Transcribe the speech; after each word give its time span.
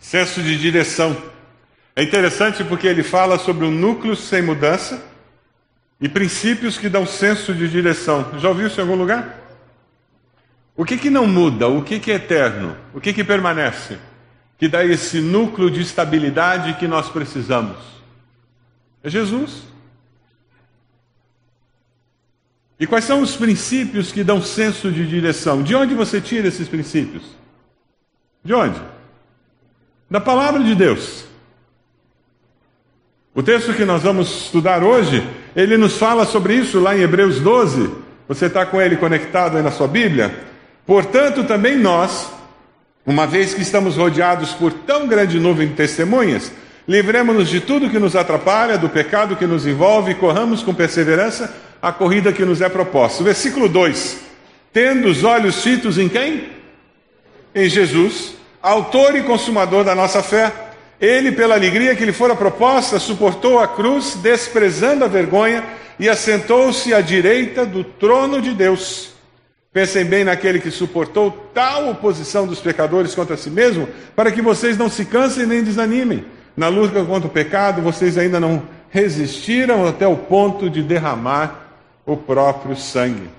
Senso 0.00 0.42
de 0.42 0.58
direção. 0.58 1.16
É 1.94 2.02
interessante 2.02 2.64
porque 2.64 2.86
ele 2.86 3.02
fala 3.02 3.38
sobre 3.38 3.66
o 3.66 3.70
núcleo 3.70 4.16
sem 4.16 4.42
mudança 4.42 5.04
e 6.00 6.08
princípios 6.08 6.78
que 6.78 6.88
dão 6.88 7.06
senso 7.06 7.54
de 7.54 7.68
direção. 7.68 8.38
Já 8.38 8.48
ouviu 8.48 8.66
isso 8.66 8.80
em 8.80 8.82
algum 8.82 8.96
lugar? 8.96 9.38
O 10.74 10.84
que, 10.84 10.96
que 10.96 11.10
não 11.10 11.26
muda? 11.26 11.68
O 11.68 11.82
que, 11.82 12.00
que 12.00 12.10
é 12.10 12.14
eterno? 12.14 12.74
O 12.94 13.00
que, 13.00 13.12
que 13.12 13.22
permanece? 13.22 13.98
Que 14.56 14.66
dá 14.66 14.82
esse 14.82 15.20
núcleo 15.20 15.70
de 15.70 15.82
estabilidade 15.82 16.74
que 16.74 16.88
nós 16.88 17.10
precisamos? 17.10 17.76
É 19.02 19.10
Jesus. 19.10 19.64
E 22.78 22.86
quais 22.86 23.04
são 23.04 23.20
os 23.20 23.36
princípios 23.36 24.10
que 24.10 24.24
dão 24.24 24.40
senso 24.40 24.90
de 24.90 25.06
direção? 25.06 25.62
De 25.62 25.74
onde 25.74 25.94
você 25.94 26.18
tira 26.18 26.48
esses 26.48 26.66
princípios? 26.66 27.24
De 28.42 28.54
onde? 28.54 28.80
Da 30.10 30.20
palavra 30.20 30.64
de 30.64 30.74
Deus. 30.74 31.24
O 33.32 33.44
texto 33.44 33.72
que 33.72 33.84
nós 33.84 34.02
vamos 34.02 34.44
estudar 34.44 34.82
hoje, 34.82 35.24
ele 35.54 35.76
nos 35.76 35.96
fala 35.96 36.26
sobre 36.26 36.54
isso 36.54 36.80
lá 36.80 36.96
em 36.96 37.02
Hebreus 37.02 37.38
12. 37.38 37.88
Você 38.26 38.46
está 38.46 38.66
com 38.66 38.80
ele 38.80 38.96
conectado 38.96 39.56
aí 39.56 39.62
na 39.62 39.70
sua 39.70 39.86
Bíblia? 39.86 40.34
Portanto, 40.84 41.44
também 41.44 41.78
nós, 41.78 42.28
uma 43.06 43.24
vez 43.24 43.54
que 43.54 43.62
estamos 43.62 43.96
rodeados 43.96 44.50
por 44.50 44.72
tão 44.72 45.06
grande 45.06 45.38
nuvem 45.38 45.68
de 45.68 45.74
testemunhas, 45.74 46.50
livremos-nos 46.88 47.48
de 47.48 47.60
tudo 47.60 47.88
que 47.88 48.00
nos 48.00 48.16
atrapalha, 48.16 48.76
do 48.76 48.88
pecado 48.88 49.36
que 49.36 49.46
nos 49.46 49.64
envolve 49.64 50.10
e 50.10 50.16
corramos 50.16 50.60
com 50.60 50.74
perseverança 50.74 51.54
a 51.80 51.92
corrida 51.92 52.32
que 52.32 52.44
nos 52.44 52.60
é 52.60 52.68
proposta. 52.68 53.22
Versículo 53.22 53.68
2: 53.68 54.18
Tendo 54.72 55.06
os 55.06 55.22
olhos 55.22 55.62
fitos 55.62 55.98
em 55.98 56.08
quem? 56.08 56.48
Em 57.54 57.68
Jesus, 57.68 58.39
autor 58.62 59.16
e 59.16 59.22
consumador 59.22 59.84
da 59.84 59.94
nossa 59.94 60.22
fé. 60.22 60.52
Ele, 61.00 61.32
pela 61.32 61.54
alegria 61.54 61.96
que 61.96 62.04
lhe 62.04 62.12
fora 62.12 62.36
proposta, 62.36 62.98
suportou 62.98 63.58
a 63.58 63.66
cruz, 63.66 64.16
desprezando 64.16 65.04
a 65.04 65.08
vergonha, 65.08 65.64
e 65.98 66.08
assentou-se 66.08 66.92
à 66.94 67.00
direita 67.00 67.64
do 67.64 67.84
trono 67.84 68.40
de 68.40 68.52
Deus. 68.52 69.10
Pensem 69.72 70.04
bem 70.04 70.24
naquele 70.24 70.58
que 70.58 70.70
suportou 70.70 71.50
tal 71.54 71.90
oposição 71.90 72.46
dos 72.46 72.58
pecadores 72.58 73.14
contra 73.14 73.36
si 73.36 73.50
mesmo, 73.50 73.88
para 74.16 74.32
que 74.32 74.42
vocês 74.42 74.76
não 74.76 74.88
se 74.88 75.04
cansem 75.04 75.46
nem 75.46 75.62
desanimem. 75.62 76.24
Na 76.56 76.68
luta 76.68 77.04
contra 77.04 77.28
o 77.28 77.32
pecado, 77.32 77.80
vocês 77.80 78.18
ainda 78.18 78.40
não 78.40 78.62
resistiram 78.90 79.86
até 79.86 80.06
o 80.06 80.16
ponto 80.16 80.68
de 80.68 80.82
derramar 80.82 81.68
o 82.04 82.16
próprio 82.16 82.76
sangue. 82.76 83.30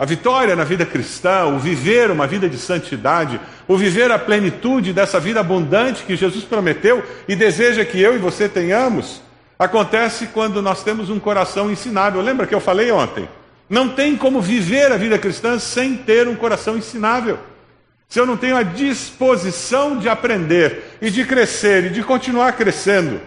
A 0.00 0.06
vitória 0.06 0.56
na 0.56 0.64
vida 0.64 0.86
cristã, 0.86 1.44
o 1.44 1.58
viver 1.58 2.10
uma 2.10 2.26
vida 2.26 2.48
de 2.48 2.56
santidade, 2.56 3.38
o 3.68 3.76
viver 3.76 4.10
a 4.10 4.18
plenitude 4.18 4.94
dessa 4.94 5.20
vida 5.20 5.40
abundante 5.40 6.04
que 6.04 6.16
Jesus 6.16 6.42
prometeu 6.42 7.04
e 7.28 7.36
deseja 7.36 7.84
que 7.84 8.00
eu 8.00 8.14
e 8.14 8.18
você 8.18 8.48
tenhamos, 8.48 9.20
acontece 9.58 10.28
quando 10.28 10.62
nós 10.62 10.82
temos 10.82 11.10
um 11.10 11.20
coração 11.20 11.70
ensinável. 11.70 12.22
Lembra 12.22 12.46
que 12.46 12.54
eu 12.54 12.62
falei 12.62 12.90
ontem? 12.90 13.28
Não 13.68 13.90
tem 13.90 14.16
como 14.16 14.40
viver 14.40 14.90
a 14.90 14.96
vida 14.96 15.18
cristã 15.18 15.58
sem 15.58 15.98
ter 15.98 16.26
um 16.26 16.34
coração 16.34 16.78
ensinável. 16.78 17.38
Se 18.08 18.18
eu 18.18 18.24
não 18.24 18.38
tenho 18.38 18.56
a 18.56 18.62
disposição 18.62 19.98
de 19.98 20.08
aprender 20.08 20.96
e 21.02 21.10
de 21.10 21.26
crescer 21.26 21.84
e 21.84 21.90
de 21.90 22.02
continuar 22.02 22.52
crescendo 22.52 23.20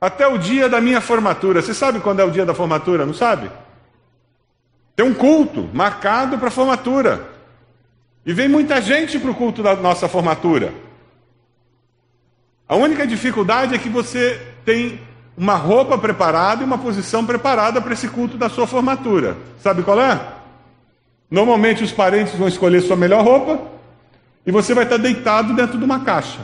até 0.00 0.26
o 0.26 0.36
dia 0.36 0.68
da 0.68 0.80
minha 0.80 1.00
formatura. 1.00 1.62
Você 1.62 1.72
sabe 1.72 2.00
quando 2.00 2.18
é 2.18 2.24
o 2.24 2.30
dia 2.32 2.44
da 2.44 2.54
formatura, 2.54 3.06
não 3.06 3.14
sabe? 3.14 3.48
Tem 4.98 5.06
um 5.06 5.14
culto 5.14 5.70
marcado 5.72 6.38
para 6.38 6.50
formatura. 6.50 7.30
E 8.26 8.32
vem 8.32 8.48
muita 8.48 8.82
gente 8.82 9.16
para 9.16 9.30
o 9.30 9.34
culto 9.34 9.62
da 9.62 9.76
nossa 9.76 10.08
formatura. 10.08 10.74
A 12.68 12.74
única 12.74 13.06
dificuldade 13.06 13.76
é 13.76 13.78
que 13.78 13.88
você 13.88 14.44
tem 14.64 15.00
uma 15.36 15.54
roupa 15.54 15.96
preparada 15.96 16.62
e 16.62 16.64
uma 16.64 16.78
posição 16.78 17.24
preparada 17.24 17.80
para 17.80 17.92
esse 17.92 18.08
culto 18.08 18.36
da 18.36 18.48
sua 18.48 18.66
formatura. 18.66 19.36
Sabe 19.60 19.84
qual 19.84 20.00
é? 20.00 20.20
Normalmente 21.30 21.84
os 21.84 21.92
parentes 21.92 22.34
vão 22.34 22.48
escolher 22.48 22.80
sua 22.80 22.96
melhor 22.96 23.22
roupa 23.22 23.68
e 24.44 24.50
você 24.50 24.74
vai 24.74 24.82
estar 24.82 24.96
deitado 24.96 25.54
dentro 25.54 25.78
de 25.78 25.84
uma 25.84 26.00
caixa. 26.00 26.40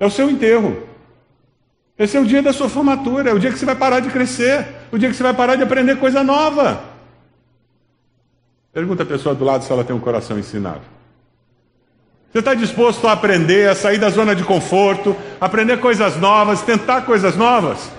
É 0.00 0.04
o 0.04 0.10
seu 0.10 0.28
enterro. 0.28 0.82
Esse 1.96 2.16
é 2.16 2.20
o 2.20 2.26
dia 2.26 2.42
da 2.42 2.52
sua 2.52 2.68
formatura, 2.68 3.30
é 3.30 3.32
o 3.32 3.38
dia 3.38 3.52
que 3.52 3.58
você 3.58 3.66
vai 3.66 3.76
parar 3.76 4.00
de 4.00 4.10
crescer, 4.10 4.79
o 4.92 4.98
dia 4.98 5.08
que 5.08 5.16
você 5.16 5.22
vai 5.22 5.34
parar 5.34 5.56
de 5.56 5.62
aprender 5.62 5.96
coisa 5.96 6.22
nova. 6.22 6.82
Pergunta 8.72 9.02
a 9.02 9.06
pessoa 9.06 9.34
do 9.34 9.44
lado 9.44 9.64
se 9.64 9.72
ela 9.72 9.84
tem 9.84 9.94
um 9.94 10.00
coração 10.00 10.38
ensinado. 10.38 10.82
Você 12.32 12.38
está 12.38 12.54
disposto 12.54 13.08
a 13.08 13.12
aprender, 13.12 13.68
a 13.68 13.74
sair 13.74 13.98
da 13.98 14.08
zona 14.08 14.36
de 14.36 14.44
conforto, 14.44 15.16
aprender 15.40 15.80
coisas 15.80 16.16
novas, 16.16 16.62
tentar 16.62 17.02
coisas 17.02 17.36
novas? 17.36 17.90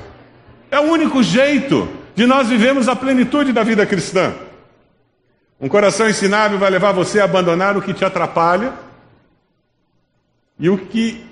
É 0.69 0.79
o 0.79 0.83
único 0.83 1.21
jeito 1.21 1.89
de 2.15 2.25
nós 2.25 2.47
vivermos 2.47 2.87
a 2.87 2.95
plenitude 2.95 3.51
da 3.51 3.63
vida 3.63 3.85
cristã. 3.85 4.33
Um 5.59 5.67
coração 5.67 6.09
ensinável 6.09 6.57
vai 6.57 6.69
levar 6.69 6.93
você 6.93 7.19
a 7.19 7.25
abandonar 7.25 7.75
o 7.75 7.81
que 7.81 7.93
te 7.93 8.05
atrapalha 8.05 8.73
e 10.57 10.69
o 10.69 10.77
que 10.77 11.25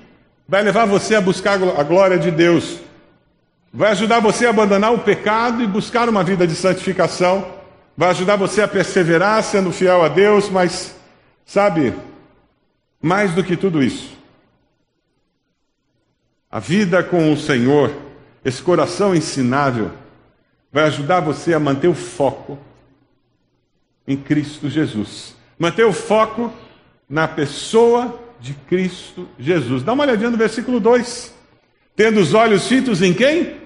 vai 0.48 0.62
levar 0.62 0.86
você 0.86 1.16
a 1.16 1.22
buscar 1.22 1.54
a 1.54 1.84
glória 1.84 2.20
de 2.20 2.32
Deus. 2.32 2.80
Vai 3.72 3.92
ajudar 3.92 4.20
você 4.20 4.46
a 4.46 4.50
abandonar 4.50 4.94
o 4.94 5.00
pecado 5.00 5.62
e 5.62 5.68
buscar 5.68 6.10
uma 6.10 6.24
vida 6.24 6.48
de 6.48 6.56
santificação. 6.56 7.54
Vai 7.96 8.10
ajudar 8.10 8.36
você 8.36 8.62
a 8.62 8.68
perseverar 8.68 9.44
sendo 9.44 9.72
fiel 9.72 10.04
a 10.04 10.08
Deus, 10.08 10.50
mas, 10.50 10.96
sabe, 11.46 11.94
mais 13.02 13.34
do 13.34 13.44
que 13.44 13.56
tudo 13.56 13.84
isso, 13.84 14.18
a 16.50 16.60
vida 16.60 17.04
com 17.04 17.32
o 17.32 17.38
Senhor, 17.38 17.92
esse 18.44 18.62
coração 18.62 19.16
ensinável, 19.16 19.92
vai 20.72 20.86
ajudar 20.86 21.20
você 21.20 21.54
a 21.54 21.60
manter 21.60 21.88
o 21.88 21.94
foco 21.94 22.58
em 24.08 24.18
Cristo 24.18 24.70
Jesus. 24.70 25.36
Manter 25.60 25.86
o 25.86 25.94
foco 25.94 26.52
na 27.08 27.28
pessoa 27.28 28.20
de 28.40 28.54
Cristo 28.54 29.28
Jesus. 29.38 29.84
Dá 29.84 29.94
uma 29.94 30.04
olhadinha 30.04 30.32
no 30.32 30.38
versículo 30.38 30.80
2. 30.80 31.39
Tendo 32.00 32.22
os 32.22 32.34
olhos 32.34 32.66
fitos 32.66 33.02
em 33.02 33.14
quem? 33.14 33.58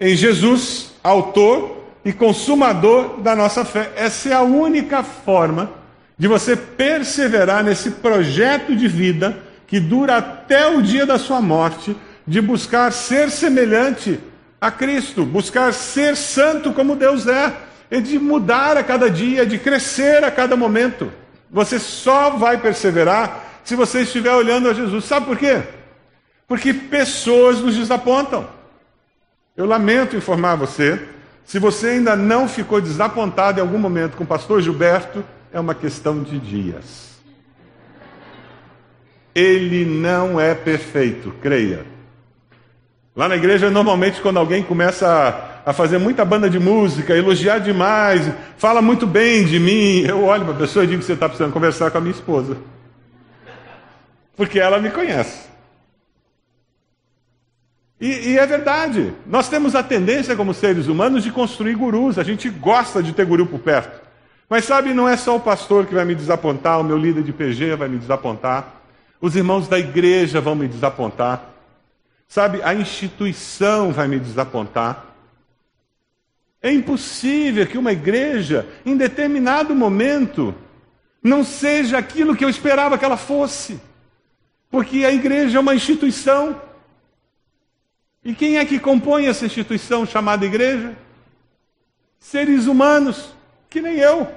Em 0.00 0.16
Jesus, 0.16 0.94
autor 1.00 1.84
e 2.04 2.12
consumador 2.12 3.20
da 3.20 3.36
nossa 3.36 3.64
fé. 3.64 3.92
Essa 3.94 4.30
é 4.30 4.32
a 4.32 4.42
única 4.42 5.04
forma 5.04 5.70
de 6.18 6.26
você 6.26 6.56
perseverar 6.56 7.62
nesse 7.62 7.92
projeto 7.92 8.74
de 8.74 8.88
vida 8.88 9.38
que 9.64 9.78
dura 9.78 10.16
até 10.16 10.66
o 10.66 10.82
dia 10.82 11.06
da 11.06 11.20
sua 11.20 11.40
morte, 11.40 11.96
de 12.26 12.40
buscar 12.40 12.90
ser 12.90 13.30
semelhante 13.30 14.18
a 14.60 14.68
Cristo, 14.68 15.24
buscar 15.24 15.72
ser 15.72 16.16
santo 16.16 16.72
como 16.72 16.96
Deus 16.96 17.28
é, 17.28 17.52
e 17.92 18.00
de 18.00 18.18
mudar 18.18 18.76
a 18.76 18.82
cada 18.82 19.08
dia, 19.08 19.46
de 19.46 19.56
crescer 19.56 20.24
a 20.24 20.32
cada 20.32 20.56
momento. 20.56 21.12
Você 21.48 21.78
só 21.78 22.30
vai 22.30 22.58
perseverar 22.58 23.60
se 23.62 23.76
você 23.76 24.00
estiver 24.00 24.32
olhando 24.32 24.68
a 24.68 24.74
Jesus. 24.74 25.04
Sabe 25.04 25.26
por 25.26 25.38
quê? 25.38 25.62
Porque 26.52 26.74
pessoas 26.74 27.60
nos 27.60 27.74
desapontam. 27.78 28.46
Eu 29.56 29.64
lamento 29.64 30.16
informar 30.16 30.54
você, 30.54 31.00
se 31.46 31.58
você 31.58 31.86
ainda 31.86 32.14
não 32.14 32.46
ficou 32.46 32.78
desapontado 32.78 33.58
em 33.58 33.62
algum 33.62 33.78
momento 33.78 34.18
com 34.18 34.24
o 34.24 34.26
pastor 34.26 34.60
Gilberto, 34.60 35.24
é 35.50 35.58
uma 35.58 35.74
questão 35.74 36.22
de 36.22 36.38
dias. 36.38 37.18
Ele 39.34 39.86
não 39.86 40.38
é 40.38 40.54
perfeito, 40.54 41.32
creia. 41.40 41.86
Lá 43.16 43.30
na 43.30 43.36
igreja, 43.36 43.70
normalmente, 43.70 44.20
quando 44.20 44.36
alguém 44.36 44.62
começa 44.62 45.08
a, 45.64 45.70
a 45.70 45.72
fazer 45.72 45.96
muita 45.96 46.22
banda 46.22 46.50
de 46.50 46.58
música, 46.58 47.16
elogiar 47.16 47.60
demais, 47.60 48.30
fala 48.58 48.82
muito 48.82 49.06
bem 49.06 49.46
de 49.46 49.58
mim, 49.58 50.04
eu 50.06 50.22
olho 50.22 50.44
para 50.44 50.52
a 50.52 50.58
pessoa 50.58 50.84
e 50.84 50.88
digo 50.88 51.00
que 51.00 51.06
você 51.06 51.14
está 51.14 51.30
precisando 51.30 51.54
conversar 51.54 51.90
com 51.90 51.96
a 51.96 52.00
minha 52.02 52.14
esposa. 52.14 52.58
Porque 54.36 54.60
ela 54.60 54.78
me 54.78 54.90
conhece. 54.90 55.51
E, 58.02 58.30
e, 58.30 58.36
é 58.36 58.44
verdade, 58.44 59.14
nós 59.24 59.48
temos 59.48 59.76
a 59.76 59.82
tendência 59.82 60.34
como 60.34 60.52
seres 60.52 60.88
humanos 60.88 61.22
de 61.22 61.30
construir 61.30 61.76
gurus, 61.76 62.18
a 62.18 62.24
gente 62.24 62.50
gosta 62.50 63.00
de 63.00 63.12
ter 63.12 63.24
guru 63.24 63.46
por 63.46 63.60
perto. 63.60 64.02
Mas 64.50 64.64
sabe, 64.64 64.92
não 64.92 65.08
é 65.08 65.16
só 65.16 65.36
o 65.36 65.40
pastor 65.40 65.86
que 65.86 65.94
vai 65.94 66.04
me 66.04 66.16
desapontar, 66.16 66.80
o 66.80 66.82
meu 66.82 66.98
líder 66.98 67.22
de 67.22 67.32
PG 67.32 67.76
vai 67.76 67.86
me 67.86 67.98
desapontar, 67.98 68.82
os 69.20 69.36
irmãos 69.36 69.68
da 69.68 69.78
igreja 69.78 70.40
vão 70.40 70.56
me 70.56 70.66
desapontar, 70.66 71.44
sabe, 72.26 72.60
a 72.64 72.74
instituição 72.74 73.92
vai 73.92 74.08
me 74.08 74.18
desapontar. 74.18 75.06
É 76.60 76.72
impossível 76.72 77.64
que 77.68 77.78
uma 77.78 77.92
igreja, 77.92 78.66
em 78.84 78.96
determinado 78.96 79.76
momento, 79.76 80.52
não 81.22 81.44
seja 81.44 81.98
aquilo 81.98 82.34
que 82.34 82.44
eu 82.44 82.50
esperava 82.50 82.98
que 82.98 83.04
ela 83.04 83.16
fosse, 83.16 83.80
porque 84.68 85.04
a 85.04 85.12
igreja 85.12 85.58
é 85.58 85.60
uma 85.60 85.76
instituição. 85.76 86.71
E 88.24 88.34
quem 88.34 88.56
é 88.56 88.64
que 88.64 88.78
compõe 88.78 89.26
essa 89.26 89.44
instituição 89.44 90.06
chamada 90.06 90.46
igreja? 90.46 90.96
Seres 92.18 92.66
humanos, 92.66 93.34
que 93.68 93.80
nem 93.80 93.98
eu. 93.98 94.28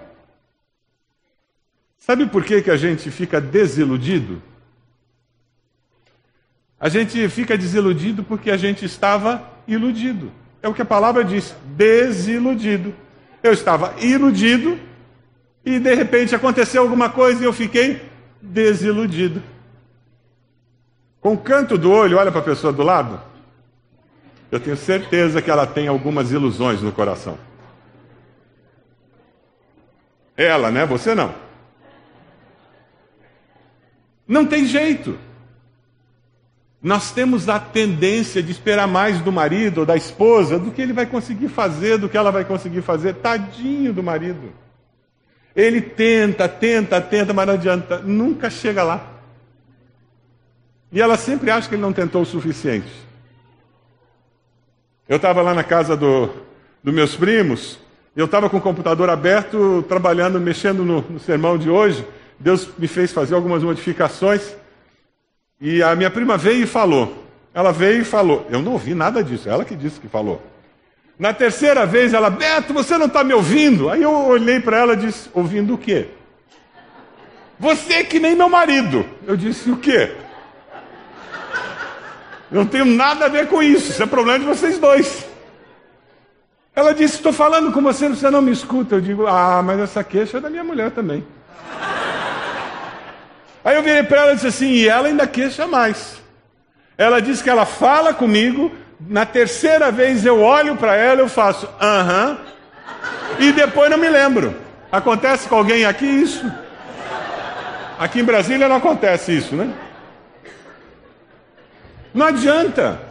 Sabe 2.00 2.26
por 2.26 2.44
que, 2.44 2.62
que 2.62 2.72
a 2.72 2.78
gente 2.78 3.12
fica 3.12 3.40
desiludido? 3.40 4.42
A 6.80 6.90
gente 6.90 7.28
fica 7.30 7.58
desiludido 7.58 8.24
porque 8.24 8.50
a 8.52 8.58
gente 8.58 8.86
estava 8.86 9.48
iludido. 9.68 10.32
É 10.62 10.68
o 10.68 10.74
que 10.74 10.82
a 10.82 10.86
palavra 10.86 11.24
diz, 11.24 11.56
desiludido. 11.64 12.94
Eu 13.42 13.54
estava 13.54 13.96
iludido 14.00 14.80
e 15.64 15.80
de 15.80 15.94
repente 15.94 16.36
aconteceu 16.36 16.82
alguma 16.82 17.10
coisa 17.10 17.42
e 17.42 17.46
eu 17.46 17.54
fiquei 17.54 18.02
desiludido. 18.42 19.42
Com 21.22 21.34
o 21.34 21.38
canto 21.38 21.78
do 21.78 21.92
olho, 21.92 22.18
olha 22.18 22.32
para 22.32 22.42
a 22.42 22.44
pessoa 22.44 22.74
do 22.74 22.84
lado. 22.84 23.35
Eu 24.52 24.60
tenho 24.60 24.78
certeza 24.78 25.42
que 25.42 25.50
ela 25.50 25.66
tem 25.66 25.88
algumas 25.88 26.32
ilusões 26.32 26.82
no 26.82 26.92
coração. 26.92 27.38
Ela, 30.38 30.70
né? 30.70 30.86
Você 30.86 31.16
não. 31.16 31.34
Não 34.28 34.46
tem 34.46 34.66
jeito. 34.66 35.18
Nós 36.82 37.12
temos 37.12 37.50
a 37.50 37.60
tendência 37.60 38.44
de 38.44 38.52
esperar 38.52 38.88
mais 38.88 39.20
do 39.22 39.32
marido 39.32 39.80
ou 39.80 39.86
da 39.86 39.96
esposa 39.96 40.60
do 40.60 40.72
que 40.72 40.82
ele 40.82 40.94
vai 40.94 41.06
conseguir 41.06 41.48
fazer, 41.48 41.98
do 41.98 42.08
que 42.08 42.18
ela 42.18 42.32
vai 42.32 42.46
conseguir 42.46 42.82
fazer. 42.82 43.16
Tadinho 43.16 43.92
do 43.92 44.04
marido. 44.04 44.54
Ele 45.56 45.82
tenta, 45.82 46.48
tenta, 46.50 47.00
tenta, 47.02 47.34
mas 47.34 47.48
não 47.48 47.54
adianta, 47.54 48.00
nunca 48.00 48.50
chega 48.50 48.84
lá. 48.84 49.14
E 50.92 51.02
ela 51.02 51.18
sempre 51.18 51.50
acha 51.50 51.68
que 51.68 51.76
ele 51.76 51.82
não 51.82 51.94
tentou 51.94 52.22
o 52.22 52.26
suficiente. 52.26 53.05
Eu 55.07 55.18
estava 55.18 55.42
lá 55.42 55.54
na 55.54 55.63
casa 55.63 55.96
do, 55.96 56.30
dos 56.84 56.94
meus 56.94 57.16
primos, 57.16 57.78
eu 58.16 58.25
estava 58.25 58.50
com 58.50 58.57
o 58.57 58.62
computador 58.62 59.10
aberto, 59.10 59.84
trabalhando, 59.88 60.40
mexendo 60.40 60.86
no, 60.86 61.02
no 61.02 61.19
sermão 61.19 61.57
de 61.57 61.69
hoje. 61.69 62.07
Deus 62.40 62.69
me 62.78 62.88
fez 62.88 63.12
fazer 63.12 63.36
algumas 63.36 63.62
modificações. 63.62 64.56
E 65.60 65.84
a 65.84 65.96
minha 65.96 66.10
prima 66.10 66.38
veio 66.38 66.63
e 66.63 66.68
falou. 66.68 67.24
Ela 67.54 67.72
veio 67.72 68.02
e 68.02 68.06
falou. 68.06 68.48
Eu 68.50 68.62
não 68.62 68.72
ouvi 68.72 68.96
nada 68.96 69.24
disso, 69.24 69.50
ela 69.50 69.66
que 69.66 69.75
disse 69.75 70.00
que 70.00 70.07
falou. 70.07 70.42
Na 71.19 71.34
terceira 71.34 71.86
vez, 71.86 72.13
ela, 72.13 72.30
Beto, 72.30 72.74
você 72.74 72.98
não 72.98 73.06
está 73.06 73.24
me 73.24 73.34
ouvindo? 73.34 73.90
Aí 73.90 74.01
eu 74.01 74.12
olhei 74.12 74.60
para 74.60 74.78
ela 74.78 74.94
e 74.94 74.98
disse: 74.98 75.30
Ouvindo 75.34 75.74
o 75.74 75.78
quê? 75.78 76.08
Você 77.60 78.04
que 78.04 78.19
nem 78.19 78.36
meu 78.36 78.50
marido. 78.50 79.06
Eu 79.28 79.38
disse: 79.38 79.69
O 79.69 79.78
quê? 79.78 80.16
Não 82.56 82.66
tenho 82.66 82.86
nada 82.86 83.25
a 83.25 83.28
ver 83.28 83.50
com 83.50 83.62
isso, 83.62 83.92
isso 83.92 84.02
é 84.02 84.06
problema 84.06 84.40
de 84.40 84.46
vocês 84.46 84.80
dois. 84.80 85.25
Ela 86.74 86.94
disse: 86.94 87.16
Estou 87.16 87.34
falando 87.34 87.69
com 87.69 87.81
você, 87.81 88.07
você 88.07 88.30
não 88.30 88.42
me 88.42 88.54
escuta. 88.54 88.96
Eu 88.96 89.02
digo: 89.02 89.28
Ah, 89.28 89.62
mas 89.62 89.78
essa 89.78 90.02
queixa 90.06 90.38
é 90.38 90.40
da 90.40 90.50
minha 90.50 90.63
mulher 90.63 90.92
também. 90.92 91.28
Aí 93.62 93.75
eu 93.75 93.84
virei 93.84 94.04
para 94.04 94.22
ela 94.22 94.31
e 94.31 94.36
disse 94.36 94.48
assim: 94.48 94.69
e 94.69 94.88
ela 94.88 95.10
ainda 95.10 95.28
queixa 95.28 95.68
mais. 95.68 96.22
Ela 96.98 97.22
disse 97.22 97.44
que 97.44 97.50
ela 97.50 97.66
fala 97.66 98.13
comigo, 98.13 98.72
na 99.01 99.25
terceira 99.25 99.92
vez 99.92 100.25
eu 100.25 100.40
olho 100.42 100.78
para 100.78 100.96
ela, 100.96 101.19
eu 101.19 101.28
faço 101.28 101.68
aham, 101.81 102.38
e 103.38 103.51
depois 103.51 103.92
não 103.92 103.98
me 103.98 104.08
lembro. 104.08 104.56
Acontece 104.90 105.50
com 105.50 105.58
alguém 105.58 105.84
aqui 105.84 106.06
isso? 106.06 106.50
Aqui 108.00 108.22
em 108.22 108.24
Brasília 108.24 108.69
não 108.69 108.78
acontece 108.78 109.36
isso, 109.36 109.58
né? 109.58 109.74
Não 112.16 112.28
adianta. 112.28 113.02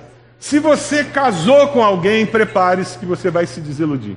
Se 0.41 0.59
você 0.59 1.05
casou 1.05 1.69
com 1.69 1.85
alguém, 1.85 2.25
prepare-se 2.25 2.99
que 2.99 3.05
você 3.05 3.31
vai 3.31 3.47
se 3.47 3.61
desiludir. 3.61 4.17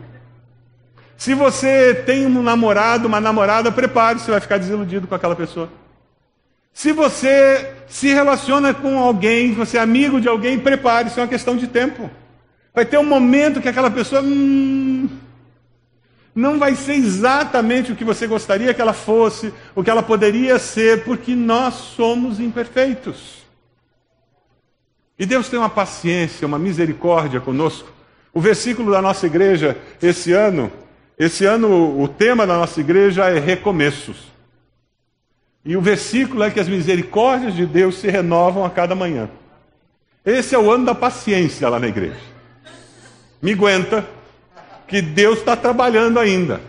Se 1.18 1.34
você 1.34 1.94
tem 1.94 2.26
um 2.26 2.42
namorado, 2.42 3.08
uma 3.08 3.20
namorada, 3.20 3.70
prepare-se, 3.70 4.26
você 4.26 4.32
vai 4.32 4.40
ficar 4.40 4.58
desiludido 4.58 5.06
com 5.06 5.14
aquela 5.14 5.36
pessoa. 5.36 5.70
Se 6.72 6.94
você 6.94 7.74
se 7.88 8.08
relaciona 8.14 8.74
com 8.74 8.98
alguém, 8.98 9.54
você 9.54 9.78
é 9.78 9.82
amigo 9.82 10.22
de 10.22 10.30
alguém, 10.30 10.58
prepare, 10.58 11.10
isso 11.10 11.20
é 11.20 11.24
uma 11.24 11.30
questão 11.30 11.58
de 11.58 11.68
tempo. 11.68 12.10
Vai 12.74 12.86
ter 12.86 12.98
um 12.98 13.04
momento 13.04 13.60
que 13.60 13.68
aquela 13.68 13.90
pessoa 13.90 14.22
hum, 14.22 15.10
não 16.36 16.60
vai 16.60 16.76
ser 16.76 16.94
exatamente 16.94 17.92
o 17.92 17.96
que 17.96 18.06
você 18.06 18.28
gostaria 18.28 18.74
que 18.74 18.82
ela 18.82 18.94
fosse, 18.94 19.54
o 19.76 19.84
que 19.84 19.90
ela 19.90 20.04
poderia 20.04 20.58
ser, 20.60 21.04
porque 21.04 21.36
nós 21.36 21.74
somos 21.74 22.40
imperfeitos. 22.40 23.47
E 25.18 25.26
Deus 25.26 25.50
tem 25.50 25.58
uma 25.58 25.70
paciência, 25.70 26.48
uma 26.48 26.60
misericórdia 26.60 27.40
conosco. 27.40 27.90
O 28.34 28.40
versículo 28.40 28.92
da 28.92 29.02
nossa 29.02 29.26
igreja 29.26 29.78
esse 30.02 30.32
ano, 30.32 30.72
esse 31.18 31.46
ano 31.46 32.00
o 32.02 32.08
tema 32.08 32.46
da 32.46 32.58
nossa 32.58 32.80
igreja 32.80 33.26
é 33.26 33.40
recomeços. 33.40 34.32
E 35.66 35.76
o 35.76 35.82
versículo 35.82 36.44
é 36.44 36.52
que 36.52 36.60
as 36.60 36.68
misericórdias 36.68 37.56
de 37.56 37.66
Deus 37.66 37.98
se 37.98 38.08
renovam 38.10 38.64
a 38.64 38.70
cada 38.70 38.96
manhã. 38.96 39.30
Esse 40.26 40.54
é 40.54 40.60
o 40.60 40.72
ano 40.72 40.86
da 40.86 40.96
paciência 40.96 41.68
lá 41.68 41.80
na 41.80 41.88
igreja. 41.88 42.20
Me 43.42 43.54
aguenta, 43.54 44.08
que 44.88 45.02
Deus 45.02 45.40
está 45.40 45.56
trabalhando 45.56 46.18
ainda. 46.18 46.62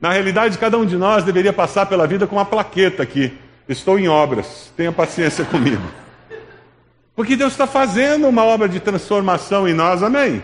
Na 0.00 0.12
realidade, 0.12 0.56
cada 0.56 0.78
um 0.78 0.86
de 0.86 0.96
nós 0.96 1.24
deveria 1.24 1.52
passar 1.52 1.86
pela 1.86 2.06
vida 2.06 2.26
com 2.26 2.36
uma 2.36 2.44
plaqueta 2.44 3.02
aqui. 3.02 3.36
Estou 3.68 3.98
em 3.98 4.08
obras, 4.08 4.72
tenha 4.76 4.92
paciência 4.92 5.44
comigo. 5.44 5.82
Porque 7.18 7.34
Deus 7.34 7.50
está 7.50 7.66
fazendo 7.66 8.28
uma 8.28 8.44
obra 8.44 8.68
de 8.68 8.78
transformação 8.78 9.66
em 9.66 9.74
nós, 9.74 10.04
amém? 10.04 10.40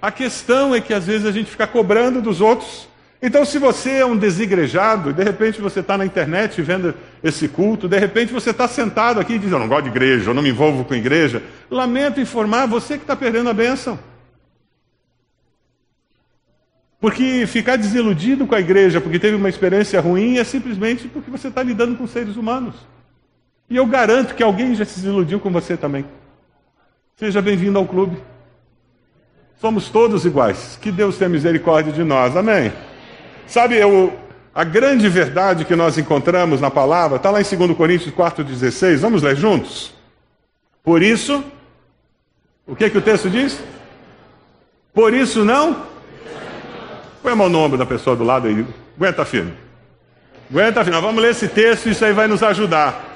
A 0.00 0.12
questão 0.12 0.72
é 0.72 0.80
que 0.80 0.94
às 0.94 1.04
vezes 1.04 1.26
a 1.26 1.32
gente 1.32 1.50
fica 1.50 1.66
cobrando 1.66 2.22
dos 2.22 2.40
outros 2.40 2.86
então, 3.26 3.42
se 3.42 3.58
você 3.58 3.90
é 3.92 4.04
um 4.04 4.18
desigrejado, 4.18 5.10
de 5.10 5.24
repente 5.24 5.58
você 5.58 5.80
está 5.80 5.96
na 5.96 6.04
internet 6.04 6.60
vendo 6.60 6.94
esse 7.22 7.48
culto, 7.48 7.88
de 7.88 7.98
repente 7.98 8.34
você 8.34 8.50
está 8.50 8.68
sentado 8.68 9.18
aqui 9.18 9.32
e 9.32 9.38
diz: 9.38 9.50
Eu 9.50 9.58
não 9.58 9.66
gosto 9.66 9.84
de 9.84 9.88
igreja, 9.88 10.28
eu 10.28 10.34
não 10.34 10.42
me 10.42 10.50
envolvo 10.50 10.84
com 10.84 10.94
igreja. 10.94 11.42
Lamento 11.70 12.20
informar 12.20 12.66
você 12.66 12.98
que 12.98 13.04
está 13.04 13.16
perdendo 13.16 13.48
a 13.48 13.54
bênção. 13.54 13.98
Porque 17.00 17.46
ficar 17.46 17.76
desiludido 17.76 18.46
com 18.46 18.54
a 18.54 18.60
igreja 18.60 19.00
porque 19.00 19.18
teve 19.18 19.36
uma 19.36 19.48
experiência 19.48 19.98
ruim 20.02 20.36
é 20.36 20.44
simplesmente 20.44 21.08
porque 21.08 21.30
você 21.30 21.48
está 21.48 21.62
lidando 21.62 21.96
com 21.96 22.06
seres 22.06 22.36
humanos. 22.36 22.74
E 23.74 23.76
eu 23.76 23.86
garanto 23.86 24.36
que 24.36 24.42
alguém 24.44 24.72
já 24.72 24.84
se 24.84 25.00
desiludiu 25.00 25.40
com 25.40 25.50
você 25.50 25.76
também. 25.76 26.04
Seja 27.16 27.42
bem-vindo 27.42 27.76
ao 27.76 27.84
clube. 27.84 28.16
Somos 29.60 29.88
todos 29.88 30.24
iguais. 30.24 30.78
Que 30.80 30.92
Deus 30.92 31.18
tenha 31.18 31.28
misericórdia 31.28 31.92
de 31.92 32.04
nós. 32.04 32.36
Amém. 32.36 32.72
Sabe, 33.48 33.74
eu, 33.74 34.16
a 34.54 34.62
grande 34.62 35.08
verdade 35.08 35.64
que 35.64 35.74
nós 35.74 35.98
encontramos 35.98 36.60
na 36.60 36.70
palavra 36.70 37.16
está 37.16 37.32
lá 37.32 37.40
em 37.40 37.44
2 37.44 37.76
Coríntios 37.76 38.14
4,16. 38.14 38.98
Vamos 38.98 39.24
ler 39.24 39.34
juntos? 39.34 39.92
Por 40.80 41.02
isso, 41.02 41.42
o 42.68 42.76
que, 42.76 42.88
que 42.88 42.98
o 42.98 43.02
texto 43.02 43.28
diz? 43.28 43.60
Por 44.92 45.12
isso 45.12 45.44
não? 45.44 45.84
Põe 47.24 47.32
a 47.32 47.36
mão 47.36 47.48
no 47.48 47.58
ombro 47.58 47.76
da 47.76 47.84
pessoa 47.84 48.14
do 48.14 48.22
lado 48.22 48.46
aí. 48.46 48.64
Aguenta 48.96 49.24
firme. 49.24 49.52
Aguenta 50.48 50.84
firme. 50.84 51.00
Vamos 51.00 51.20
ler 51.20 51.32
esse 51.32 51.48
texto, 51.48 51.88
isso 51.88 52.04
aí 52.04 52.12
vai 52.12 52.28
nos 52.28 52.40
ajudar. 52.40 53.13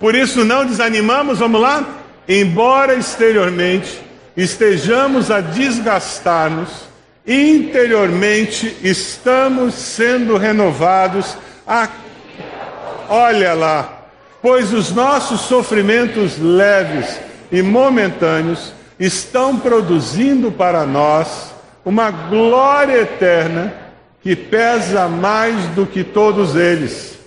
Por 0.00 0.14
isso 0.14 0.46
não 0.46 0.64
desanimamos, 0.64 1.40
vamos 1.40 1.60
lá? 1.60 1.86
Embora 2.26 2.94
exteriormente 2.94 4.00
estejamos 4.34 5.30
a 5.30 5.42
desgastar-nos, 5.42 6.70
interiormente 7.26 8.74
estamos 8.82 9.74
sendo 9.74 10.38
renovados. 10.38 11.36
A... 11.66 11.86
Olha 13.10 13.52
lá, 13.52 14.06
pois 14.40 14.72
os 14.72 14.90
nossos 14.90 15.42
sofrimentos 15.42 16.38
leves 16.38 17.20
e 17.52 17.60
momentâneos 17.60 18.72
estão 18.98 19.58
produzindo 19.58 20.50
para 20.50 20.86
nós 20.86 21.52
uma 21.84 22.10
glória 22.10 23.02
eterna 23.02 23.74
que 24.22 24.34
pesa 24.34 25.08
mais 25.08 25.56
do 25.74 25.84
que 25.84 26.02
todos 26.02 26.56
eles. 26.56 27.18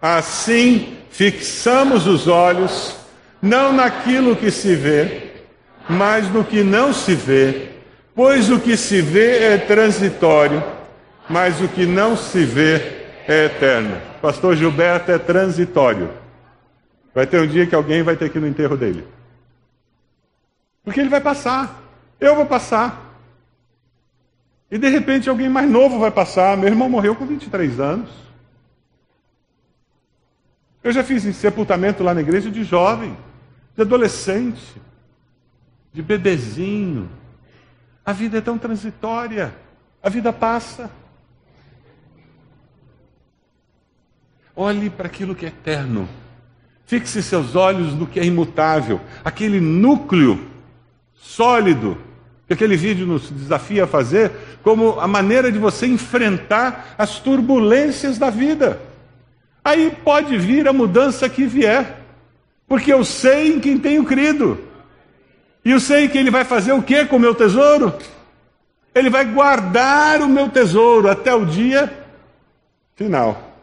Assim, 0.00 0.97
fixamos 1.10 2.06
os 2.06 2.26
olhos 2.26 2.96
não 3.40 3.72
naquilo 3.72 4.36
que 4.36 4.50
se 4.50 4.74
vê, 4.74 5.32
mas 5.88 6.28
no 6.28 6.44
que 6.44 6.62
não 6.62 6.92
se 6.92 7.14
vê 7.14 7.68
Pois 8.18 8.50
o 8.50 8.58
que 8.58 8.76
se 8.76 9.00
vê 9.00 9.44
é 9.44 9.58
transitório, 9.58 10.60
mas 11.30 11.60
o 11.60 11.68
que 11.68 11.86
não 11.86 12.16
se 12.16 12.44
vê 12.44 13.06
é 13.28 13.44
eterno. 13.44 13.96
Pastor 14.20 14.56
Gilberto 14.56 15.12
é 15.12 15.18
transitório. 15.18 16.10
Vai 17.14 17.28
ter 17.28 17.40
um 17.40 17.46
dia 17.46 17.64
que 17.64 17.76
alguém 17.76 18.02
vai 18.02 18.16
ter 18.16 18.28
que 18.28 18.38
ir 18.38 18.40
no 18.40 18.48
enterro 18.48 18.76
dele. 18.76 19.06
Porque 20.82 20.98
ele 20.98 21.08
vai 21.08 21.20
passar. 21.20 21.80
Eu 22.18 22.34
vou 22.34 22.44
passar. 22.44 23.14
E 24.68 24.76
de 24.78 24.88
repente 24.88 25.30
alguém 25.30 25.48
mais 25.48 25.70
novo 25.70 26.00
vai 26.00 26.10
passar. 26.10 26.56
Meu 26.56 26.68
irmão 26.68 26.90
morreu 26.90 27.14
com 27.14 27.24
23 27.24 27.78
anos. 27.78 28.10
Eu 30.88 30.92
já 30.94 31.04
fiz 31.04 31.22
sepultamento 31.36 32.02
lá 32.02 32.14
na 32.14 32.22
igreja 32.22 32.50
de 32.50 32.64
jovem, 32.64 33.14
de 33.76 33.82
adolescente, 33.82 34.80
de 35.92 36.00
bebezinho. 36.00 37.10
A 38.06 38.14
vida 38.14 38.38
é 38.38 38.40
tão 38.40 38.56
transitória, 38.56 39.54
a 40.02 40.08
vida 40.08 40.32
passa. 40.32 40.90
Olhe 44.56 44.88
para 44.88 45.08
aquilo 45.08 45.34
que 45.34 45.44
é 45.44 45.48
eterno. 45.48 46.08
Fixe 46.86 47.22
seus 47.22 47.54
olhos 47.54 47.92
no 47.92 48.06
que 48.06 48.18
é 48.18 48.24
imutável, 48.24 48.98
aquele 49.22 49.60
núcleo 49.60 50.48
sólido 51.14 51.98
que 52.46 52.54
aquele 52.54 52.78
vídeo 52.78 53.06
nos 53.06 53.30
desafia 53.30 53.84
a 53.84 53.86
fazer, 53.86 54.32
como 54.62 54.98
a 54.98 55.06
maneira 55.06 55.52
de 55.52 55.58
você 55.58 55.86
enfrentar 55.86 56.94
as 56.96 57.18
turbulências 57.18 58.16
da 58.16 58.30
vida. 58.30 58.87
Aí 59.68 59.90
pode 59.90 60.38
vir 60.38 60.66
a 60.66 60.72
mudança 60.72 61.28
que 61.28 61.44
vier, 61.44 62.00
porque 62.66 62.90
eu 62.90 63.04
sei 63.04 63.52
em 63.52 63.60
quem 63.60 63.76
tenho 63.76 64.02
crido. 64.02 64.58
E 65.62 65.70
eu 65.70 65.78
sei 65.78 66.08
que 66.08 66.16
ele 66.16 66.30
vai 66.30 66.42
fazer 66.42 66.72
o 66.72 66.82
que 66.82 67.04
com 67.04 67.16
o 67.16 67.20
meu 67.20 67.34
tesouro? 67.34 67.92
Ele 68.94 69.10
vai 69.10 69.26
guardar 69.26 70.22
o 70.22 70.28
meu 70.28 70.48
tesouro 70.48 71.10
até 71.10 71.34
o 71.34 71.44
dia 71.44 71.92
final. 72.96 73.58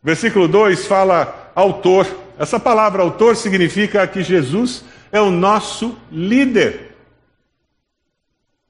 Versículo 0.00 0.46
2 0.46 0.86
fala 0.86 1.50
autor. 1.52 2.06
Essa 2.38 2.60
palavra 2.60 3.02
autor 3.02 3.34
significa 3.34 4.06
que 4.06 4.22
Jesus 4.22 4.84
é 5.10 5.20
o 5.20 5.32
nosso 5.32 5.98
líder. 6.12 6.94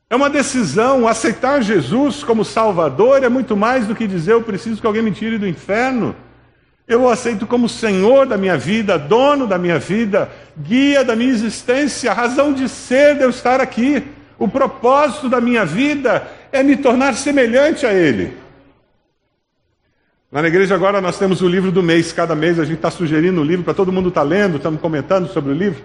É 0.08 0.16
uma 0.16 0.30
decisão, 0.30 1.06
aceitar 1.06 1.60
Jesus 1.60 2.24
como 2.24 2.42
Salvador 2.42 3.22
é 3.22 3.28
muito 3.28 3.54
mais 3.54 3.86
do 3.86 3.94
que 3.94 4.06
dizer 4.06 4.32
eu 4.32 4.42
preciso 4.42 4.80
que 4.80 4.86
alguém 4.86 5.02
me 5.02 5.12
tire 5.12 5.36
do 5.36 5.46
inferno. 5.46 6.16
Eu 6.86 7.02
o 7.02 7.08
aceito 7.08 7.46
como 7.46 7.66
Senhor 7.66 8.26
da 8.26 8.36
minha 8.36 8.58
vida, 8.58 8.98
dono 8.98 9.46
da 9.46 9.56
minha 9.56 9.78
vida, 9.78 10.30
guia 10.56 11.02
da 11.02 11.16
minha 11.16 11.30
existência, 11.30 12.12
razão 12.12 12.52
de 12.52 12.68
ser 12.68 13.16
de 13.16 13.22
eu 13.22 13.30
estar 13.30 13.58
aqui. 13.58 14.06
O 14.38 14.46
propósito 14.46 15.28
da 15.28 15.40
minha 15.40 15.64
vida 15.64 16.28
é 16.52 16.62
me 16.62 16.76
tornar 16.76 17.14
semelhante 17.14 17.86
a 17.86 17.92
Ele. 17.94 18.36
Lá 20.30 20.42
na 20.42 20.48
igreja 20.48 20.74
agora 20.74 21.00
nós 21.00 21.18
temos 21.18 21.40
o 21.40 21.48
livro 21.48 21.72
do 21.72 21.82
mês. 21.82 22.12
Cada 22.12 22.34
mês 22.34 22.58
a 22.58 22.64
gente 22.64 22.76
está 22.76 22.90
sugerindo 22.90 23.40
o 23.40 23.44
livro 23.44 23.64
para 23.64 23.72
todo 23.72 23.92
mundo 23.92 24.10
estar 24.10 24.20
tá 24.20 24.26
lendo, 24.26 24.58
estamos 24.58 24.80
comentando 24.80 25.28
sobre 25.28 25.52
o 25.52 25.54
livro. 25.54 25.82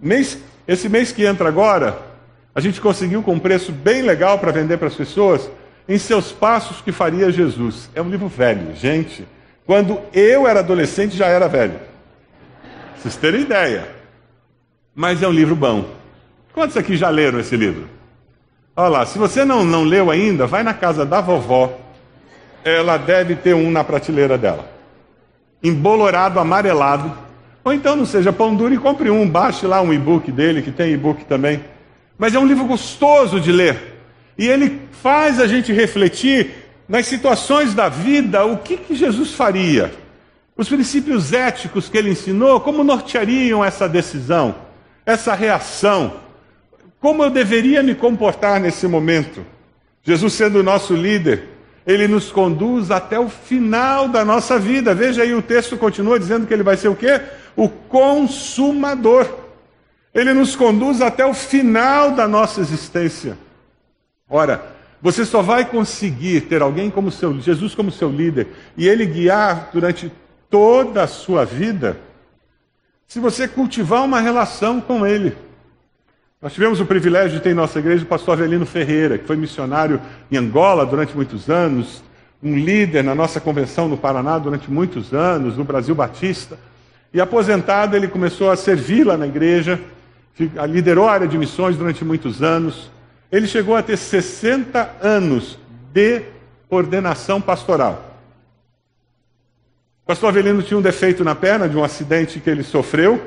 Mês, 0.00 0.38
esse 0.66 0.88
mês 0.88 1.12
que 1.12 1.24
entra 1.24 1.48
agora, 1.48 1.98
a 2.52 2.60
gente 2.60 2.80
conseguiu 2.80 3.22
com 3.22 3.34
um 3.34 3.38
preço 3.38 3.70
bem 3.70 4.02
legal 4.02 4.40
para 4.40 4.50
vender 4.50 4.76
para 4.76 4.88
as 4.88 4.94
pessoas. 4.94 5.48
Em 5.88 5.98
seus 5.98 6.32
passos 6.32 6.80
que 6.80 6.90
faria 6.90 7.30
Jesus. 7.30 7.88
É 7.94 8.02
um 8.02 8.10
livro 8.10 8.26
velho, 8.26 8.74
gente. 8.74 9.24
Quando 9.66 10.00
eu 10.12 10.46
era 10.46 10.60
adolescente, 10.60 11.16
já 11.16 11.26
era 11.26 11.48
velho. 11.48 11.74
Pra 11.74 13.02
vocês 13.02 13.16
terem 13.16 13.40
ideia. 13.40 13.88
Mas 14.94 15.22
é 15.22 15.28
um 15.28 15.32
livro 15.32 15.56
bom. 15.56 15.90
Quantos 16.52 16.76
aqui 16.76 16.96
já 16.96 17.10
leram 17.10 17.40
esse 17.40 17.56
livro? 17.56 17.88
Olha 18.76 18.88
lá, 18.88 19.06
se 19.06 19.18
você 19.18 19.44
não, 19.44 19.64
não 19.64 19.82
leu 19.82 20.10
ainda, 20.10 20.46
vai 20.46 20.62
na 20.62 20.72
casa 20.72 21.04
da 21.04 21.20
vovó. 21.20 21.78
Ela 22.64 22.96
deve 22.96 23.34
ter 23.34 23.54
um 23.54 23.70
na 23.70 23.82
prateleira 23.82 24.38
dela. 24.38 24.70
Embolorado, 25.62 26.38
amarelado. 26.38 27.12
Ou 27.64 27.72
então 27.72 27.96
não 27.96 28.06
seja 28.06 28.32
pão 28.32 28.54
duro 28.54 28.72
e 28.72 28.78
compre 28.78 29.10
um. 29.10 29.28
Baixe 29.28 29.66
lá 29.66 29.82
um 29.82 29.92
e-book 29.92 30.30
dele, 30.30 30.62
que 30.62 30.70
tem 30.70 30.92
e-book 30.92 31.24
também. 31.24 31.64
Mas 32.16 32.34
é 32.34 32.38
um 32.38 32.46
livro 32.46 32.64
gostoso 32.64 33.40
de 33.40 33.50
ler. 33.50 33.96
E 34.38 34.46
ele 34.46 34.80
faz 35.02 35.40
a 35.40 35.46
gente 35.46 35.72
refletir 35.72 36.65
nas 36.88 37.06
situações 37.06 37.74
da 37.74 37.88
vida, 37.88 38.44
o 38.44 38.58
que, 38.58 38.76
que 38.76 38.94
Jesus 38.94 39.32
faria? 39.32 39.92
Os 40.56 40.68
princípios 40.68 41.32
éticos 41.32 41.88
que 41.88 41.98
ele 41.98 42.10
ensinou, 42.10 42.60
como 42.60 42.84
norteariam 42.84 43.64
essa 43.64 43.88
decisão, 43.88 44.54
essa 45.04 45.34
reação? 45.34 46.14
Como 47.00 47.22
eu 47.22 47.30
deveria 47.30 47.82
me 47.82 47.94
comportar 47.94 48.60
nesse 48.60 48.86
momento? 48.86 49.44
Jesus, 50.02 50.32
sendo 50.32 50.60
o 50.60 50.62
nosso 50.62 50.94
líder, 50.94 51.48
ele 51.86 52.08
nos 52.08 52.30
conduz 52.30 52.90
até 52.90 53.18
o 53.18 53.28
final 53.28 54.08
da 54.08 54.24
nossa 54.24 54.58
vida. 54.58 54.94
Veja 54.94 55.22
aí, 55.22 55.34
o 55.34 55.42
texto 55.42 55.76
continua 55.76 56.18
dizendo 56.18 56.46
que 56.46 56.54
ele 56.54 56.62
vai 56.62 56.76
ser 56.76 56.88
o 56.88 56.96
quê? 56.96 57.20
O 57.54 57.68
consumador. 57.68 59.28
Ele 60.14 60.32
nos 60.32 60.56
conduz 60.56 61.02
até 61.02 61.26
o 61.26 61.34
final 61.34 62.12
da 62.12 62.26
nossa 62.26 62.60
existência. 62.60 63.36
Ora, 64.28 64.75
você 65.00 65.24
só 65.24 65.42
vai 65.42 65.64
conseguir 65.64 66.42
ter 66.42 66.62
alguém 66.62 66.90
como 66.90 67.10
seu, 67.10 67.38
Jesus 67.40 67.74
como 67.74 67.90
seu 67.90 68.10
líder, 68.10 68.48
e 68.76 68.88
ele 68.88 69.06
guiar 69.06 69.70
durante 69.72 70.10
toda 70.50 71.02
a 71.02 71.06
sua 71.06 71.44
vida, 71.44 71.98
se 73.06 73.20
você 73.20 73.46
cultivar 73.46 74.04
uma 74.04 74.20
relação 74.20 74.80
com 74.80 75.06
ele. 75.06 75.36
Nós 76.40 76.52
tivemos 76.52 76.80
o 76.80 76.86
privilégio 76.86 77.38
de 77.38 77.42
ter 77.42 77.50
em 77.50 77.54
nossa 77.54 77.78
igreja 77.78 78.04
o 78.04 78.06
pastor 78.06 78.34
Avelino 78.34 78.66
Ferreira, 78.66 79.18
que 79.18 79.26
foi 79.26 79.36
missionário 79.36 80.00
em 80.30 80.36
Angola 80.36 80.84
durante 80.84 81.14
muitos 81.16 81.48
anos, 81.48 82.02
um 82.42 82.56
líder 82.56 83.02
na 83.02 83.14
nossa 83.14 83.40
convenção 83.40 83.88
no 83.88 83.96
Paraná 83.96 84.38
durante 84.38 84.70
muitos 84.70 85.12
anos, 85.12 85.56
no 85.56 85.64
Brasil 85.64 85.94
Batista. 85.94 86.58
E 87.12 87.20
aposentado, 87.20 87.96
ele 87.96 88.08
começou 88.08 88.50
a 88.50 88.56
servir 88.56 89.04
lá 89.04 89.16
na 89.16 89.26
igreja, 89.26 89.80
liderou 90.68 91.08
a 91.08 91.12
área 91.12 91.26
de 91.26 91.38
missões 91.38 91.76
durante 91.76 92.04
muitos 92.04 92.42
anos. 92.42 92.90
Ele 93.30 93.46
chegou 93.46 93.74
a 93.74 93.82
ter 93.82 93.96
60 93.96 94.96
anos 95.02 95.58
de 95.92 96.22
ordenação 96.70 97.40
pastoral. 97.40 98.18
O 100.04 100.06
pastor 100.06 100.28
Avelino 100.28 100.62
tinha 100.62 100.78
um 100.78 100.82
defeito 100.82 101.24
na 101.24 101.34
perna 101.34 101.68
de 101.68 101.76
um 101.76 101.82
acidente 101.82 102.38
que 102.38 102.48
ele 102.48 102.62
sofreu, 102.62 103.20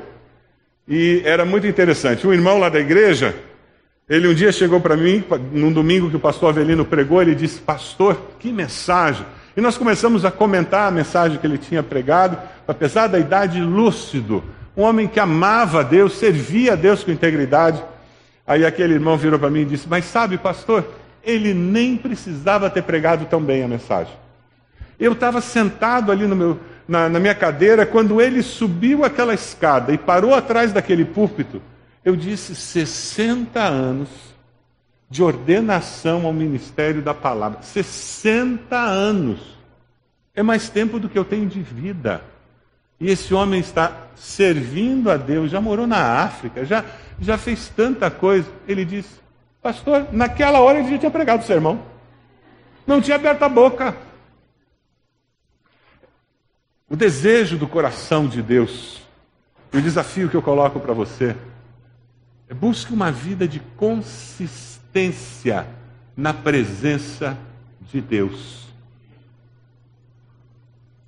e 0.88 1.22
era 1.24 1.44
muito 1.44 1.66
interessante. 1.66 2.26
Um 2.26 2.32
irmão 2.32 2.58
lá 2.58 2.68
da 2.68 2.80
igreja, 2.80 3.34
ele 4.08 4.26
um 4.26 4.34
dia 4.34 4.50
chegou 4.50 4.80
para 4.80 4.96
mim, 4.96 5.22
num 5.52 5.72
domingo 5.72 6.08
que 6.08 6.16
o 6.16 6.20
pastor 6.20 6.48
Avelino 6.48 6.84
pregou, 6.84 7.20
ele 7.20 7.34
disse: 7.34 7.60
Pastor, 7.60 8.18
que 8.38 8.50
mensagem! 8.50 9.26
E 9.56 9.60
nós 9.60 9.76
começamos 9.76 10.24
a 10.24 10.30
comentar 10.30 10.88
a 10.88 10.90
mensagem 10.90 11.38
que 11.38 11.46
ele 11.46 11.58
tinha 11.58 11.82
pregado, 11.82 12.38
apesar 12.66 13.08
da 13.08 13.18
idade 13.18 13.60
lúcido, 13.60 14.42
um 14.76 14.82
homem 14.82 15.06
que 15.06 15.20
amava 15.20 15.80
a 15.80 15.82
Deus, 15.82 16.14
servia 16.14 16.72
a 16.72 16.76
Deus 16.76 17.04
com 17.04 17.10
integridade. 17.10 17.82
Aí 18.46 18.64
aquele 18.64 18.94
irmão 18.94 19.16
virou 19.16 19.38
para 19.38 19.50
mim 19.50 19.60
e 19.60 19.66
disse: 19.66 19.88
Mas 19.88 20.04
sabe, 20.04 20.38
pastor, 20.38 20.84
ele 21.22 21.54
nem 21.54 21.96
precisava 21.96 22.70
ter 22.70 22.82
pregado 22.82 23.26
tão 23.26 23.40
bem 23.42 23.62
a 23.62 23.68
mensagem. 23.68 24.14
Eu 24.98 25.12
estava 25.12 25.40
sentado 25.40 26.12
ali 26.12 26.26
meu, 26.26 26.58
na, 26.86 27.08
na 27.08 27.18
minha 27.20 27.34
cadeira 27.34 27.86
quando 27.86 28.20
ele 28.20 28.42
subiu 28.42 29.04
aquela 29.04 29.32
escada 29.32 29.92
e 29.92 29.98
parou 29.98 30.34
atrás 30.34 30.72
daquele 30.72 31.04
púlpito. 31.04 31.62
Eu 32.04 32.16
disse: 32.16 32.54
60 32.54 33.60
anos 33.60 34.08
de 35.08 35.22
ordenação 35.22 36.24
ao 36.24 36.32
ministério 36.32 37.02
da 37.02 37.12
palavra. 37.12 37.62
60 37.62 38.76
anos. 38.76 39.58
É 40.34 40.42
mais 40.42 40.68
tempo 40.68 40.98
do 40.98 41.08
que 41.08 41.18
eu 41.18 41.24
tenho 41.24 41.46
de 41.46 41.60
vida. 41.60 42.22
E 43.00 43.10
esse 43.10 43.34
homem 43.34 43.60
está 43.60 43.92
servindo 44.14 45.10
a 45.10 45.16
Deus, 45.16 45.50
já 45.50 45.60
morou 45.60 45.86
na 45.86 46.22
África, 46.22 46.64
já 46.64 46.84
já 47.20 47.36
fez 47.36 47.68
tanta 47.68 48.10
coisa. 48.10 48.50
Ele 48.66 48.84
disse, 48.84 49.20
pastor, 49.62 50.08
naquela 50.12 50.60
hora 50.60 50.78
ele 50.80 50.90
já 50.90 50.98
tinha 50.98 51.10
pregado 51.10 51.42
o 51.42 51.46
sermão. 51.46 51.82
Não 52.86 53.00
tinha 53.00 53.16
aberto 53.16 53.42
a 53.42 53.48
boca. 53.48 53.96
O 56.88 56.96
desejo 56.96 57.56
do 57.56 57.68
coração 57.68 58.26
de 58.26 58.42
Deus, 58.42 59.00
o 59.72 59.80
desafio 59.80 60.28
que 60.28 60.36
eu 60.36 60.42
coloco 60.42 60.80
para 60.80 60.92
você, 60.92 61.36
é 62.48 62.54
busque 62.54 62.92
uma 62.92 63.12
vida 63.12 63.46
de 63.46 63.60
consistência 63.76 65.68
na 66.16 66.34
presença 66.34 67.38
de 67.82 68.00
Deus. 68.00 68.66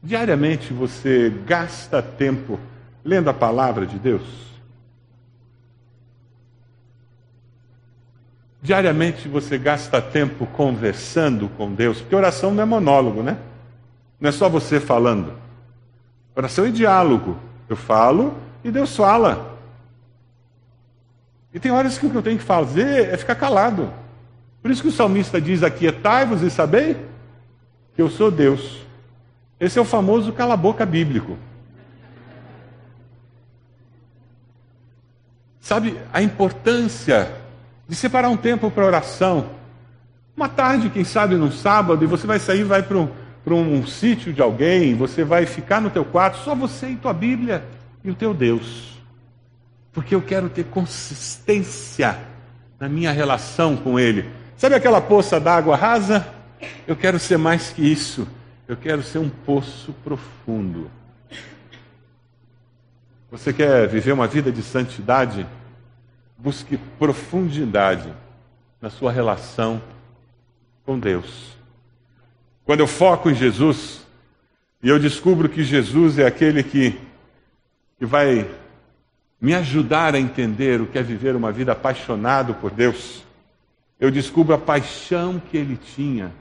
Diariamente 0.00 0.73
você 0.73 1.31
gasta 1.45 2.00
tempo 2.00 2.61
lendo 3.04 3.28
a 3.28 3.35
palavra 3.35 3.85
de 3.87 3.99
Deus? 3.99 4.51
Diariamente 8.62 9.26
você 9.26 9.59
gasta 9.59 10.00
tempo 10.00 10.47
conversando 10.47 11.49
com 11.49 11.75
Deus, 11.75 12.00
porque 12.00 12.14
oração 12.14 12.54
não 12.54 12.62
é 12.62 12.64
monólogo, 12.64 13.21
né? 13.21 13.37
Não 14.21 14.28
é 14.28 14.33
só 14.33 14.49
você 14.49 14.78
falando. 14.78 15.33
Oração 16.37 16.64
é 16.64 16.71
diálogo. 16.71 17.37
Eu 17.69 17.75
falo 17.75 18.38
e 18.62 18.71
Deus 18.71 18.95
fala. 18.95 19.59
E 21.52 21.59
tem 21.59 21.73
horas 21.73 21.99
que 21.99 22.07
o 22.07 22.11
que 22.11 22.16
eu 22.16 22.23
tenho 22.23 22.38
que 22.38 22.45
fazer 22.45 23.12
é 23.12 23.16
ficar 23.16 23.35
calado. 23.35 23.92
Por 24.62 24.71
isso 24.71 24.81
que 24.81 24.88
o 24.88 24.92
salmista 24.92 25.40
diz: 25.40 25.64
Aquietai-vos 25.64 26.40
e 26.42 26.49
sabei 26.49 26.97
que 27.97 28.00
eu 28.00 28.09
sou 28.09 28.31
Deus. 28.31 28.87
Esse 29.59 29.76
é 29.76 29.83
o 29.83 29.85
famoso 29.85 30.33
cala-boca 30.33 30.87
bíblico. 30.87 31.37
Sabe 35.61 36.00
a 36.12 36.23
importância 36.23 37.41
de 37.89 37.95
separar 37.95 38.29
um 38.29 38.37
tempo 38.37 38.71
para 38.71 38.87
oração. 38.87 39.51
Uma 40.37 40.49
tarde, 40.49 40.91
quem 40.91 41.05
sabe, 41.05 41.35
num 41.35 41.51
sábado, 41.51 42.03
e 42.05 42.07
você 42.07 42.27
vai 42.27 42.39
sair, 42.39 42.65
vai 42.65 42.83
para 42.83 42.97
um, 42.97 43.09
para 43.45 43.55
um 43.55 43.87
sítio 43.87 44.33
de 44.33 44.41
alguém, 44.41 44.95
você 44.95 45.25
vai 45.25 45.45
ficar 45.47 45.81
no 45.81 45.91
teu 45.91 46.05
quarto, 46.05 46.39
só 46.39 46.55
você 46.55 46.89
e 46.89 46.97
tua 46.97 47.12
Bíblia 47.12 47.65
e 48.03 48.11
o 48.11 48.15
teu 48.15 48.33
Deus. 48.33 48.99
Porque 49.93 50.15
eu 50.15 50.23
quero 50.23 50.49
ter 50.49 50.65
consistência 50.65 52.19
na 52.81 52.89
minha 52.89 53.12
relação 53.12 53.77
com 53.77 53.99
Ele. 53.99 54.29
Sabe 54.57 54.75
aquela 54.75 55.01
poça 55.01 55.39
d'água 55.39 55.77
rasa? 55.77 56.27
Eu 56.87 56.97
quero 56.97 57.19
ser 57.19 57.37
mais 57.37 57.71
que 57.71 57.83
isso. 57.83 58.27
Eu 58.67 58.77
quero 58.77 59.03
ser 59.03 59.19
um 59.19 59.29
poço 59.29 59.93
profundo. 60.05 60.91
Você 63.31 63.53
quer 63.53 63.89
viver 63.89 64.12
uma 64.12 64.27
vida 64.27 64.53
de 64.53 64.62
santidade? 64.62 65.47
Busque 66.42 66.76
profundidade 66.99 68.12
na 68.80 68.90
sua 68.90 69.12
relação 69.12 69.80
com 70.84 70.99
Deus. 70.99 71.56
Quando 72.64 72.80
eu 72.80 72.88
foco 72.88 73.30
em 73.30 73.34
Jesus 73.34 74.04
e 74.82 74.88
eu 74.88 74.99
descubro 74.99 75.49
que 75.49 75.62
Jesus 75.62 76.18
é 76.18 76.26
aquele 76.26 76.64
que, 76.64 76.99
que 77.96 78.04
vai 78.04 78.50
me 79.40 79.54
ajudar 79.54 80.16
a 80.16 80.20
entender 80.20 80.80
o 80.80 80.87
que 80.87 80.99
é 80.99 81.02
viver 81.02 81.37
uma 81.37 81.52
vida 81.52 81.70
apaixonado 81.72 82.54
por 82.54 82.72
Deus, 82.72 83.22
eu 84.00 84.11
descubro 84.11 84.52
a 84.52 84.58
paixão 84.58 85.40
que 85.40 85.56
ele 85.56 85.76
tinha 85.76 86.32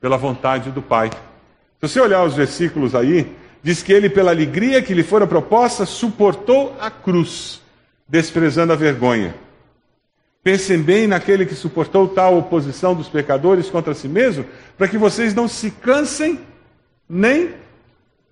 pela 0.00 0.16
vontade 0.16 0.70
do 0.70 0.80
Pai. 0.80 1.10
Se 1.10 1.88
você 1.88 2.00
olhar 2.00 2.24
os 2.24 2.34
versículos 2.34 2.94
aí, 2.94 3.36
diz 3.62 3.82
que 3.82 3.92
ele, 3.92 4.08
pela 4.08 4.30
alegria 4.30 4.80
que 4.80 4.94
lhe 4.94 5.02
fora 5.02 5.26
proposta, 5.26 5.84
suportou 5.84 6.74
a 6.80 6.90
cruz, 6.90 7.57
desprezando 8.08 8.72
a 8.72 8.76
vergonha. 8.76 9.34
Pensem 10.42 10.80
bem 10.80 11.06
naquele 11.06 11.44
que 11.44 11.54
suportou 11.54 12.08
tal 12.08 12.38
oposição 12.38 12.94
dos 12.94 13.08
pecadores 13.08 13.68
contra 13.68 13.94
si 13.94 14.08
mesmo, 14.08 14.46
para 14.76 14.88
que 14.88 14.96
vocês 14.96 15.34
não 15.34 15.46
se 15.46 15.70
cansem 15.70 16.40
nem 17.08 17.54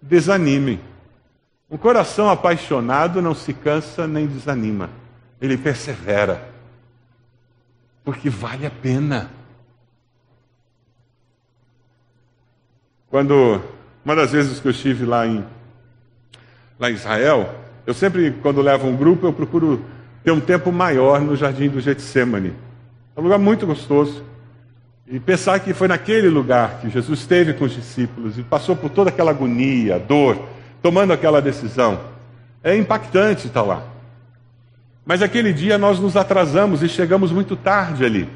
desanimem. 0.00 0.80
Um 1.70 1.76
coração 1.76 2.30
apaixonado 2.30 3.20
não 3.20 3.34
se 3.34 3.52
cansa 3.52 4.06
nem 4.06 4.26
desanima, 4.26 4.88
ele 5.40 5.58
persevera 5.58 6.56
porque 8.06 8.30
vale 8.30 8.64
a 8.64 8.70
pena. 8.70 9.28
Quando 13.10 13.60
uma 14.04 14.14
das 14.14 14.30
vezes 14.30 14.60
que 14.60 14.68
eu 14.68 14.70
estive 14.70 15.04
lá 15.04 15.26
em 15.26 15.44
lá 16.78 16.88
em 16.88 16.94
Israel, 16.94 17.52
eu 17.86 17.94
sempre 17.94 18.32
quando 18.42 18.60
levo 18.60 18.88
um 18.88 18.96
grupo 18.96 19.26
eu 19.26 19.32
procuro 19.32 19.82
ter 20.24 20.32
um 20.32 20.40
tempo 20.40 20.72
maior 20.72 21.20
no 21.20 21.36
jardim 21.36 21.68
do 21.68 21.80
Getsemane. 21.80 22.52
É 23.16 23.20
um 23.20 23.22
lugar 23.22 23.38
muito 23.38 23.66
gostoso. 23.66 24.24
E 25.06 25.20
pensar 25.20 25.60
que 25.60 25.72
foi 25.72 25.86
naquele 25.86 26.28
lugar 26.28 26.80
que 26.80 26.90
Jesus 26.90 27.20
esteve 27.20 27.54
com 27.54 27.64
os 27.64 27.72
discípulos 27.72 28.36
e 28.36 28.42
passou 28.42 28.74
por 28.74 28.90
toda 28.90 29.08
aquela 29.08 29.30
agonia, 29.30 30.00
dor, 30.00 30.36
tomando 30.82 31.12
aquela 31.12 31.40
decisão. 31.40 32.00
É 32.62 32.76
impactante 32.76 33.46
estar 33.46 33.62
lá. 33.62 33.84
Mas 35.04 35.22
aquele 35.22 35.52
dia 35.52 35.78
nós 35.78 36.00
nos 36.00 36.16
atrasamos 36.16 36.82
e 36.82 36.88
chegamos 36.88 37.30
muito 37.30 37.54
tarde 37.54 38.04
ali. 38.04 38.28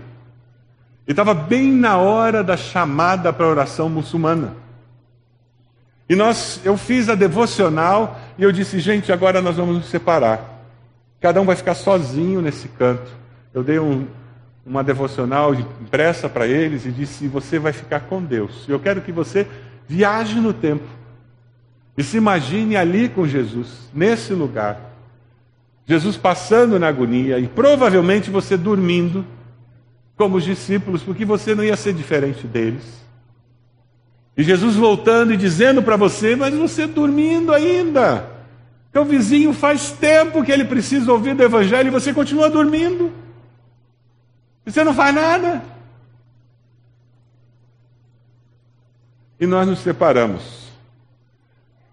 E 1.09 1.11
estava 1.11 1.35
bem 1.35 1.73
na 1.73 1.99
hora 1.99 2.45
da 2.45 2.57
chamada 2.57 3.33
para 3.33 3.47
a 3.47 3.51
oração 3.51 3.89
muçulmana. 3.89 4.55
E 6.09 6.15
nós, 6.15 6.61
eu 6.65 6.77
fiz 6.77 7.09
a 7.09 7.17
devocional 7.17 8.21
e 8.41 8.43
eu 8.43 8.51
disse, 8.51 8.81
gente, 8.81 9.13
agora 9.13 9.43
nós 9.43 9.59
vamos 9.59 9.77
nos 9.77 9.87
separar. 9.91 10.65
Cada 11.21 11.43
um 11.43 11.45
vai 11.45 11.55
ficar 11.55 11.75
sozinho 11.75 12.41
nesse 12.41 12.69
canto. 12.69 13.11
Eu 13.53 13.63
dei 13.63 13.79
um, 13.79 14.07
uma 14.65 14.83
devocional 14.83 15.53
impressa 15.53 16.27
para 16.27 16.47
eles 16.47 16.87
e 16.87 16.91
disse: 16.91 17.29
você 17.29 17.59
vai 17.59 17.75
ficar 17.75 18.01
com 18.01 18.23
Deus. 18.23 18.67
Eu 18.67 18.81
quero 18.81 19.03
que 19.03 19.13
você 19.13 19.47
viaje 19.87 20.41
no 20.41 20.55
tempo 20.55 20.89
e 21.99 22.03
se 22.03 22.17
imagine 22.17 22.77
ali 22.77 23.11
com 23.11 23.27
Jesus, 23.27 23.91
nesse 23.93 24.33
lugar. 24.33 24.81
Jesus 25.85 26.17
passando 26.17 26.79
na 26.79 26.89
agonia 26.89 27.39
e 27.39 27.47
provavelmente 27.47 28.31
você 28.31 28.57
dormindo 28.57 29.23
como 30.17 30.39
os 30.39 30.45
discípulos, 30.45 31.03
porque 31.03 31.27
você 31.27 31.55
não 31.55 31.63
ia 31.63 31.77
ser 31.77 31.93
diferente 31.93 32.47
deles. 32.47 33.01
E 34.35 34.43
Jesus 34.43 34.77
voltando 34.77 35.35
e 35.35 35.37
dizendo 35.37 35.83
para 35.83 35.97
você, 35.97 36.35
mas 36.35 36.55
você 36.55 36.87
dormindo 36.87 37.53
ainda. 37.53 38.30
Teu 38.93 39.05
vizinho 39.05 39.53
faz 39.53 39.93
tempo 39.93 40.43
que 40.43 40.51
ele 40.51 40.65
precisa 40.65 41.13
ouvir 41.13 41.35
do 41.35 41.43
Evangelho 41.43 41.89
e 41.89 41.91
você 41.91 42.13
continua 42.13 42.51
dormindo. 42.51 43.13
Você 44.65 44.83
não 44.83 44.93
faz 44.93 45.15
nada. 45.15 45.63
E 49.39 49.47
nós 49.47 49.67
nos 49.67 49.79
separamos. 49.79 50.71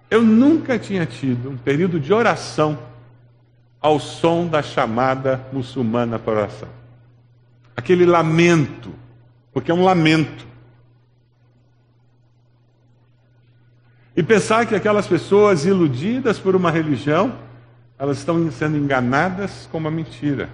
Eu 0.10 0.22
nunca 0.22 0.80
tinha 0.80 1.06
tido 1.06 1.50
um 1.50 1.58
período 1.58 2.00
de 2.00 2.14
oração 2.14 2.80
ao 3.80 4.00
som 4.00 4.48
da 4.48 4.64
chamada 4.64 5.46
muçulmana 5.54 6.18
para 6.18 6.34
oração. 6.34 6.70
Aquele 7.76 8.06
lamento, 8.06 8.92
porque 9.54 9.70
é 9.70 9.74
um 9.74 9.84
lamento. 9.84 10.48
E 14.18 14.24
pensar 14.24 14.66
que 14.66 14.74
aquelas 14.74 15.06
pessoas 15.06 15.64
iludidas 15.64 16.40
por 16.40 16.56
uma 16.56 16.72
religião, 16.72 17.36
elas 18.00 18.18
estão 18.18 18.50
sendo 18.50 18.76
enganadas 18.76 19.70
com 19.72 19.78
uma 19.78 19.92
mentira. 19.92 20.50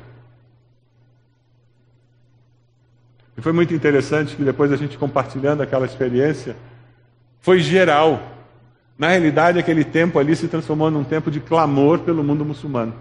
E 3.37 3.41
foi 3.41 3.53
muito 3.53 3.73
interessante 3.73 4.35
que 4.35 4.43
depois 4.43 4.69
a 4.73 4.75
gente 4.75 4.97
compartilhando 4.97 5.63
aquela 5.63 5.85
experiência, 5.85 6.57
foi 7.39 7.59
geral. 7.59 8.21
Na 8.97 9.07
realidade, 9.07 9.57
aquele 9.57 9.85
tempo 9.85 10.19
ali 10.19 10.35
se 10.35 10.49
transformou 10.49 10.91
num 10.91 11.05
tempo 11.05 11.31
de 11.31 11.39
clamor 11.39 11.99
pelo 11.99 12.21
mundo 12.21 12.43
muçulmano. 12.43 12.93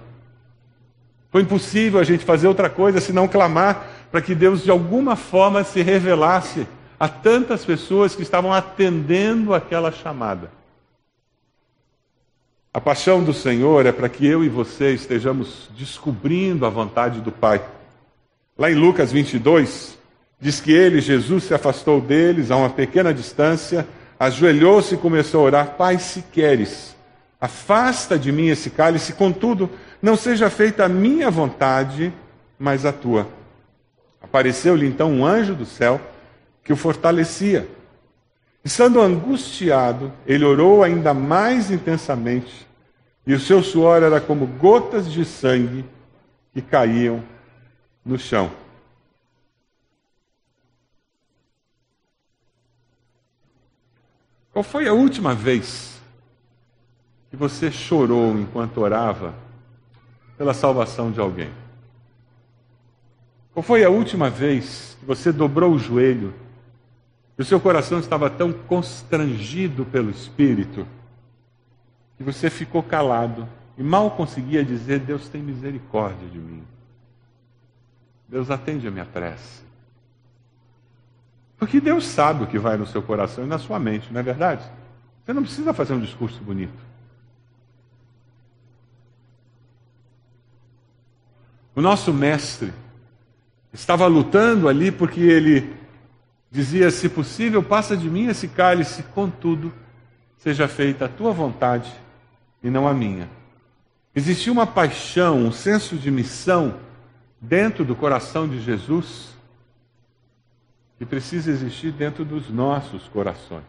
Foi 1.33 1.43
impossível 1.43 1.99
a 1.99 2.05
gente 2.05 2.25
fazer 2.25 2.47
outra 2.47 2.71
coisa 2.71 3.01
senão 3.01 3.27
clamar 3.27 3.85
para 4.13 4.23
que 4.23 4.33
Deus 4.33 4.63
de 4.63 4.71
alguma 4.71 5.17
forma 5.17 5.65
se 5.65 5.83
revelasse 5.83 6.69
a 7.03 7.09
tantas 7.09 7.65
pessoas 7.65 8.15
que 8.15 8.23
estavam 8.23 8.53
atendendo 8.53 9.53
aquela 9.53 9.91
chamada. 9.91 10.53
A 12.73 12.81
paixão 12.81 13.25
do 13.25 13.35
Senhor 13.35 13.85
é 13.87 13.91
para 13.91 14.09
que 14.09 14.25
eu 14.25 14.45
e 14.45 14.49
você 14.49 14.93
estejamos 14.95 15.69
descobrindo 15.77 16.65
a 16.65 16.71
vontade 16.71 17.21
do 17.21 17.33
Pai. 17.33 17.61
Lá 18.57 18.71
em 18.71 18.77
Lucas 18.77 19.11
22, 19.11 19.99
diz 20.39 20.61
que 20.61 20.71
ele, 20.71 21.01
Jesus, 21.01 21.43
se 21.43 21.53
afastou 21.53 22.01
deles 22.01 22.53
a 22.53 22.57
uma 22.57 22.71
pequena 22.71 23.13
distância, 23.13 23.85
ajoelhou-se 24.17 24.95
e 24.95 24.99
começou 24.99 25.41
a 25.41 25.45
orar: 25.47 25.71
Pai, 25.71 25.99
se 25.99 26.23
queres, 26.31 26.95
afasta 27.41 28.17
de 28.17 28.31
mim 28.31 28.47
esse 28.47 28.71
cálice, 28.71 29.13
contudo, 29.13 29.69
não 30.01 30.15
seja 30.15 30.49
feita 30.49 30.85
a 30.85 30.89
minha 30.89 31.33
vontade, 31.33 32.15
mas 32.57 32.87
a 32.87 32.93
tua. 32.93 33.27
Apareceu-lhe 34.23 34.87
então 34.87 35.11
um 35.11 35.27
anjo 35.27 35.57
do 35.57 35.67
céu 35.67 36.01
que 36.63 36.73
o 36.73 36.77
fortalecia. 36.77 37.69
Estando 38.65 39.01
angustiado, 39.01 40.13
ele 40.27 40.45
orou 40.45 40.83
ainda 40.83 41.13
mais 41.13 41.71
intensamente, 41.71 42.67
e 43.27 43.35
o 43.35 43.41
seu 43.41 43.63
suor 43.63 44.03
era 44.03 44.21
como 44.21 44.47
gotas 44.47 45.11
de 45.11 45.25
sangue 45.25 45.85
que 46.53 46.63
caíam 46.63 47.23
no 48.05 48.19
chão. 48.19 48.51
Qual 54.53 54.63
foi 54.63 54.87
a 54.87 54.93
última 54.93 55.35
vez 55.35 56.01
que 57.31 57.37
você 57.37 57.71
chorou 57.71 58.39
enquanto 58.39 58.79
orava 58.79 59.35
pela 60.37 60.53
salvação 60.53 61.11
de 61.11 61.19
alguém? 61.19 61.51
Qual 63.55 63.63
foi 63.63 63.83
a 63.83 63.89
última 63.89 64.29
vez 64.29 64.97
que 65.01 65.07
você 65.07 65.33
dobrou 65.33 65.73
o 65.73 65.79
joelho 65.79 66.35
e 67.39 67.43
o 67.43 67.45
seu 67.45 67.61
coração 67.61 67.99
estava 67.99 68.29
tão 68.29 68.53
constrangido 68.53 69.85
pelo 69.87 70.11
Espírito 70.11 70.87
que 72.17 72.23
você 72.23 72.51
ficou 72.51 72.83
calado 72.83 73.49
e 73.77 73.83
mal 73.83 74.11
conseguia 74.11 74.65
dizer: 74.65 75.01
Deus 75.01 75.29
tem 75.29 75.43
misericórdia 75.43 76.29
de 76.29 76.39
mim. 76.39 76.63
Deus 78.29 78.51
atende 78.51 78.87
a 78.87 78.91
minha 78.91 79.05
prece. 79.05 79.63
Porque 81.59 81.81
Deus 81.81 82.07
sabe 82.07 82.45
o 82.45 82.47
que 82.47 82.59
vai 82.59 82.77
no 82.77 82.87
seu 82.87 83.03
coração 83.03 83.45
e 83.45 83.47
na 83.47 83.59
sua 83.59 83.79
mente, 83.79 84.13
não 84.13 84.21
é 84.21 84.23
verdade? 84.23 84.65
Você 85.25 85.33
não 85.33 85.43
precisa 85.43 85.73
fazer 85.73 85.95
um 85.95 86.01
discurso 86.01 86.43
bonito. 86.43 86.93
O 91.75 91.81
nosso 91.81 92.13
mestre 92.13 92.73
estava 93.73 94.07
lutando 94.07 94.69
ali 94.69 94.91
porque 94.91 95.21
ele 95.21 95.82
dizia: 96.53 96.91
Se 96.91 97.09
possível, 97.09 97.63
passa 97.63 97.97
de 97.97 98.09
mim 98.09 98.29
esse 98.29 98.47
cálice, 98.47 99.03
contudo, 99.15 99.73
seja 100.37 100.69
feita 100.69 101.07
a 101.07 101.09
tua 101.09 101.33
vontade 101.33 101.91
e 102.63 102.69
não 102.69 102.87
a 102.87 102.93
minha. 102.93 103.29
Existia 104.15 104.53
uma 104.53 104.67
paixão, 104.67 105.39
um 105.39 105.51
senso 105.51 105.97
de 105.97 106.11
missão 106.11 106.77
dentro 107.41 107.85
do 107.85 107.97
coração 107.97 108.47
de 108.47 108.61
Jesus 108.61 109.33
que 110.99 111.07
precisa 111.07 111.51
existir 111.51 111.91
dentro 111.91 112.25
dos 112.25 112.49
nossos 112.51 113.09
corações. 113.09 113.65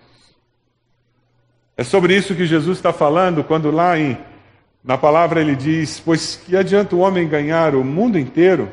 É 1.75 1.83
sobre 1.83 2.15
isso 2.15 2.35
que 2.35 2.45
Jesus 2.45 2.77
está 2.77 2.93
falando 2.93 3.43
quando 3.43 3.71
lá 3.71 3.97
em 3.97 4.17
na 4.83 4.97
palavra 4.97 5.39
ele 5.39 5.55
diz: 5.55 5.99
Pois 5.99 6.35
que 6.35 6.57
adianta 6.57 6.95
o 6.95 6.99
homem 6.99 7.27
ganhar 7.27 7.73
o 7.73 7.83
mundo 7.83 8.19
inteiro 8.19 8.69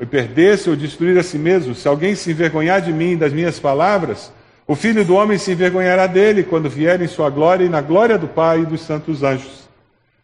e 0.00 0.04
perder-se 0.04 0.68
ou 0.68 0.76
destruir 0.76 1.18
a 1.18 1.22
si 1.22 1.38
mesmo? 1.38 1.74
Se 1.74 1.86
alguém 1.86 2.14
se 2.14 2.30
envergonhar 2.30 2.80
de 2.80 2.92
mim 2.92 3.12
e 3.12 3.16
das 3.16 3.32
minhas 3.32 3.60
palavras, 3.60 4.32
o 4.66 4.74
filho 4.74 5.04
do 5.04 5.14
homem 5.14 5.38
se 5.38 5.52
envergonhará 5.52 6.06
dele 6.06 6.42
quando 6.42 6.70
vier 6.70 7.00
em 7.00 7.06
sua 7.06 7.30
glória 7.30 7.64
e 7.64 7.68
na 7.68 7.80
glória 7.80 8.18
do 8.18 8.26
Pai 8.26 8.60
e 8.60 8.66
dos 8.66 8.80
santos 8.80 9.22
anjos. 9.22 9.68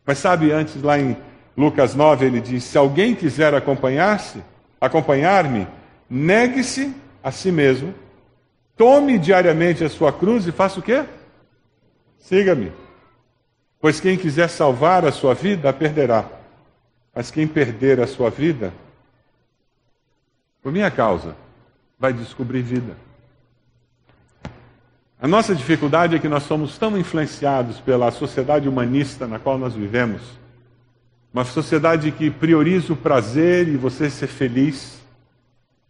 Mas 0.04 0.18
sabe, 0.18 0.50
antes 0.50 0.82
lá 0.82 0.98
em 0.98 1.16
Lucas 1.56 1.94
9 1.94 2.26
ele 2.26 2.40
diz: 2.40 2.64
Se 2.64 2.78
alguém 2.78 3.14
quiser 3.14 3.54
acompanhar-se, 3.54 4.42
acompanhar-me, 4.80 5.66
negue-se 6.08 6.94
a 7.22 7.30
si 7.30 7.52
mesmo, 7.52 7.94
tome 8.76 9.18
diariamente 9.18 9.84
a 9.84 9.88
sua 9.88 10.12
cruz 10.12 10.46
e 10.46 10.52
faça 10.52 10.80
o 10.80 10.82
quê? 10.82 11.04
Siga-me. 12.18 12.72
Pois 13.80 14.00
quem 14.00 14.16
quiser 14.16 14.48
salvar 14.48 15.04
a 15.04 15.12
sua 15.12 15.34
vida, 15.34 15.68
a 15.68 15.72
perderá. 15.72 16.24
Mas 17.14 17.30
quem 17.30 17.46
perder 17.46 18.00
a 18.00 18.06
sua 18.06 18.30
vida, 18.30 18.72
por 20.62 20.72
minha 20.72 20.90
causa, 20.90 21.36
vai 21.98 22.12
descobrir 22.12 22.62
vida. 22.62 22.96
A 25.20 25.28
nossa 25.28 25.54
dificuldade 25.54 26.16
é 26.16 26.18
que 26.18 26.28
nós 26.28 26.44
somos 26.44 26.78
tão 26.78 26.96
influenciados 26.96 27.78
pela 27.78 28.10
sociedade 28.10 28.68
humanista 28.68 29.26
na 29.26 29.38
qual 29.38 29.58
nós 29.58 29.74
vivemos, 29.74 30.22
uma 31.32 31.44
sociedade 31.44 32.10
que 32.10 32.30
prioriza 32.30 32.92
o 32.92 32.96
prazer 32.96 33.68
e 33.68 33.76
você 33.76 34.08
ser 34.08 34.26
feliz, 34.26 35.00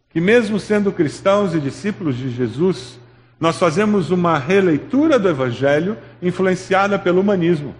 que 0.09 0.19
mesmo 0.19 0.59
sendo 0.59 0.91
cristãos 0.91 1.55
e 1.55 1.59
discípulos 1.59 2.17
de 2.17 2.29
Jesus, 2.29 2.99
nós 3.39 3.57
fazemos 3.57 4.11
uma 4.11 4.37
releitura 4.37 5.17
do 5.17 5.29
Evangelho 5.29 5.97
influenciada 6.21 6.99
pelo 6.99 7.21
humanismo. 7.21 7.73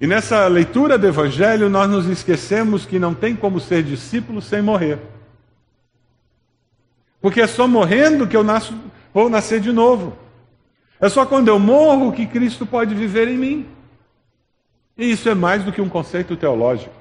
E 0.00 0.06
nessa 0.06 0.46
leitura 0.46 0.96
do 0.96 1.06
Evangelho, 1.06 1.68
nós 1.68 1.90
nos 1.90 2.06
esquecemos 2.06 2.86
que 2.86 2.98
não 2.98 3.14
tem 3.14 3.34
como 3.34 3.58
ser 3.58 3.82
discípulo 3.82 4.40
sem 4.40 4.62
morrer. 4.62 4.98
Porque 7.20 7.40
é 7.40 7.46
só 7.46 7.66
morrendo 7.66 8.26
que 8.28 8.36
eu 8.36 8.44
nasço, 8.44 8.72
vou 9.12 9.28
nascer 9.28 9.60
de 9.60 9.72
novo. 9.72 10.16
É 11.00 11.08
só 11.08 11.26
quando 11.26 11.48
eu 11.48 11.58
morro 11.58 12.12
que 12.12 12.26
Cristo 12.26 12.64
pode 12.64 12.94
viver 12.94 13.26
em 13.26 13.36
mim. 13.36 13.66
E 14.96 15.10
isso 15.10 15.28
é 15.28 15.34
mais 15.34 15.64
do 15.64 15.72
que 15.72 15.80
um 15.80 15.88
conceito 15.88 16.36
teológico. 16.36 16.94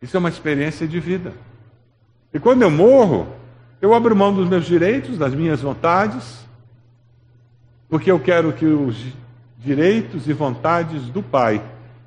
Isso 0.00 0.16
é 0.16 0.20
uma 0.20 0.28
experiência 0.30 0.88
de 0.88 0.98
vida. 0.98 1.34
E 2.32 2.38
quando 2.38 2.62
eu 2.62 2.70
morro, 2.70 3.28
eu 3.80 3.92
abro 3.92 4.16
mão 4.16 4.34
dos 4.34 4.48
meus 4.48 4.64
direitos, 4.64 5.18
das 5.18 5.34
minhas 5.34 5.60
vontades, 5.60 6.46
porque 7.88 8.10
eu 8.10 8.18
quero 8.18 8.52
que 8.52 8.64
os 8.64 8.96
direitos 9.62 10.28
e 10.28 10.32
vontades 10.32 11.04
do 11.08 11.22
Pai 11.22 11.62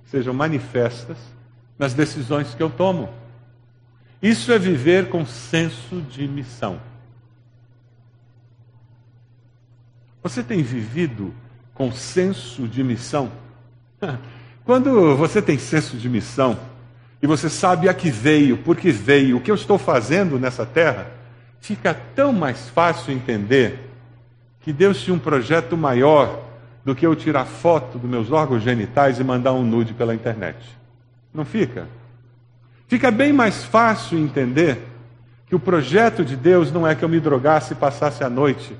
sejam 0.06 0.34
manifestas 0.34 1.18
nas 1.78 1.94
decisões 1.94 2.54
que 2.54 2.62
eu 2.62 2.70
tomo. 2.70 3.10
Isso 4.22 4.52
é 4.52 4.60
viver 4.60 5.10
com 5.10 5.26
senso 5.26 6.02
de 6.02 6.28
missão. 6.28 6.80
Você 10.24 10.42
tem 10.42 10.64
vivido 10.64 11.34
com 11.74 11.92
senso 11.92 12.68
de 12.68 12.84
missão? 12.84 13.32
Quando 14.66 15.16
você 15.16 15.42
tem 15.42 15.60
senso 15.60 15.98
de 15.98 16.10
missão 16.10 16.58
e 17.22 17.28
você 17.28 17.50
sabe 17.50 17.88
a 17.88 17.94
que 17.94 18.10
veio, 18.10 18.58
por 18.58 18.76
que 18.76 18.92
veio, 18.92 19.38
o 19.38 19.42
que 19.42 19.52
eu 19.52 19.56
estou 19.56 19.78
fazendo 19.78 20.40
nessa 20.40 20.66
terra, 20.66 21.08
fica 21.60 21.94
tão 21.94 22.34
mais 22.34 22.70
fácil 22.70 23.14
entender 23.14 23.92
que 24.62 24.74
Deus 24.74 25.00
tinha 25.02 25.14
um 25.14 25.20
projeto 25.20 25.78
maior 25.78 26.45
do 26.86 26.94
que 26.96 27.06
eu 27.06 27.16
tirar 27.16 27.46
foto 27.46 27.98
dos 27.98 28.10
meus 28.10 28.32
órgãos 28.32 28.62
genitais 28.62 29.20
e 29.20 29.24
mandar 29.24 29.54
um 29.54 29.64
nude 29.64 29.96
pela 29.96 30.14
internet. 30.14 30.58
Não 31.34 31.44
fica? 31.44 31.88
Fica 32.88 33.10
bem 33.10 33.34
mais 33.34 33.64
fácil 33.64 34.20
entender 34.20 34.78
que 35.48 35.56
o 35.56 35.60
projeto 35.60 36.24
de 36.24 36.36
Deus 36.36 36.72
não 36.72 36.88
é 36.88 36.94
que 36.94 37.04
eu 37.04 37.10
me 37.10 37.20
drogasse 37.20 37.74
e 37.74 37.76
passasse 37.76 38.24
a 38.24 38.30
noite 38.30 38.78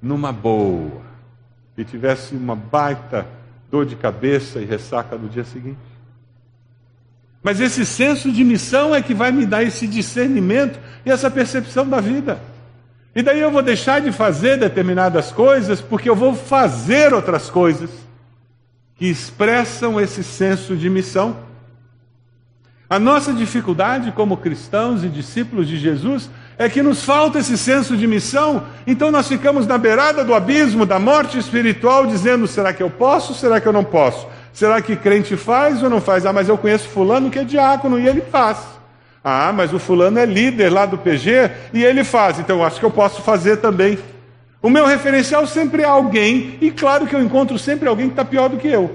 numa 0.00 0.32
boa 0.32 1.02
e 1.76 1.84
tivesse 1.84 2.34
uma 2.34 2.54
baita 2.54 3.26
dor 3.68 3.84
de 3.84 3.96
cabeça 3.96 4.60
e 4.60 4.64
ressaca 4.64 5.16
no 5.16 5.28
dia 5.28 5.44
seguinte. 5.44 5.78
Mas 7.42 7.60
esse 7.60 7.84
senso 7.84 8.30
de 8.30 8.44
missão 8.44 8.94
é 8.94 9.02
que 9.02 9.14
vai 9.14 9.32
me 9.32 9.46
dar 9.46 9.62
esse 9.62 9.86
discernimento 9.86 10.78
e 11.04 11.10
essa 11.10 11.30
percepção 11.30 11.88
da 11.88 12.00
vida. 12.00 12.40
E 13.14 13.22
daí 13.22 13.40
eu 13.40 13.50
vou 13.50 13.62
deixar 13.62 14.00
de 14.00 14.12
fazer 14.12 14.56
determinadas 14.58 15.32
coisas 15.32 15.80
porque 15.80 16.08
eu 16.08 16.14
vou 16.14 16.34
fazer 16.34 17.12
outras 17.12 17.50
coisas 17.50 17.90
que 18.94 19.06
expressam 19.06 20.00
esse 20.00 20.22
senso 20.22 20.76
de 20.76 20.88
missão. 20.88 21.36
A 22.88 22.98
nossa 22.98 23.32
dificuldade 23.32 24.12
como 24.12 24.36
cristãos 24.36 25.04
e 25.04 25.08
discípulos 25.08 25.66
de 25.66 25.78
Jesus 25.78 26.28
é 26.58 26.68
que 26.68 26.82
nos 26.82 27.04
falta 27.04 27.38
esse 27.38 27.56
senso 27.56 27.96
de 27.96 28.06
missão, 28.06 28.64
então 28.86 29.10
nós 29.10 29.26
ficamos 29.26 29.66
na 29.66 29.78
beirada 29.78 30.22
do 30.22 30.34
abismo 30.34 30.84
da 30.84 30.98
morte 30.98 31.38
espiritual, 31.38 32.06
dizendo: 32.06 32.46
será 32.46 32.74
que 32.74 32.82
eu 32.82 32.90
posso? 32.90 33.32
Será 33.32 33.60
que 33.60 33.66
eu 33.66 33.72
não 33.72 33.84
posso? 33.84 34.26
Será 34.52 34.82
que 34.82 34.96
crente 34.96 35.36
faz 35.36 35.82
ou 35.82 35.88
não 35.88 36.00
faz? 36.00 36.26
Ah, 36.26 36.32
mas 36.32 36.48
eu 36.48 36.58
conheço 36.58 36.88
fulano 36.88 37.30
que 37.30 37.38
é 37.38 37.44
diácono 37.44 37.98
e 37.98 38.06
ele 38.06 38.20
faz. 38.20 38.58
Ah, 39.22 39.52
mas 39.52 39.72
o 39.72 39.78
fulano 39.78 40.18
é 40.18 40.24
líder 40.24 40.70
lá 40.70 40.86
do 40.86 40.96
PG 40.96 41.50
e 41.74 41.84
ele 41.84 42.02
faz, 42.02 42.38
então 42.38 42.58
eu 42.58 42.64
acho 42.64 42.80
que 42.80 42.86
eu 42.86 42.90
posso 42.90 43.20
fazer 43.20 43.58
também. 43.58 43.98
O 44.62 44.70
meu 44.70 44.86
referencial 44.86 45.46
sempre 45.46 45.82
é 45.82 45.86
alguém, 45.86 46.58
e 46.60 46.70
claro 46.70 47.06
que 47.06 47.14
eu 47.14 47.22
encontro 47.22 47.58
sempre 47.58 47.88
alguém 47.88 48.06
que 48.06 48.12
está 48.12 48.24
pior 48.24 48.48
do 48.48 48.56
que 48.56 48.68
eu. 48.68 48.94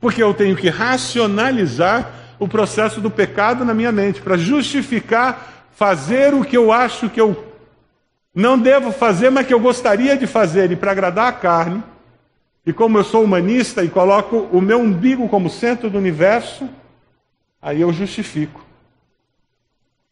Porque 0.00 0.22
eu 0.22 0.34
tenho 0.34 0.56
que 0.56 0.68
racionalizar 0.68 2.10
o 2.38 2.48
processo 2.48 3.00
do 3.00 3.10
pecado 3.10 3.64
na 3.64 3.74
minha 3.74 3.92
mente, 3.92 4.20
para 4.20 4.36
justificar 4.36 5.66
fazer 5.72 6.34
o 6.34 6.44
que 6.44 6.56
eu 6.56 6.72
acho 6.72 7.08
que 7.08 7.20
eu 7.20 7.52
não 8.34 8.58
devo 8.58 8.90
fazer, 8.90 9.30
mas 9.30 9.46
que 9.46 9.54
eu 9.54 9.60
gostaria 9.60 10.16
de 10.16 10.26
fazer, 10.26 10.70
e 10.70 10.76
para 10.76 10.92
agradar 10.92 11.28
a 11.28 11.32
carne, 11.32 11.82
e 12.64 12.72
como 12.72 12.98
eu 12.98 13.04
sou 13.04 13.22
humanista 13.22 13.82
e 13.84 13.88
coloco 13.88 14.48
o 14.52 14.60
meu 14.60 14.80
umbigo 14.80 15.28
como 15.28 15.50
centro 15.50 15.90
do 15.90 15.98
universo, 15.98 16.68
aí 17.62 17.80
eu 17.80 17.92
justifico. 17.92 18.62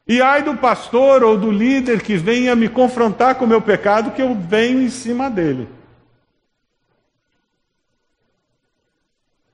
E 0.06 0.22
ai 0.22 0.42
do 0.42 0.56
pastor 0.56 1.22
ou 1.22 1.36
do 1.36 1.50
líder 1.50 2.02
que 2.02 2.16
venha 2.16 2.56
me 2.56 2.68
confrontar 2.68 3.34
com 3.34 3.44
o 3.44 3.48
meu 3.48 3.60
pecado, 3.60 4.12
que 4.12 4.22
eu 4.22 4.34
venho 4.34 4.80
em 4.80 4.88
cima 4.88 5.28
dele. 5.28 5.68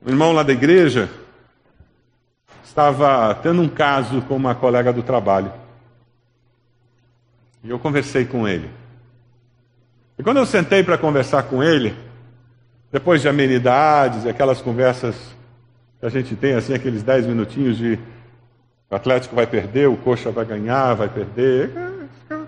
O 0.04 0.08
irmão 0.08 0.32
lá 0.32 0.42
da 0.42 0.52
igreja 0.52 1.10
estava 2.64 3.34
tendo 3.42 3.60
um 3.60 3.68
caso 3.68 4.22
com 4.22 4.36
uma 4.36 4.54
colega 4.54 4.92
do 4.92 5.02
trabalho. 5.02 5.52
E 7.64 7.70
eu 7.70 7.78
conversei 7.78 8.24
com 8.24 8.46
ele. 8.46 8.70
E 10.18 10.22
quando 10.22 10.36
eu 10.36 10.46
sentei 10.46 10.82
para 10.84 10.96
conversar 10.96 11.42
com 11.44 11.62
ele, 11.62 11.94
depois 12.90 13.20
de 13.20 13.28
amenidades 13.28 14.24
aquelas 14.24 14.62
conversas 14.62 15.35
a 16.06 16.08
gente 16.08 16.36
tem, 16.36 16.54
assim, 16.54 16.72
aqueles 16.72 17.02
dez 17.02 17.26
minutinhos 17.26 17.76
de 17.76 17.98
o 18.88 18.94
Atlético 18.94 19.34
vai 19.34 19.46
perder, 19.46 19.88
o 19.88 19.96
Coxa 19.96 20.30
vai 20.30 20.44
ganhar, 20.44 20.94
vai 20.94 21.08
perder, 21.08 21.72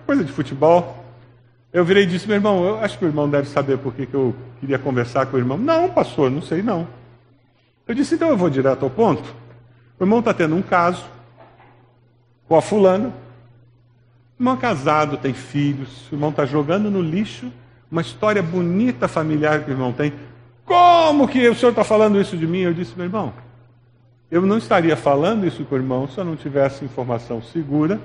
coisa 0.05 0.23
de 0.23 0.31
futebol. 0.31 1.05
Eu 1.71 1.83
virei 1.83 2.03
e 2.03 2.07
disse, 2.07 2.25
meu 2.25 2.37
irmão, 2.37 2.63
eu 2.65 2.79
acho 2.79 2.97
que 2.97 3.03
o 3.03 3.07
irmão 3.07 3.29
deve 3.29 3.49
saber 3.49 3.77
por 3.77 3.93
que, 3.93 4.05
que 4.05 4.13
eu 4.13 4.33
queria 4.59 4.79
conversar 4.79 5.25
com 5.25 5.35
o 5.35 5.39
irmão. 5.39 5.57
Não, 5.57 5.89
pastor, 5.89 6.31
não 6.31 6.41
sei 6.41 6.63
não. 6.63 6.87
Eu 7.85 7.93
disse, 7.93 8.15
então 8.15 8.29
eu 8.29 8.37
vou 8.37 8.49
direto 8.49 8.83
ao 8.83 8.89
ponto. 8.89 9.35
O 9.99 10.03
irmão 10.03 10.19
está 10.19 10.33
tendo 10.33 10.55
um 10.55 10.61
caso 10.61 11.03
com 12.47 12.55
a 12.55 12.61
fulana. 12.61 13.09
O 14.39 14.41
irmão 14.41 14.55
é 14.55 14.57
casado, 14.57 15.17
tem 15.17 15.33
filhos. 15.33 16.09
O 16.09 16.15
irmão 16.15 16.29
está 16.29 16.45
jogando 16.45 16.89
no 16.89 17.01
lixo 17.01 17.51
uma 17.91 18.01
história 18.01 18.41
bonita 18.41 19.07
familiar 19.07 19.63
que 19.63 19.69
o 19.69 19.73
irmão 19.73 19.91
tem. 19.91 20.13
Como 20.65 21.27
que 21.27 21.49
o 21.49 21.55
senhor 21.55 21.71
está 21.71 21.83
falando 21.83 22.21
isso 22.21 22.37
de 22.37 22.47
mim? 22.47 22.59
Eu 22.59 22.73
disse, 22.73 22.93
meu 22.95 23.05
irmão, 23.05 23.33
eu 24.31 24.41
não 24.41 24.57
estaria 24.57 24.95
falando 24.95 25.47
isso 25.47 25.63
com 25.65 25.75
o 25.75 25.77
irmão 25.77 26.07
se 26.07 26.17
eu 26.17 26.25
não 26.25 26.35
tivesse 26.35 26.85
informação 26.85 27.41
segura. 27.41 27.99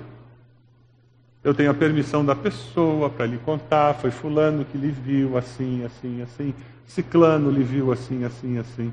Eu 1.42 1.52
tenho 1.54 1.70
a 1.70 1.74
permissão 1.74 2.24
da 2.24 2.34
pessoa 2.34 3.10
para 3.10 3.26
lhe 3.26 3.36
contar. 3.36 3.94
Foi 3.94 4.10
Fulano 4.10 4.64
que 4.64 4.78
lhe 4.78 4.90
viu 4.90 5.36
assim, 5.36 5.84
assim, 5.84 6.22
assim. 6.22 6.54
Ciclano 6.86 7.50
lhe 7.50 7.62
viu 7.62 7.92
assim, 7.92 8.24
assim, 8.24 8.58
assim. 8.58 8.92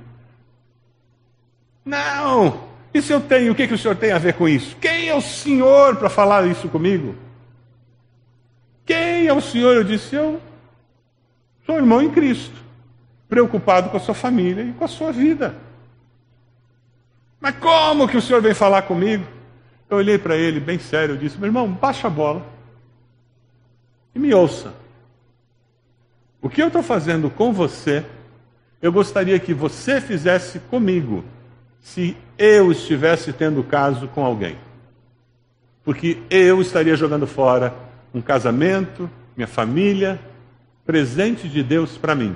Não! 1.86 2.70
E 2.94 3.02
se 3.02 3.14
eu 3.14 3.22
tenho, 3.22 3.54
o 3.54 3.56
que, 3.56 3.68
que 3.68 3.74
o 3.74 3.78
senhor 3.78 3.96
tem 3.96 4.12
a 4.12 4.18
ver 4.18 4.34
com 4.34 4.50
isso? 4.50 4.76
Quem 4.82 5.08
é 5.08 5.16
o 5.16 5.22
senhor 5.22 5.96
para 5.96 6.10
falar 6.10 6.46
isso 6.46 6.68
comigo? 6.68 7.16
Quem 8.86 9.28
é 9.28 9.34
o 9.34 9.40
senhor? 9.40 9.74
Eu 9.74 9.84
disse, 9.86 10.14
eu 10.16 10.42
sou 11.66 11.78
irmão 11.78 12.02
em 12.02 12.12
Cristo 12.12 12.60
preocupado 13.30 13.90
com 13.90 13.96
a 13.96 14.00
sua 14.02 14.14
família 14.14 14.62
e 14.62 14.74
com 14.74 14.84
a 14.84 14.90
sua 14.90 15.14
vida. 15.14 15.56
Mas 17.42 17.56
como 17.56 18.08
que 18.08 18.16
o 18.16 18.22
senhor 18.22 18.42
vem 18.42 18.54
falar 18.54 18.84
comigo? 18.84 19.26
Eu 19.90 19.98
olhei 19.98 20.18
para 20.20 20.38
ele 20.38 20.60
bem 20.60 20.78
sério 20.78 21.16
e 21.16 21.18
disse: 21.18 21.38
Meu 21.38 21.48
irmão, 21.48 21.68
baixa 21.70 22.08
a 22.08 22.10
bola 22.10 22.46
e 24.14 24.20
me 24.20 24.32
ouça. 24.34 24.74
O 26.40 26.50
que 26.50 26.62
eu 26.62 26.68
estou 26.68 26.84
fazendo 26.84 27.30
com 27.30 27.52
você, 27.52 28.06
eu 28.82 28.92
gostaria 28.92 29.40
que 29.40 29.54
você 29.54 30.00
fizesse 30.00 30.60
comigo, 30.60 31.26
se 31.82 32.16
eu 32.38 32.72
estivesse 32.72 33.34
tendo 33.34 33.64
caso 33.64 34.08
com 34.08 34.24
alguém. 34.24 34.58
Porque 35.84 36.22
eu 36.30 36.62
estaria 36.62 36.96
jogando 36.96 37.26
fora 37.26 37.74
um 38.14 38.22
casamento, 38.22 39.10
minha 39.36 39.48
família, 39.48 40.20
presente 40.86 41.50
de 41.50 41.64
Deus 41.64 41.98
para 41.98 42.14
mim. 42.14 42.36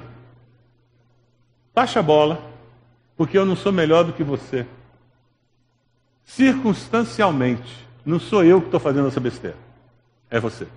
baixa 1.74 2.00
a 2.00 2.04
bola, 2.04 2.42
porque 3.18 3.38
eu 3.38 3.46
não 3.46 3.56
sou 3.56 3.72
melhor 3.72 4.04
do 4.04 4.14
que 4.14 4.24
você. 4.24 4.66
Circunstancialmente, 6.26 7.88
não 8.06 8.20
sou 8.20 8.44
eu 8.44 8.60
que 8.60 8.68
estou 8.68 8.80
fazendo 8.80 9.08
essa 9.08 9.20
besteira, 9.20 9.58
é 10.30 10.40
você. 10.40 10.68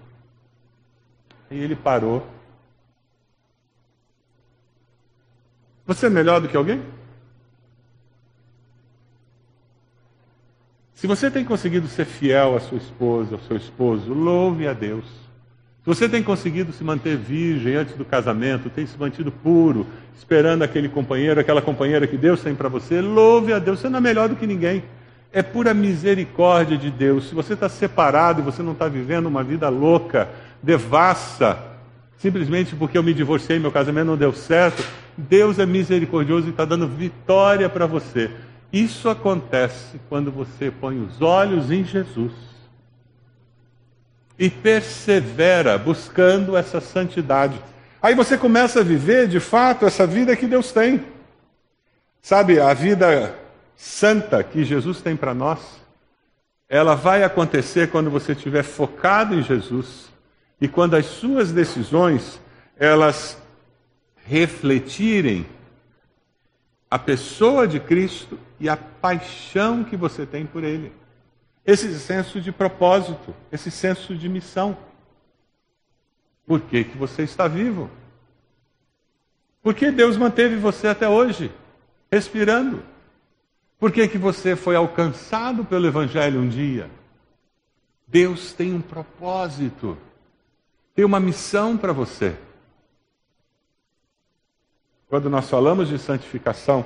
E 1.51 1.57
ele 1.57 1.75
parou. 1.75 2.27
Você 5.87 6.07
é 6.07 6.11
melhor 6.11 6.41
do 6.41 6.49
que 6.49 6.57
alguém? 6.57 6.83
Se 10.95 11.07
você 11.07 11.31
tem 11.31 11.45
conseguido 11.45 11.89
ser 11.89 12.05
fiel 12.05 12.57
à 12.57 12.61
sua 12.61 12.77
esposa, 12.77 13.37
ao 13.37 13.41
seu 13.43 13.57
esposo, 13.57 14.13
louve 14.13 14.69
a 14.69 14.73
Deus. 14.73 15.05
Se 15.05 15.87
você 15.87 16.09
tem 16.09 16.23
conseguido 16.23 16.73
se 16.73 16.85
manter 16.85 17.17
virgem 17.17 17.77
antes 17.77 17.95
do 17.95 18.05
casamento, 18.05 18.69
tem 18.69 18.85
se 18.85 18.99
mantido 18.99 19.33
puro, 19.33 19.87
esperando 20.17 20.63
aquele 20.63 20.89
companheiro, 20.89 21.41
aquela 21.41 21.63
companheira 21.63 22.07
que 22.07 22.17
Deus 22.17 22.43
tem 22.43 22.55
para 22.55 22.69
você, 22.69 23.01
louve 23.01 23.53
a 23.53 23.59
Deus. 23.59 23.79
Você 23.81 23.89
não 23.89 23.99
é 23.99 24.03
melhor 24.03 24.29
do 24.29 24.37
que 24.37 24.47
ninguém. 24.47 24.83
É 25.33 25.43
pura 25.43 25.75
misericórdia 25.75 26.79
de 26.79 26.91
Deus. 26.91 27.29
Se 27.29 27.35
você 27.35 27.53
está 27.53 27.69
separado 27.69 28.41
e 28.41 28.45
você 28.45 28.62
não 28.62 28.73
está 28.73 28.88
vivendo 28.88 29.27
uma 29.27 29.45
vida 29.45 29.69
louca, 29.69 30.29
devassa, 30.62 31.59
simplesmente 32.17 32.75
porque 32.75 32.97
eu 32.97 33.03
me 33.03 33.12
divorciei, 33.12 33.59
meu 33.59 33.73
casamento 33.73 34.07
não 34.07 34.17
deu 34.17 34.33
certo, 34.33 34.83
Deus 35.17 35.59
é 35.59 35.67
misericordioso 35.67 36.47
e 36.47 36.51
está 36.51 36.64
dando 36.64 36.88
vitória 36.88 37.69
para 37.69 37.87
você. 37.87 38.31
Isso 38.73 39.09
acontece 39.09 40.01
quando 40.09 40.31
você 40.31 40.71
põe 40.71 41.01
os 41.01 41.21
olhos 41.21 41.71
em 41.71 41.85
Jesus 41.85 42.33
e 44.38 44.49
persevera 44.49 45.77
buscando 45.77 46.57
essa 46.57 46.81
santidade. 46.81 47.61
Aí 48.01 48.14
você 48.14 48.38
começa 48.38 48.81
a 48.81 48.85
viver 48.85 49.27
de 49.27 49.41
fato 49.41 49.85
essa 49.85 50.07
vida 50.07 50.37
que 50.37 50.47
Deus 50.47 50.71
tem. 50.71 51.03
Sabe, 52.23 52.61
a 52.61 52.73
vida 52.73 53.35
santa 53.79 54.43
que 54.43 54.64
Jesus 54.64 55.01
tem 55.01 55.17
para 55.17 55.33
nós, 55.33 55.81
ela 56.69 56.97
vai 56.97 57.23
acontecer 57.23 57.88
quando 57.93 58.11
você 58.11 58.33
estiver 58.33 58.64
focado 58.64 59.37
em 59.37 59.43
Jesus 59.43 60.12
e 60.61 60.67
quando 60.67 60.97
as 60.97 61.07
suas 61.07 61.53
decisões 61.53 62.41
elas 62.77 63.41
refletirem 64.27 65.47
a 66.91 66.99
pessoa 66.99 67.69
de 67.69 67.79
Cristo 67.79 68.37
e 68.59 68.69
a 68.69 68.77
paixão 68.77 69.85
que 69.85 69.97
você 69.97 70.27
tem 70.27 70.45
por 70.45 70.64
Ele. 70.64 70.93
Esse 71.64 71.97
senso 72.01 72.41
de 72.41 72.51
propósito, 72.51 73.33
esse 73.53 73.71
senso 73.71 74.17
de 74.17 74.29
missão. 74.29 74.77
Por 76.45 76.61
que, 76.62 76.83
que 76.83 76.99
você 76.99 77.23
está 77.23 77.47
vivo? 77.47 77.88
Por 79.62 79.73
que 79.73 79.93
Deus 79.93 80.17
manteve 80.17 80.57
você 80.57 80.88
até 80.88 81.09
hoje, 81.09 81.53
respirando? 82.11 82.83
Por 83.79 83.93
que, 83.93 84.09
que 84.09 84.19
você 84.19 84.57
foi 84.57 84.75
alcançado 84.75 85.64
pelo 85.64 85.87
Evangelho 85.87 86.41
um 86.41 86.49
dia? 86.49 86.91
Deus 88.07 88.53
tem 88.53 88.75
um 88.75 88.81
propósito, 88.81 89.97
tem 90.95 91.05
uma 91.05 91.21
missão 91.21 91.77
para 91.77 91.93
você. 91.93 92.35
Quando 95.09 95.31
nós 95.31 95.49
falamos 95.49 95.88
de 95.88 95.99
santificação, 95.99 96.85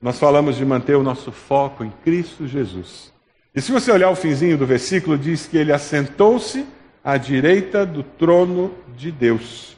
nós 0.00 0.18
falamos 0.18 0.56
de 0.56 0.64
manter 0.64 0.96
o 0.96 1.02
nosso 1.02 1.32
foco 1.32 1.84
em 1.84 1.90
Cristo 2.04 2.46
Jesus. 2.46 3.12
E 3.54 3.60
se 3.60 3.72
você 3.72 3.90
olhar 3.90 4.10
o 4.10 4.16
finzinho 4.16 4.58
do 4.58 4.66
versículo, 4.66 5.16
diz 5.16 5.46
que 5.46 5.56
ele 5.56 5.72
assentou-se 5.72 6.66
à 7.02 7.16
direita 7.16 7.86
do 7.86 8.02
trono 8.02 8.74
de 8.96 9.10
Deus. 9.10 9.76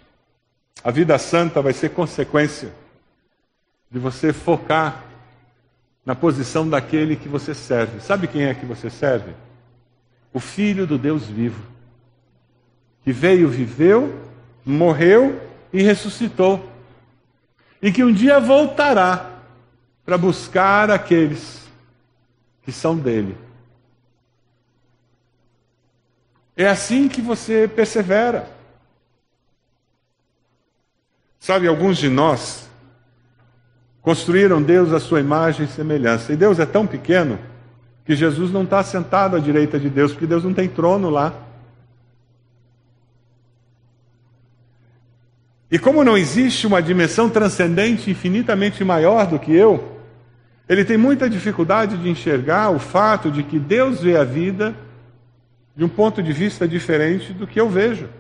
A 0.83 0.91
vida 0.91 1.19
santa 1.19 1.63
vai 1.63 1.73
ser 1.73 1.91
consequência 1.91 2.73
de 3.91 3.99
você 3.99 4.33
focar 4.33 5.14
na 6.05 6.15
posição 6.15 6.69
daquele 6.69 7.17
que 7.17 7.29
você 7.29 7.55
serve. 7.55 8.01
Sabe 8.01 8.29
quem 8.29 8.45
é 8.45 8.55
que 8.55 8.67
você 8.67 8.91
serve? 8.91 9.33
O 10.33 10.41
Filho 10.41 10.87
do 10.87 10.99
Deus 10.99 11.27
vivo, 11.27 11.63
que 13.03 13.13
veio, 13.13 13.49
viveu, 13.49 14.21
morreu 14.65 15.41
e 15.73 15.83
ressuscitou 15.83 16.71
e 17.81 17.93
que 17.93 18.03
um 18.03 18.13
dia 18.13 18.41
voltará 18.41 19.31
para 20.05 20.19
buscar 20.19 20.91
aqueles 20.91 21.69
que 22.63 22.73
são 22.73 22.97
dele. 22.97 23.37
É 26.57 26.69
assim 26.69 27.09
que 27.09 27.21
você 27.21 27.69
persevera. 27.69 28.49
Sabe, 31.39 31.67
alguns 31.67 31.99
de 31.99 32.09
nós 32.09 32.71
construíram 34.05 34.63
Deus 34.63 34.93
à 34.93 35.01
sua 35.01 35.19
imagem 35.19 35.65
e 35.65 35.69
semelhança. 35.69 36.31
E 36.31 36.37
Deus 36.37 36.59
é 36.61 36.67
tão 36.67 36.87
pequeno 36.87 37.39
que 38.05 38.15
Jesus 38.15 38.53
não 38.53 38.63
está 38.63 38.83
sentado 38.83 39.35
à 39.35 39.41
direita 39.41 39.81
de 39.81 39.89
Deus, 39.89 40.13
porque 40.13 40.27
Deus 40.27 40.45
não 40.45 40.53
tem 40.53 40.69
trono 40.69 41.09
lá. 41.09 41.33
E 45.71 45.79
como 45.79 46.05
não 46.05 46.19
existe 46.19 46.67
uma 46.67 46.83
dimensão 46.83 47.31
transcendente 47.31 48.11
infinitamente 48.11 48.85
maior 48.85 49.27
do 49.27 49.39
que 49.39 49.53
eu, 49.53 49.99
ele 50.69 50.85
tem 50.85 50.99
muita 50.99 51.29
dificuldade 51.29 51.97
de 51.97 52.11
enxergar 52.11 52.69
o 52.69 52.79
fato 52.79 53.31
de 53.31 53.43
que 53.43 53.59
Deus 53.59 54.03
vê 54.03 54.19
a 54.19 54.25
vida 54.25 54.77
de 55.75 55.83
um 55.83 55.89
ponto 55.89 56.23
de 56.23 56.33
vista 56.33 56.69
diferente 56.69 57.33
do 57.33 57.47
que 57.47 57.59
eu 57.59 57.71
vejo. 57.71 58.11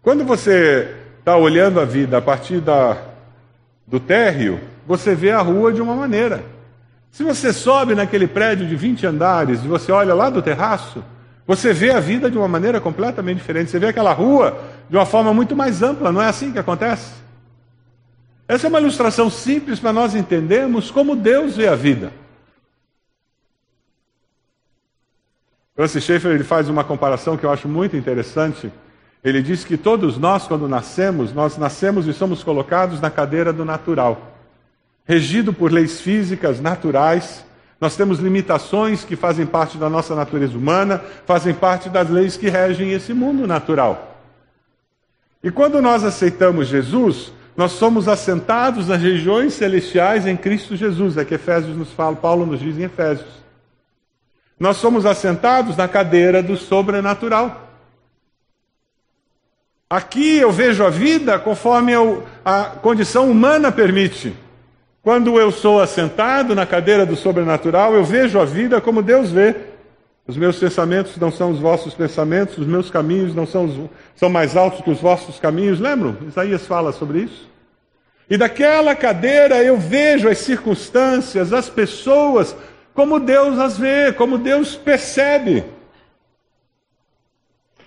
Quando 0.00 0.24
você 0.24 1.01
está 1.22 1.36
olhando 1.36 1.78
a 1.78 1.84
vida 1.84 2.18
a 2.18 2.20
partir 2.20 2.60
da, 2.60 2.96
do 3.86 4.00
térreo, 4.00 4.60
você 4.84 5.14
vê 5.14 5.30
a 5.30 5.40
rua 5.40 5.72
de 5.72 5.80
uma 5.80 5.94
maneira. 5.94 6.44
Se 7.12 7.22
você 7.22 7.52
sobe 7.52 7.94
naquele 7.94 8.26
prédio 8.26 8.66
de 8.66 8.74
20 8.74 9.06
andares 9.06 9.62
e 9.64 9.68
você 9.68 9.92
olha 9.92 10.14
lá 10.14 10.28
do 10.28 10.42
terraço, 10.42 11.04
você 11.46 11.72
vê 11.72 11.92
a 11.92 12.00
vida 12.00 12.28
de 12.28 12.36
uma 12.36 12.48
maneira 12.48 12.80
completamente 12.80 13.36
diferente. 13.36 13.70
Você 13.70 13.78
vê 13.78 13.86
aquela 13.86 14.12
rua 14.12 14.60
de 14.90 14.96
uma 14.96 15.06
forma 15.06 15.32
muito 15.32 15.54
mais 15.54 15.80
ampla, 15.80 16.10
não 16.10 16.20
é 16.20 16.26
assim 16.26 16.50
que 16.50 16.58
acontece? 16.58 17.12
Essa 18.48 18.66
é 18.66 18.68
uma 18.68 18.80
ilustração 18.80 19.30
simples 19.30 19.78
para 19.78 19.92
nós 19.92 20.16
entendermos 20.16 20.90
como 20.90 21.14
Deus 21.14 21.56
vê 21.56 21.68
a 21.68 21.76
vida. 21.76 22.12
Francis 25.76 26.02
Schaeffer 26.02 26.32
ele 26.32 26.44
faz 26.44 26.68
uma 26.68 26.82
comparação 26.82 27.36
que 27.36 27.46
eu 27.46 27.52
acho 27.52 27.68
muito 27.68 27.96
interessante. 27.96 28.72
Ele 29.22 29.40
diz 29.40 29.64
que 29.64 29.76
todos 29.76 30.18
nós, 30.18 30.46
quando 30.46 30.68
nascemos, 30.68 31.32
nós 31.32 31.56
nascemos 31.56 32.06
e 32.06 32.12
somos 32.12 32.42
colocados 32.42 33.00
na 33.00 33.10
cadeira 33.10 33.52
do 33.52 33.64
natural, 33.64 34.32
regido 35.04 35.52
por 35.52 35.70
leis 35.70 36.00
físicas 36.00 36.60
naturais, 36.60 37.44
nós 37.80 37.96
temos 37.96 38.18
limitações 38.18 39.04
que 39.04 39.16
fazem 39.16 39.44
parte 39.44 39.76
da 39.76 39.88
nossa 39.88 40.14
natureza 40.14 40.56
humana, 40.56 41.02
fazem 41.26 41.52
parte 41.52 41.88
das 41.88 42.08
leis 42.08 42.36
que 42.36 42.48
regem 42.48 42.92
esse 42.92 43.12
mundo 43.12 43.46
natural. 43.46 44.20
E 45.42 45.50
quando 45.50 45.82
nós 45.82 46.04
aceitamos 46.04 46.68
Jesus, 46.68 47.32
nós 47.56 47.72
somos 47.72 48.08
assentados 48.08 48.88
nas 48.88 49.02
regiões 49.02 49.54
celestiais 49.54 50.26
em 50.26 50.36
Cristo 50.36 50.76
Jesus, 50.76 51.16
é 51.16 51.24
que 51.24 51.34
Efésios 51.34 51.76
nos 51.76 51.92
fala, 51.92 52.14
Paulo 52.14 52.46
nos 52.46 52.60
diz 52.60 52.78
em 52.78 52.84
Efésios. 52.84 53.42
Nós 54.58 54.76
somos 54.76 55.04
assentados 55.04 55.76
na 55.76 55.88
cadeira 55.88 56.40
do 56.40 56.56
sobrenatural. 56.56 57.71
Aqui 59.92 60.38
eu 60.38 60.50
vejo 60.50 60.82
a 60.86 60.88
vida 60.88 61.38
conforme 61.38 61.92
eu, 61.92 62.24
a 62.42 62.64
condição 62.64 63.30
humana 63.30 63.70
permite. 63.70 64.32
Quando 65.02 65.38
eu 65.38 65.52
sou 65.52 65.82
assentado 65.82 66.54
na 66.54 66.64
cadeira 66.64 67.04
do 67.04 67.14
sobrenatural, 67.14 67.92
eu 67.92 68.02
vejo 68.02 68.40
a 68.40 68.44
vida 68.46 68.80
como 68.80 69.02
Deus 69.02 69.30
vê. 69.30 69.54
Os 70.26 70.34
meus 70.34 70.58
pensamentos 70.58 71.18
não 71.18 71.30
são 71.30 71.50
os 71.50 71.58
vossos 71.58 71.92
pensamentos, 71.92 72.56
os 72.56 72.66
meus 72.66 72.88
caminhos 72.88 73.34
não 73.34 73.46
são, 73.46 73.66
os, 73.66 73.90
são 74.16 74.30
mais 74.30 74.56
altos 74.56 74.80
que 74.80 74.90
os 74.90 74.98
vossos 74.98 75.38
caminhos. 75.38 75.78
Lembram? 75.78 76.16
Isaías 76.26 76.66
fala 76.66 76.90
sobre 76.92 77.24
isso. 77.24 77.46
E 78.30 78.38
daquela 78.38 78.94
cadeira 78.94 79.62
eu 79.62 79.76
vejo 79.76 80.26
as 80.26 80.38
circunstâncias, 80.38 81.52
as 81.52 81.68
pessoas, 81.68 82.56
como 82.94 83.20
Deus 83.20 83.58
as 83.58 83.76
vê, 83.76 84.10
como 84.10 84.38
Deus 84.38 84.74
percebe. 84.74 85.62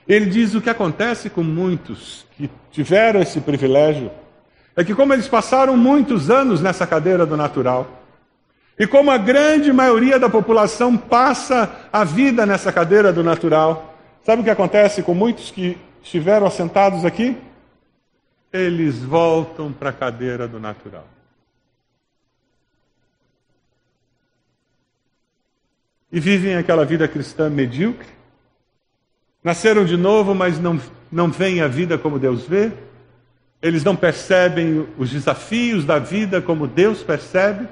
Ele 0.07 0.27
diz 0.27 0.53
o 0.53 0.61
que 0.61 0.69
acontece 0.69 1.29
com 1.29 1.43
muitos 1.43 2.25
que 2.37 2.49
tiveram 2.71 3.21
esse 3.21 3.41
privilégio 3.41 4.11
é 4.75 4.83
que, 4.83 4.93
como 4.93 5.13
eles 5.13 5.27
passaram 5.27 5.75
muitos 5.77 6.29
anos 6.29 6.61
nessa 6.61 6.85
cadeira 6.85 7.25
do 7.25 7.37
natural, 7.37 8.03
e 8.77 8.85
como 8.85 9.09
a 9.09 9.17
grande 9.17 9.71
maioria 9.71 10.19
da 10.19 10.29
população 10.29 10.97
passa 10.97 11.87
a 11.93 12.03
vida 12.03 12.45
nessa 12.45 12.73
cadeira 12.73 13.13
do 13.13 13.23
natural, 13.23 13.95
sabe 14.23 14.41
o 14.41 14.43
que 14.43 14.49
acontece 14.49 15.01
com 15.01 15.13
muitos 15.13 15.49
que 15.49 15.77
estiveram 16.03 16.45
assentados 16.45 17.05
aqui? 17.05 17.37
Eles 18.51 19.01
voltam 19.01 19.71
para 19.71 19.89
a 19.91 19.93
cadeira 19.93 20.47
do 20.47 20.59
natural. 20.59 21.07
E 26.11 26.19
vivem 26.19 26.55
aquela 26.55 26.85
vida 26.85 27.07
cristã 27.07 27.49
medíocre. 27.49 28.07
Nasceram 29.45 29.85
de 29.85 29.95
novo, 29.95 30.33
mas 30.33 30.59
não, 30.59 30.81
não 31.11 31.29
veem 31.29 31.61
a 31.61 31.67
vida 31.67 31.99
como 31.99 32.17
Deus 32.17 32.47
vê 32.47 32.71
Eles 33.61 33.83
não 33.83 33.95
percebem 33.95 34.87
os 34.97 35.11
desafios 35.11 35.85
da 35.85 35.99
vida 35.99 36.41
como 36.41 36.65
Deus 36.65 37.03
percebe. 37.03 37.67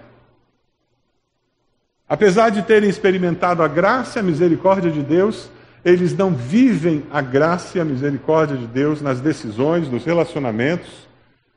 Apesar 2.08 2.52
de 2.52 2.62
terem 2.62 2.88
experimentado 2.88 3.64
a 3.64 3.68
graça 3.68 4.20
e 4.20 4.22
a 4.22 4.24
misericórdia 4.24 4.92
de 4.92 5.02
Deus, 5.02 5.50
eles 5.84 6.16
não 6.16 6.32
vivem 6.32 7.04
a 7.10 7.22
graça 7.22 7.80
e 7.80 7.82
a 7.82 7.86
misericórdia 7.86 8.56
de 8.56 8.68
Deus 8.68 9.02
nas 9.02 9.20
decisões, 9.20 9.90
nos 9.90 10.06
relacionamentos, 10.06 11.08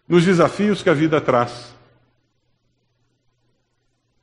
nos 0.09 0.25
desafios 0.25 0.83
que 0.83 0.89
a 0.89 0.95
vida 0.95 1.21
traz. 1.21 1.75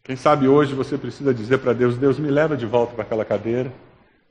Quem 0.01 0.15
sabe 0.15 0.47
hoje 0.47 0.73
você 0.73 0.97
precisa 0.97 1.31
dizer 1.31 1.59
para 1.59 1.71
Deus: 1.71 1.99
Deus, 1.99 2.17
me 2.17 2.31
leva 2.31 2.57
de 2.57 2.65
volta 2.65 2.95
para 2.95 3.03
aquela 3.03 3.23
cadeira. 3.23 3.71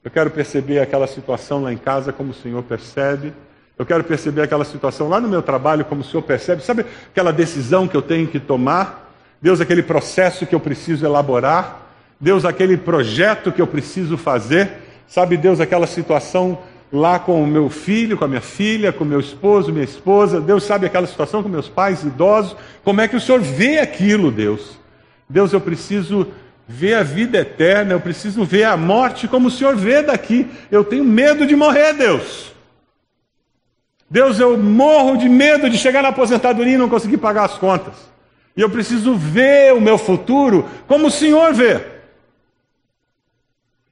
Eu 0.05 0.11
quero 0.11 0.31
perceber 0.31 0.81
aquela 0.81 1.07
situação 1.07 1.63
lá 1.63 1.73
em 1.73 1.77
casa 1.77 2.13
como 2.13 2.33
o 2.33 2.35
Senhor 2.35 2.61
percebe. 2.65 3.33
Eu 3.79 3.87
quero 3.87 4.03
perceber 4.03 4.43
aquela 4.43 4.65
situação 4.65 5.09
lá 5.09 5.21
no 5.21 5.29
meu 5.29 5.43
trabalho 5.43 5.85
como 5.85 6.01
o 6.01 6.05
Senhor 6.05 6.23
percebe. 6.23 6.63
Sabe 6.63 6.85
aquela 7.11 7.33
decisão 7.33 7.87
que 7.87 7.97
eu 7.97 8.03
tenho 8.03 8.27
que 8.27 8.41
tomar? 8.41 9.15
Deus, 9.41 9.61
aquele 9.61 9.83
processo 9.83 10.45
que 10.45 10.55
eu 10.55 10.61
preciso 10.61 11.07
elaborar. 11.07 11.83
Deus, 12.19 12.45
aquele 12.45 12.77
projeto 12.77 13.53
que 13.53 13.63
eu 13.63 13.67
preciso 13.67 14.17
fazer. 14.17 14.73
Sabe, 15.07 15.37
Deus, 15.37 15.61
aquela 15.61 15.87
situação 15.87 16.59
lá 16.93 17.21
com 17.21 17.41
o 17.41 17.47
meu 17.47 17.71
filho, 17.71 18.17
com 18.17 18.25
a 18.25 18.29
minha 18.29 18.41
filha, 18.41 18.93
com 18.93 19.05
o 19.05 19.07
meu 19.07 19.21
esposo, 19.21 19.73
minha 19.73 19.85
esposa. 19.85 20.41
Deus 20.41 20.65
sabe 20.65 20.85
aquela 20.85 21.07
situação 21.07 21.45
com 21.45 21.49
meus 21.49 21.69
pais 21.69 22.03
idosos. 22.03 22.57
Como 22.83 23.01
é 23.01 23.07
que 23.07 23.15
o 23.15 23.21
Senhor 23.21 23.41
vê 23.41 23.79
aquilo, 23.79 24.33
Deus? 24.33 24.79
Deus, 25.29 25.53
eu 25.53 25.61
preciso 25.61 26.27
ver 26.67 26.95
a 26.95 27.03
vida 27.03 27.39
eterna, 27.39 27.93
eu 27.93 28.01
preciso 28.01 28.45
ver 28.45 28.65
a 28.65 28.77
morte 28.77 29.29
como 29.29 29.49
o 29.49 29.51
Senhor 29.51 29.77
vê 29.77 30.03
daqui. 30.03 30.51
Eu 30.71 30.85
tenho 30.85 31.05
medo 31.05 31.47
de 31.47 31.57
morrer, 31.57 31.93
Deus. 31.95 32.53
Deus, 34.09 34.39
eu 34.39 34.59
morro 34.59 35.17
de 35.17 35.29
medo 35.29 35.71
de 35.71 35.79
chegar 35.79 36.03
na 36.03 36.11
aposentadoria 36.11 36.75
e 36.75 36.79
não 36.79 36.89
conseguir 36.89 37.19
pagar 37.19 37.45
as 37.45 37.55
contas. 37.55 37.95
E 38.57 38.61
eu 38.61 38.69
preciso 38.69 39.15
ver 39.15 39.73
o 39.73 39.81
meu 39.81 39.97
futuro 39.97 40.69
como 40.87 41.07
o 41.07 41.11
Senhor 41.11 41.55
vê. 41.55 41.81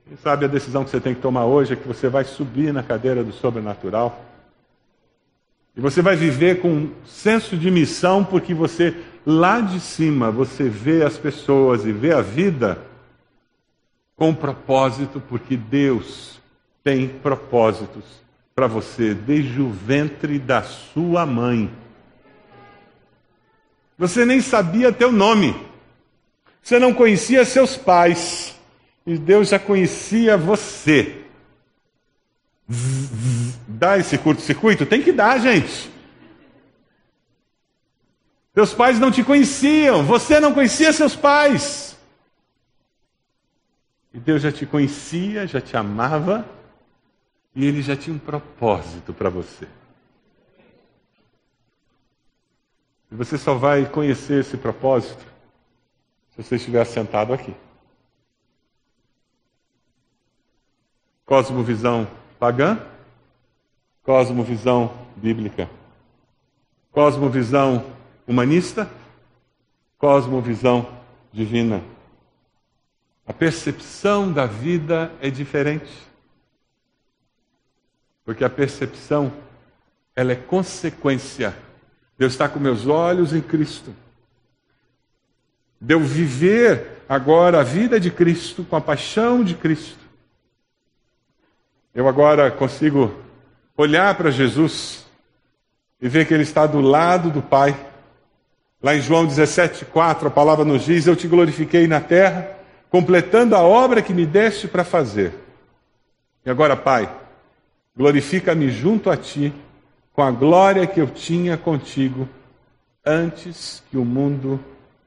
Quem 0.06 0.16
sabe 0.22 0.44
a 0.44 0.48
decisão 0.48 0.84
que 0.84 0.90
você 0.90 1.00
tem 1.00 1.14
que 1.14 1.20
tomar 1.20 1.46
hoje 1.46 1.72
é 1.72 1.76
que 1.76 1.86
você 1.86 2.08
vai 2.08 2.24
subir 2.24 2.72
na 2.72 2.82
cadeira 2.82 3.24
do 3.24 3.32
sobrenatural. 3.32 4.24
E 5.76 5.80
você 5.80 6.02
vai 6.02 6.16
viver 6.16 6.60
com 6.60 6.68
um 6.68 6.90
senso 7.06 7.56
de 7.56 7.70
missão, 7.70 8.24
porque 8.24 8.52
você, 8.52 8.94
lá 9.24 9.60
de 9.60 9.80
cima, 9.80 10.30
você 10.30 10.68
vê 10.68 11.02
as 11.02 11.18
pessoas 11.18 11.84
e 11.84 11.92
vê 11.92 12.12
a 12.12 12.20
vida 12.20 12.78
com 14.16 14.34
propósito, 14.34 15.20
porque 15.28 15.56
Deus 15.56 16.40
tem 16.84 17.08
propósitos 17.08 18.04
para 18.54 18.66
você 18.66 19.14
desde 19.14 19.60
o 19.60 19.70
ventre 19.70 20.38
da 20.38 20.62
sua 20.62 21.24
mãe. 21.24 21.70
Você 23.96 24.24
nem 24.24 24.40
sabia 24.40 24.92
teu 24.92 25.12
nome. 25.12 25.54
Você 26.62 26.78
não 26.78 26.92
conhecia 26.92 27.44
seus 27.44 27.76
pais. 27.76 28.54
E 29.06 29.16
Deus 29.16 29.48
já 29.48 29.58
conhecia 29.58 30.36
você. 30.36 31.24
Dá 33.66 33.98
esse 33.98 34.16
curto-circuito? 34.18 34.86
Tem 34.86 35.02
que 35.02 35.12
dar, 35.12 35.38
gente. 35.38 35.90
Seus 38.60 38.74
pais 38.74 39.00
não 39.00 39.10
te 39.10 39.24
conheciam, 39.24 40.04
você 40.04 40.38
não 40.38 40.52
conhecia 40.52 40.92
seus 40.92 41.16
pais. 41.16 41.96
E 44.12 44.20
Deus 44.20 44.42
já 44.42 44.52
te 44.52 44.66
conhecia, 44.66 45.46
já 45.46 45.62
te 45.62 45.78
amava, 45.78 46.46
e 47.54 47.64
Ele 47.64 47.80
já 47.80 47.96
tinha 47.96 48.14
um 48.14 48.18
propósito 48.18 49.14
para 49.14 49.30
você. 49.30 49.66
E 53.10 53.14
você 53.14 53.38
só 53.38 53.54
vai 53.54 53.86
conhecer 53.86 54.40
esse 54.40 54.58
propósito 54.58 55.24
se 56.36 56.42
você 56.42 56.56
estiver 56.56 56.84
sentado 56.84 57.32
aqui. 57.32 57.54
Cosmovisão 61.24 62.06
pagã, 62.38 62.78
cosmovisão 64.02 64.94
bíblica. 65.16 65.66
Cosmovisão 66.92 67.98
humanista, 68.26 68.90
cosmovisão 69.98 70.88
divina. 71.32 71.82
A 73.26 73.32
percepção 73.32 74.32
da 74.32 74.46
vida 74.46 75.12
é 75.20 75.30
diferente. 75.30 75.90
Porque 78.24 78.44
a 78.44 78.50
percepção, 78.50 79.32
ela 80.14 80.32
é 80.32 80.36
consequência. 80.36 81.56
Deus 82.18 82.32
está 82.32 82.48
com 82.48 82.58
meus 82.58 82.86
olhos 82.86 83.32
em 83.32 83.40
Cristo. 83.40 83.94
De 85.80 85.96
viver 85.96 87.02
agora 87.08 87.60
a 87.60 87.62
vida 87.62 87.98
de 87.98 88.10
Cristo, 88.10 88.64
com 88.64 88.76
a 88.76 88.80
paixão 88.80 89.42
de 89.42 89.54
Cristo. 89.54 89.98
Eu 91.94 92.06
agora 92.06 92.50
consigo 92.50 93.14
olhar 93.76 94.14
para 94.16 94.30
Jesus 94.30 95.06
e 96.00 96.08
ver 96.08 96.26
que 96.26 96.34
ele 96.34 96.42
está 96.42 96.66
do 96.66 96.80
lado 96.80 97.30
do 97.30 97.42
Pai. 97.42 97.89
Lá 98.82 98.94
em 98.94 99.00
João 99.00 99.26
17,4 99.26 100.26
a 100.26 100.30
palavra 100.30 100.64
nos 100.64 100.84
diz: 100.84 101.06
Eu 101.06 101.14
te 101.14 101.28
glorifiquei 101.28 101.86
na 101.86 102.00
terra, 102.00 102.50
completando 102.88 103.54
a 103.54 103.62
obra 103.62 104.00
que 104.00 104.14
me 104.14 104.24
deste 104.24 104.66
para 104.66 104.84
fazer. 104.84 105.34
E 106.44 106.50
agora, 106.50 106.74
Pai, 106.76 107.12
glorifica-me 107.94 108.70
junto 108.70 109.10
a 109.10 109.16
ti, 109.16 109.52
com 110.12 110.22
a 110.22 110.30
glória 110.30 110.86
que 110.86 111.00
eu 111.00 111.06
tinha 111.06 111.56
contigo 111.56 112.28
antes 113.04 113.82
que 113.90 113.98
o 113.98 114.04
mundo 114.04 114.58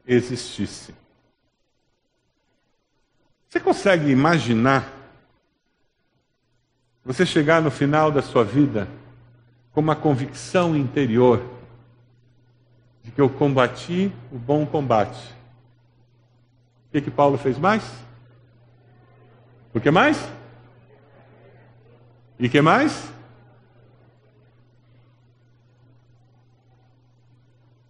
existisse. 0.05 0.93
Você 3.49 3.59
consegue 3.59 4.09
imaginar 4.11 4.91
você 7.05 7.25
chegar 7.25 7.61
no 7.61 7.69
final 7.69 8.11
da 8.11 8.21
sua 8.21 8.43
vida 8.43 8.87
com 9.73 9.81
uma 9.81 9.95
convicção 9.95 10.75
interior 10.75 11.43
de 13.03 13.11
que 13.11 13.19
eu 13.19 13.29
combati 13.29 14.11
o 14.31 14.37
bom 14.37 14.65
combate. 14.65 15.19
O 16.87 16.91
que, 16.93 17.01
que 17.01 17.11
Paulo 17.11 17.37
fez 17.37 17.57
mais? 17.57 17.83
O 19.73 19.79
que 19.79 19.91
mais? 19.91 20.17
E 22.39 22.47
que 22.47 22.61
mais? 22.61 23.11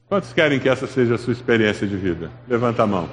Quantos 0.07 0.31
querem 0.31 0.59
que 0.59 0.69
essa 0.69 0.87
seja 0.87 1.15
a 1.15 1.17
sua 1.17 1.33
experiência 1.33 1.87
de 1.87 1.95
vida? 1.95 2.31
Levanta 2.47 2.83
a 2.83 2.87
mão. 2.87 3.09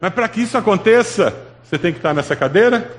Mas 0.00 0.12
para 0.12 0.28
que 0.28 0.42
isso 0.42 0.58
aconteça, 0.58 1.34
você 1.62 1.78
tem 1.78 1.92
que 1.92 1.98
estar 1.98 2.12
nessa 2.12 2.36
cadeira? 2.36 2.90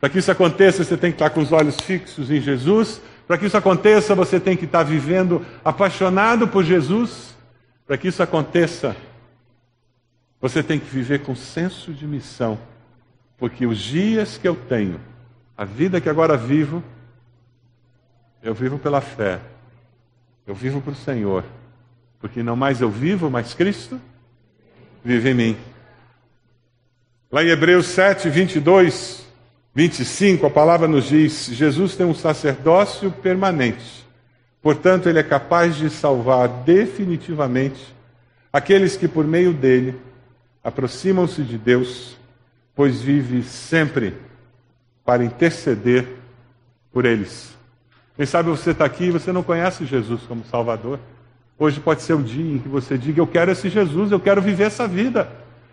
Para 0.00 0.08
que 0.08 0.18
isso 0.18 0.32
aconteça, 0.32 0.82
você 0.82 0.96
tem 0.96 1.10
que 1.10 1.16
estar 1.16 1.30
com 1.30 1.40
os 1.40 1.52
olhos 1.52 1.76
fixos 1.80 2.30
em 2.30 2.40
Jesus. 2.40 3.00
Para 3.30 3.38
que 3.38 3.46
isso 3.46 3.56
aconteça, 3.56 4.12
você 4.12 4.40
tem 4.40 4.56
que 4.56 4.64
estar 4.64 4.82
vivendo 4.82 5.46
apaixonado 5.64 6.48
por 6.48 6.64
Jesus. 6.64 7.32
Para 7.86 7.96
que 7.96 8.08
isso 8.08 8.20
aconteça, 8.24 8.96
você 10.40 10.64
tem 10.64 10.80
que 10.80 10.90
viver 10.90 11.20
com 11.20 11.36
senso 11.36 11.92
de 11.92 12.08
missão. 12.08 12.58
Porque 13.38 13.64
os 13.66 13.78
dias 13.78 14.36
que 14.36 14.48
eu 14.48 14.56
tenho, 14.56 15.00
a 15.56 15.64
vida 15.64 16.00
que 16.00 16.08
agora 16.08 16.36
vivo, 16.36 16.82
eu 18.42 18.52
vivo 18.52 18.80
pela 18.80 19.00
fé. 19.00 19.38
Eu 20.44 20.52
vivo 20.56 20.80
para 20.80 20.90
o 20.90 20.96
Senhor. 20.96 21.44
Porque 22.18 22.42
não 22.42 22.56
mais 22.56 22.80
eu 22.80 22.90
vivo, 22.90 23.30
mas 23.30 23.54
Cristo 23.54 24.00
vive 25.04 25.30
em 25.30 25.34
mim. 25.34 25.56
Lá 27.30 27.44
em 27.44 27.48
Hebreus 27.50 27.86
7, 27.86 28.28
22, 28.28 29.24
25, 29.74 30.46
a 30.46 30.50
palavra 30.50 30.88
nos 30.88 31.08
diz: 31.08 31.46
Jesus 31.46 31.96
tem 31.96 32.06
um 32.06 32.14
sacerdócio 32.14 33.10
permanente. 33.10 34.06
Portanto, 34.62 35.08
ele 35.08 35.18
é 35.18 35.22
capaz 35.22 35.76
de 35.76 35.88
salvar 35.88 36.48
definitivamente 36.48 37.94
aqueles 38.52 38.96
que, 38.96 39.08
por 39.08 39.24
meio 39.24 39.52
dele, 39.52 39.96
aproximam-se 40.62 41.42
de 41.42 41.56
Deus, 41.56 42.16
pois 42.74 43.00
vive 43.00 43.42
sempre 43.42 44.14
para 45.04 45.24
interceder 45.24 46.06
por 46.92 47.06
eles. 47.06 47.56
Quem 48.16 48.26
sabe 48.26 48.50
você 48.50 48.72
está 48.72 48.84
aqui 48.84 49.04
e 49.04 49.10
você 49.10 49.32
não 49.32 49.42
conhece 49.42 49.86
Jesus 49.86 50.22
como 50.22 50.44
Salvador. 50.44 50.98
Hoje 51.58 51.80
pode 51.80 52.02
ser 52.02 52.14
o 52.14 52.22
dia 52.22 52.56
em 52.56 52.58
que 52.58 52.68
você 52.68 52.98
diga: 52.98 53.20
Eu 53.20 53.26
quero 53.26 53.50
esse 53.50 53.68
Jesus, 53.68 54.12
eu 54.12 54.20
quero 54.20 54.42
viver 54.42 54.64
essa 54.64 54.86
vida. 54.86 55.30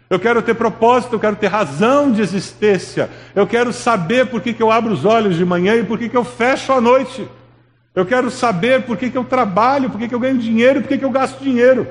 Eu 0.10 0.20
quero 0.20 0.42
ter 0.42 0.54
propósito, 0.54 1.14
eu 1.14 1.20
quero 1.20 1.36
ter 1.36 1.48
razão 1.48 2.12
de 2.12 2.22
existência. 2.22 3.10
Eu 3.36 3.46
quero 3.46 3.74
saber 3.74 4.28
por 4.28 4.42
que, 4.42 4.54
que 4.54 4.64
eu 4.64 4.72
abro 4.72 4.94
os 4.94 5.04
olhos 5.04 5.36
de 5.36 5.44
manhã 5.44 5.76
e 5.76 5.84
por 5.84 6.00
que, 6.00 6.08
que 6.08 6.16
eu 6.16 6.24
fecho 6.24 6.72
à 6.72 6.80
noite. 6.80 7.28
Eu 7.94 8.06
quero 8.06 8.32
saber 8.32 8.84
por 8.84 8.96
que, 8.96 9.10
que 9.10 9.18
eu 9.18 9.26
trabalho, 9.26 9.90
por 9.90 10.00
que, 10.00 10.08
que 10.08 10.16
eu 10.16 10.20
ganho 10.20 10.38
dinheiro 10.38 10.82
por 10.82 10.88
que, 10.88 10.98
que 10.98 11.04
eu 11.06 11.10
gasto 11.10 11.44
dinheiro. 11.44 11.88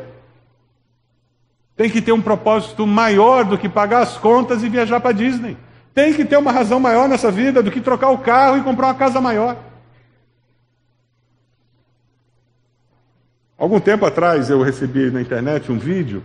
Tem 1.76 1.90
que 1.90 2.00
ter 2.00 2.12
um 2.12 2.22
propósito 2.22 2.86
maior 2.86 3.44
do 3.44 3.58
que 3.58 3.68
pagar 3.68 4.00
as 4.00 4.16
contas 4.16 4.62
e 4.62 4.68
viajar 4.68 4.98
para 4.98 5.12
Disney. 5.12 5.58
Tem 5.92 6.14
que 6.14 6.24
ter 6.24 6.38
uma 6.38 6.52
razão 6.52 6.80
maior 6.80 7.08
nessa 7.08 7.30
vida 7.30 7.62
do 7.62 7.70
que 7.70 7.80
trocar 7.82 8.10
o 8.10 8.18
carro 8.18 8.56
e 8.56 8.62
comprar 8.62 8.86
uma 8.86 8.94
casa 8.94 9.20
maior. 9.20 9.58
Algum 13.58 13.80
tempo 13.80 14.06
atrás 14.06 14.48
eu 14.48 14.62
recebi 14.62 15.10
na 15.10 15.20
internet 15.20 15.70
um 15.70 15.78
vídeo 15.78 16.22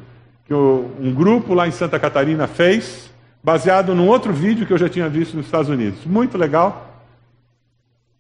que 0.52 0.56
um 0.56 1.14
grupo 1.14 1.54
lá 1.54 1.66
em 1.66 1.72
Santa 1.72 1.98
Catarina 1.98 2.46
fez, 2.46 3.10
baseado 3.42 3.96
num 3.96 4.10
outro 4.10 4.34
vídeo 4.34 4.68
que 4.68 4.74
eu 4.74 4.78
já 4.78 4.90
tinha 4.90 5.08
visto 5.08 5.38
nos 5.38 5.46
Estados 5.46 5.70
Unidos. 5.70 6.04
Muito 6.06 6.38
legal. 6.38 7.06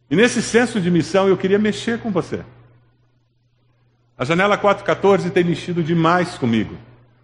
E 0.09 0.15
nesse 0.15 0.41
senso 0.41 0.79
de 0.79 0.89
missão 0.89 1.27
eu 1.27 1.35
queria 1.35 1.59
mexer 1.59 1.99
com 1.99 2.09
você. 2.09 2.39
A 4.17 4.23
janela 4.23 4.57
414 4.57 5.29
tem 5.29 5.43
mexido 5.43 5.83
demais 5.83 6.37
comigo. 6.37 6.77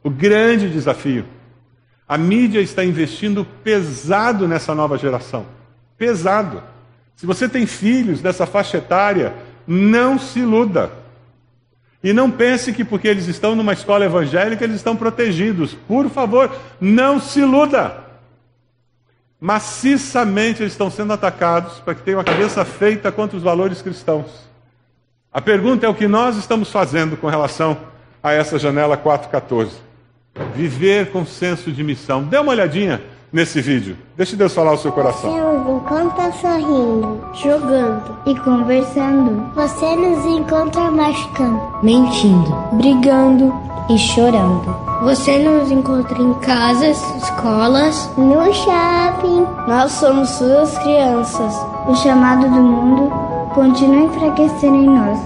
O 0.04 0.10
grande 0.10 0.70
desafio. 0.70 1.26
A 2.06 2.18
mídia 2.18 2.60
está 2.60 2.84
investindo 2.84 3.46
pesado 3.64 4.46
nessa 4.46 4.76
nova 4.76 4.98
geração. 4.98 5.46
Pesado. 5.98 6.62
Se 7.16 7.26
você 7.26 7.48
tem 7.48 7.66
filhos 7.66 8.22
dessa 8.22 8.46
faixa 8.46 8.80
etária, 8.80 9.34
não 9.66 10.20
se 10.20 10.40
iluda. 10.40 10.92
E 12.08 12.14
não 12.14 12.32
pense 12.32 12.72
que 12.72 12.86
porque 12.86 13.06
eles 13.06 13.28
estão 13.28 13.54
numa 13.54 13.74
escola 13.74 14.06
evangélica, 14.06 14.64
eles 14.64 14.78
estão 14.78 14.96
protegidos. 14.96 15.74
Por 15.74 16.10
favor, 16.10 16.50
não 16.80 17.20
se 17.20 17.42
iluda. 17.42 17.98
Maciçamente 19.42 20.64
eles 20.64 20.72
estão 20.72 20.90
sendo 20.90 21.12
atacados 21.12 21.82
para 21.82 21.94
que 21.94 22.04
tenham 22.04 22.22
a 22.22 22.24
cabeça 22.24 22.64
feita 22.64 23.12
contra 23.12 23.36
os 23.36 23.44
valores 23.44 23.82
cristãos. 23.82 24.48
A 25.34 25.42
pergunta 25.42 25.86
é 25.86 25.90
o 25.90 25.94
que 25.94 26.08
nós 26.08 26.38
estamos 26.38 26.72
fazendo 26.72 27.18
com 27.18 27.28
relação 27.28 27.78
a 28.24 28.32
essa 28.32 28.58
janela 28.58 28.96
414. 28.96 29.76
Viver 30.56 31.12
com 31.12 31.26
senso 31.26 31.74
de 31.74 31.84
missão. 31.84 32.24
Dê 32.24 32.38
uma 32.38 32.54
olhadinha 32.54 33.02
nesse 33.32 33.62
vídeo. 33.62 33.98
Deixe 34.16 34.36
Deus 34.36 34.54
falar 34.54 34.74
o 34.74 34.78
seu 34.78 34.92
coração. 34.92 35.32
Nos 35.32 35.84
encontra 35.84 36.32
sorrindo, 36.34 37.22
jogando 37.34 38.18
e 38.26 38.36
conversando. 38.40 39.52
Você 39.56 39.96
nos 39.96 40.26
encontra 40.26 40.92
machucando, 40.92 41.62
mentindo, 41.84 42.56
brigando 42.74 43.54
e 43.90 43.98
chorando. 43.98 44.76
Você 45.04 45.38
nos 45.38 45.72
encontra 45.72 46.18
em 46.20 46.34
casas, 46.36 47.02
escolas, 47.18 48.10
no 48.18 48.52
shopping. 48.54 49.46
Nós 49.68 49.92
somos 49.92 50.30
suas 50.30 50.78
crianças. 50.80 51.54
O 51.88 51.96
chamado 51.96 52.44
do 52.50 52.62
mundo 52.62 53.12
continua 53.54 54.06
enfraquecendo 54.06 54.76
em 54.76 54.90
nós 54.90 55.20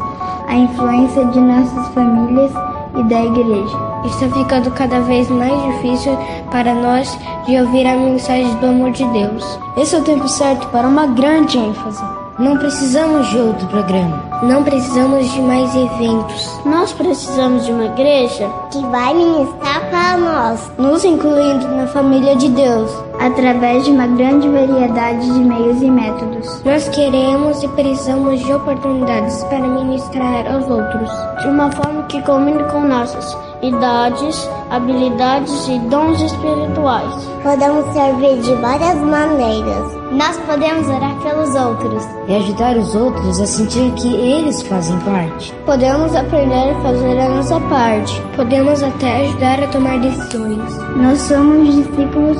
a 0.48 0.56
influência 0.56 1.26
de 1.26 1.40
nossas 1.40 1.88
famílias 1.94 2.52
e 2.98 3.04
da 3.04 3.24
igreja. 3.24 3.91
Está 4.06 4.28
ficando 4.30 4.72
cada 4.72 5.00
vez 5.02 5.30
mais 5.30 5.62
difícil 5.74 6.18
para 6.52 6.74
nós 6.74 7.18
de 7.46 7.60
ouvir 7.60 7.86
a 7.86 7.96
mensagem 7.96 8.56
do 8.56 8.68
amor 8.68 8.92
de 8.92 9.06
Deus. 9.06 9.60
Esse 9.78 9.96
é 9.96 10.00
o 10.00 10.04
tempo 10.04 10.28
certo 10.28 10.68
para 10.70 10.88
uma 10.88 11.08
grande 11.08 11.58
ênfase. 11.58 12.04
Não 12.40 12.58
precisamos 12.58 13.30
de 13.30 13.38
outro 13.38 13.68
programa. 13.68 14.24
Não 14.42 14.64
precisamos 14.64 15.32
de 15.32 15.42
mais 15.42 15.76
eventos. 15.76 16.60
Nós 16.66 16.92
precisamos 16.92 17.66
de 17.66 17.72
uma 17.72 17.86
igreja 17.86 18.50
que 18.72 18.84
vai 18.88 19.14
ministrar 19.14 19.90
para 19.92 20.18
nós, 20.18 20.72
nos 20.80 21.06
incluindo 21.06 21.68
na 21.68 21.86
família 21.86 22.36
de 22.36 22.50
Deus, 22.50 22.92
através 23.20 23.86
de 23.86 23.92
uma 23.92 24.08
grande 24.08 24.50
variedade 24.50 25.32
de 25.32 25.40
meios 25.40 25.82
e 25.84 25.92
métodos. 25.92 26.64
Nós 26.64 26.90
queremos 26.90 27.62
e 27.62 27.68
precisamos 27.68 28.40
de 28.40 28.52
oportunidades 28.52 29.44
para 29.44 29.60
ministrar 29.60 30.48
aos 30.52 30.68
outros, 30.68 31.12
de 31.42 31.48
uma 31.48 31.70
forma 31.72 32.04
que 32.04 32.20
combine 32.24 32.64
com 32.72 32.82
nossas 32.82 33.38
idades, 33.62 34.50
habilidades 34.70 35.68
e 35.68 35.80
dons 35.80 36.22
espirituais. 36.22 37.30
Podemos 37.44 37.86
servir 37.94 38.42
de 38.42 38.54
várias 38.56 38.96
maneiras. 38.98 40.02
Nós 40.12 40.38
podemos 40.40 40.88
orar 40.88 41.16
pelos 41.22 41.56
outros 41.56 42.04
e 42.28 42.36
ajudar 42.36 42.76
os 42.76 42.94
outros 42.96 43.40
a 43.40 43.46
sentir 43.46 43.92
que 43.94 44.14
eles 44.14 44.62
fazem 44.64 44.98
parte. 45.00 45.54
Podemos 45.66 46.14
aprender 46.16 46.72
a 46.72 46.82
fazer 46.82 47.20
a 47.20 47.30
nossa 47.30 47.60
parte. 47.62 48.22
Podemos 48.36 48.84
até 48.84 49.26
ajudar 49.26 49.64
a 49.64 49.68
tomar 49.68 50.00
decisões. 50.00 50.78
Nós 50.98 51.20
somos 51.20 51.76
discípulos 51.76 52.38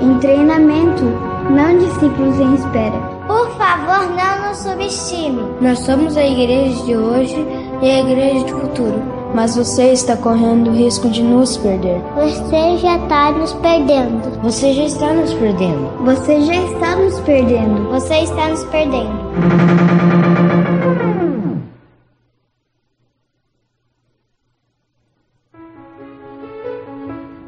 em 0.00 0.18
treinamento, 0.18 1.04
não 1.50 1.78
discípulos 1.78 2.38
em 2.38 2.54
espera. 2.54 3.14
Por 3.26 3.48
favor, 3.52 4.10
não 4.14 4.48
nos 4.48 4.58
subestime. 4.58 5.42
Nós 5.60 5.78
somos 5.78 6.16
a 6.16 6.26
igreja 6.26 6.84
de 6.84 6.96
hoje 6.96 7.46
e 7.80 7.90
a 7.90 8.00
igreja 8.00 8.44
do 8.44 8.60
futuro 8.60 9.23
mas 9.34 9.56
você 9.56 9.90
está 9.92 10.16
correndo 10.16 10.70
o 10.70 10.72
risco 10.72 11.10
de 11.10 11.20
nos 11.20 11.56
perder. 11.56 12.00
Você 12.14 12.78
já 12.78 12.96
está 12.96 13.32
nos 13.32 13.52
perdendo. 13.54 14.40
Você 14.42 14.72
já 14.72 14.84
está 14.84 15.12
nos 15.12 15.34
perdendo. 15.34 16.04
Você 16.04 16.40
já 16.42 16.54
está 16.54 16.96
nos 16.96 17.20
perdendo. 17.20 17.90
Você 17.90 18.14
está 18.20 18.48
nos 18.48 18.64
perdendo. 18.66 19.24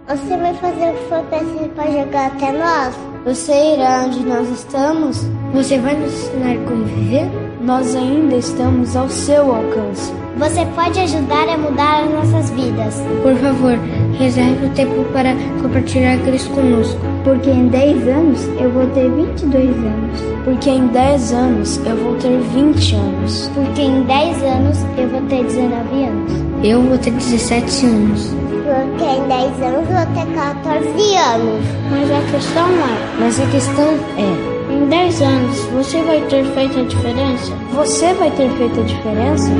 Você 0.09 0.37
vai 0.37 0.55
fazer 0.55 0.91
o 0.91 0.95
que 0.95 1.09
for 1.09 1.22
preciso 1.24 1.68
para 1.74 1.93
chegar 1.93 2.26
até 2.26 2.53
nós? 2.53 2.95
Você 3.24 3.74
irá 3.74 4.05
onde 4.07 4.20
nós 4.20 4.49
estamos? 4.49 5.24
Você 5.53 5.78
vai 5.78 5.95
nos 5.95 6.12
ensinar 6.12 6.57
como 6.66 6.84
viver? 6.84 7.30
Nós 7.61 7.95
ainda 7.95 8.37
estamos 8.37 8.97
ao 8.97 9.09
seu 9.09 9.55
alcance. 9.55 10.26
Você 10.39 10.66
pode 10.74 11.01
ajudar 11.01 11.49
a 11.49 11.57
mudar 11.57 12.03
as 12.03 12.11
nossas 12.11 12.51
vidas. 12.51 13.03
Por 13.22 13.34
favor, 13.37 13.78
reserve 14.18 14.66
o 14.66 14.70
tempo 14.70 15.03
para 15.11 15.34
compartilhar 15.62 16.18
Cristo 16.18 16.51
conosco. 16.51 17.01
Porque 17.24 17.49
em 17.49 17.68
10 17.68 18.07
anos 18.07 18.45
eu 18.61 18.70
vou 18.70 18.87
ter 18.89 19.11
22 19.11 19.70
anos. 19.70 20.20
Porque 20.45 20.68
em 20.68 20.89
10 20.89 21.32
anos 21.32 21.80
eu 21.87 21.97
vou 21.97 22.14
ter 22.16 22.39
20 22.55 22.95
anos. 22.97 23.51
Porque 23.55 23.80
em 23.80 24.03
10 24.03 24.43
anos 24.43 24.78
eu 24.99 25.09
vou 25.09 25.22
ter 25.22 25.43
19 25.43 26.05
anos. 26.05 26.32
Eu 26.62 26.82
vou 26.82 26.99
ter 26.99 27.12
17 27.12 27.87
anos. 27.87 28.34
Porque 28.66 29.05
em 29.05 29.28
10 29.28 29.62
anos 29.62 29.89
eu 29.89 29.97
vou 29.97 30.07
ter 30.14 30.34
14 30.34 31.16
anos. 31.16 31.64
Mas 31.91 32.11
a 32.11 32.20
questão 32.30 32.68
é. 32.68 33.20
Mas 33.20 33.41
a 33.41 33.47
questão 33.47 33.95
é. 34.18 34.57
Em 34.68 34.89
10 34.89 35.22
anos, 35.22 35.59
você 35.66 36.03
vai 36.03 36.20
ter 36.22 36.45
feito 36.45 36.80
a 36.80 36.82
diferença? 36.82 37.53
Você 37.72 38.12
vai 38.14 38.30
ter 38.32 38.51
feito 38.51 38.80
a 38.80 38.82
diferença? 38.82 39.51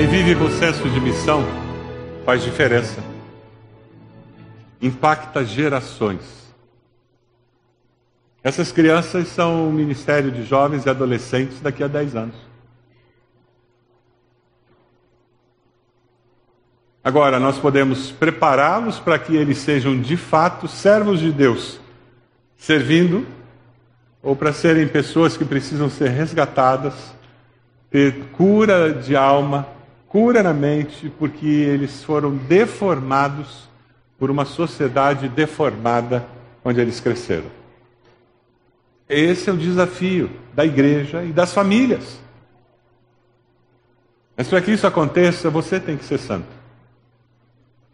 Quem 0.00 0.08
vive 0.08 0.50
senso 0.52 0.88
de 0.88 0.98
missão 0.98 1.44
faz 2.24 2.42
diferença. 2.42 3.04
Impacta 4.80 5.44
gerações. 5.44 6.50
Essas 8.42 8.72
crianças 8.72 9.28
são 9.28 9.68
o 9.68 9.70
Ministério 9.70 10.30
de 10.30 10.42
Jovens 10.42 10.86
e 10.86 10.88
Adolescentes 10.88 11.60
daqui 11.60 11.84
a 11.84 11.86
10 11.86 12.16
anos. 12.16 12.34
Agora, 17.04 17.38
nós 17.38 17.58
podemos 17.58 18.10
prepará-los 18.10 18.98
para 18.98 19.18
que 19.18 19.36
eles 19.36 19.58
sejam 19.58 20.00
de 20.00 20.16
fato 20.16 20.66
servos 20.66 21.20
de 21.20 21.30
Deus, 21.30 21.78
servindo, 22.56 23.26
ou 24.22 24.34
para 24.34 24.54
serem 24.54 24.88
pessoas 24.88 25.36
que 25.36 25.44
precisam 25.44 25.90
ser 25.90 26.08
resgatadas, 26.08 26.94
ter 27.90 28.30
cura 28.32 28.94
de 28.94 29.14
alma, 29.14 29.78
cura 30.10 30.42
na 30.42 30.52
mente, 30.52 31.08
porque 31.08 31.46
eles 31.46 32.02
foram 32.02 32.36
deformados 32.36 33.68
por 34.18 34.28
uma 34.28 34.44
sociedade 34.44 35.28
deformada 35.28 36.26
onde 36.64 36.80
eles 36.80 36.98
cresceram. 36.98 37.46
Esse 39.08 39.48
é 39.48 39.52
o 39.52 39.56
desafio 39.56 40.28
da 40.52 40.66
igreja 40.66 41.22
e 41.22 41.32
das 41.32 41.54
famílias. 41.54 42.20
Mas 44.36 44.48
para 44.48 44.60
que 44.60 44.72
isso 44.72 44.86
aconteça, 44.86 45.48
você 45.48 45.78
tem 45.78 45.96
que 45.96 46.04
ser 46.04 46.18
santo. 46.18 46.48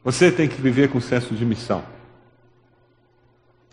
Você 0.02 0.30
tem 0.32 0.48
que 0.48 0.60
viver 0.60 0.88
com 0.88 1.00
senso 1.00 1.34
de 1.34 1.44
missão. 1.44 1.84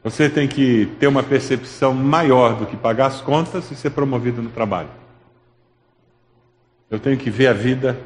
Você 0.04 0.30
tem 0.30 0.50
que 0.50 0.88
ter 1.00 1.08
uma 1.08 1.24
percepção 1.24 1.94
maior 1.94 2.58
do 2.58 2.66
que 2.66 2.76
pagar 2.76 3.06
as 3.06 3.22
contas 3.22 3.72
e 3.72 3.76
ser 3.76 3.92
promovido 3.92 4.42
no 4.42 4.50
trabalho. 4.50 4.90
Eu 6.92 7.00
tenho 7.00 7.18
que 7.18 7.30
ver 7.30 7.48
a 7.48 7.54
vida 7.54 7.98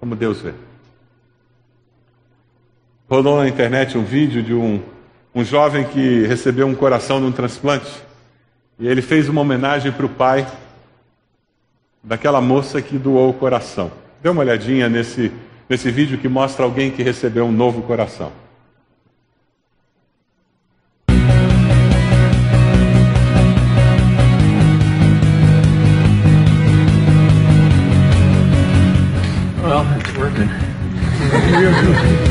como 0.00 0.16
Deus 0.16 0.40
vê. 0.40 0.52
Rolou 3.08 3.38
na 3.38 3.48
internet 3.48 3.96
um 3.96 4.04
vídeo 4.04 4.42
de 4.42 4.54
um, 4.54 4.82
um 5.34 5.44
jovem 5.44 5.84
que 5.84 6.26
recebeu 6.26 6.66
um 6.66 6.74
coração 6.74 7.18
num 7.18 7.32
transplante. 7.32 7.90
E 8.78 8.86
ele 8.86 9.02
fez 9.02 9.28
uma 9.28 9.40
homenagem 9.40 9.90
para 9.90 10.06
o 10.06 10.08
pai 10.08 10.46
daquela 12.02 12.40
moça 12.40 12.80
que 12.80 12.98
doou 12.98 13.30
o 13.30 13.34
coração. 13.34 13.90
Dê 14.22 14.28
uma 14.28 14.40
olhadinha 14.40 14.88
nesse, 14.88 15.32
nesse 15.68 15.90
vídeo 15.90 16.18
que 16.18 16.28
mostra 16.28 16.64
alguém 16.64 16.90
que 16.90 17.02
recebeu 17.02 17.44
um 17.44 17.52
novo 17.52 17.82
coração. 17.82 18.32
Well, 29.68 29.84
it's 30.00 30.16
working. 30.16 30.48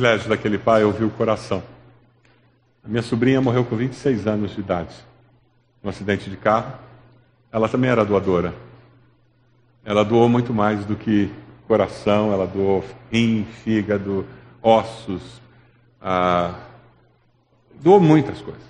privilégio 0.00 0.30
daquele 0.30 0.56
pai 0.56 0.82
ouvir 0.82 1.04
o 1.04 1.10
coração. 1.10 1.62
A 2.82 2.88
minha 2.88 3.02
sobrinha 3.02 3.38
morreu 3.38 3.66
com 3.66 3.76
26 3.76 4.26
anos 4.26 4.52
de 4.52 4.60
idade, 4.60 4.94
num 5.82 5.90
acidente 5.90 6.30
de 6.30 6.38
carro. 6.38 6.72
Ela 7.52 7.68
também 7.68 7.90
era 7.90 8.02
doadora. 8.02 8.54
Ela 9.84 10.02
doou 10.02 10.26
muito 10.26 10.54
mais 10.54 10.86
do 10.86 10.96
que 10.96 11.30
coração, 11.68 12.32
ela 12.32 12.46
doou 12.46 12.82
rim, 13.12 13.46
fígado, 13.62 14.24
ossos, 14.62 15.42
ah, 16.00 16.54
doou 17.78 18.00
muitas 18.00 18.40
coisas. 18.40 18.62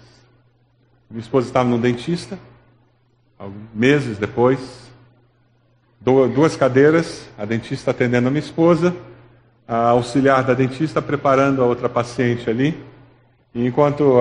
Minha 1.08 1.22
esposa 1.22 1.46
estava 1.46 1.68
no 1.68 1.78
dentista, 1.78 2.36
meses 3.72 4.18
depois, 4.18 4.90
duas 6.00 6.56
cadeiras, 6.56 7.28
a 7.38 7.44
dentista 7.44 7.92
atendendo 7.92 8.26
a 8.26 8.32
minha 8.32 8.42
esposa, 8.42 8.96
a 9.70 9.90
auxiliar 9.90 10.42
da 10.42 10.52
dentista 10.52 11.00
preparando 11.00 11.62
a 11.62 11.64
outra 11.64 11.88
paciente 11.88 12.50
ali. 12.50 12.76
E 13.54 13.64
enquanto 13.64 14.18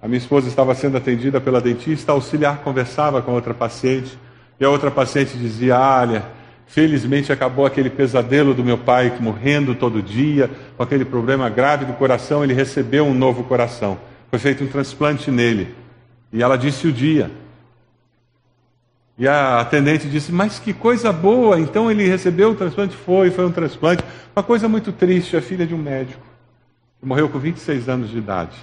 a, 0.00 0.08
minha 0.08 0.16
esposa 0.16 0.48
estava 0.48 0.74
sendo 0.74 0.96
atendida 0.96 1.38
pela 1.38 1.60
dentista, 1.60 2.10
a 2.10 2.14
auxiliar 2.14 2.60
conversava 2.60 3.20
com 3.20 3.32
a 3.32 3.34
outra 3.34 3.52
paciente, 3.52 4.18
e 4.58 4.64
a 4.64 4.70
outra 4.70 4.90
paciente 4.90 5.36
dizia: 5.36 5.78
Olha, 5.78 6.24
felizmente 6.66 7.30
acabou 7.30 7.66
aquele 7.66 7.90
pesadelo 7.90 8.54
do 8.54 8.64
meu 8.64 8.78
pai 8.78 9.12
morrendo 9.20 9.74
todo 9.74 10.02
dia, 10.02 10.50
com 10.74 10.82
aquele 10.82 11.04
problema 11.04 11.50
grave 11.50 11.84
do 11.84 11.92
coração, 11.92 12.42
ele 12.42 12.54
recebeu 12.54 13.04
um 13.04 13.12
novo 13.12 13.44
coração. 13.44 13.98
Foi 14.30 14.38
feito 14.38 14.64
um 14.64 14.68
transplante 14.68 15.30
nele. 15.30 15.74
E 16.32 16.42
ela 16.42 16.56
disse 16.56 16.86
o 16.86 16.92
dia. 16.92 17.30
E 19.18 19.26
a 19.26 19.60
atendente 19.60 20.08
disse: 20.08 20.30
Mas 20.30 20.60
que 20.60 20.72
coisa 20.72 21.12
boa! 21.12 21.58
Então 21.58 21.90
ele 21.90 22.06
recebeu 22.06 22.52
o 22.52 22.54
transplante? 22.54 22.96
Foi, 22.96 23.30
foi 23.32 23.44
um 23.44 23.50
transplante. 23.50 24.04
Uma 24.34 24.44
coisa 24.44 24.68
muito 24.68 24.92
triste: 24.92 25.36
a 25.36 25.42
filha 25.42 25.66
de 25.66 25.74
um 25.74 25.78
médico, 25.78 26.24
que 27.00 27.04
morreu 27.04 27.28
com 27.28 27.38
26 27.38 27.88
anos 27.88 28.08
de 28.08 28.18
idade, 28.18 28.56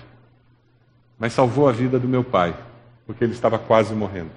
mas 1.20 1.34
salvou 1.34 1.68
a 1.68 1.74
vida 1.74 1.99
do 1.99 2.08
meu 2.08 2.24
pai, 2.24 2.56
porque 3.06 3.26
ele 3.26 3.34
estava 3.34 3.60
quase 3.60 3.93
morrendo. 3.93 4.32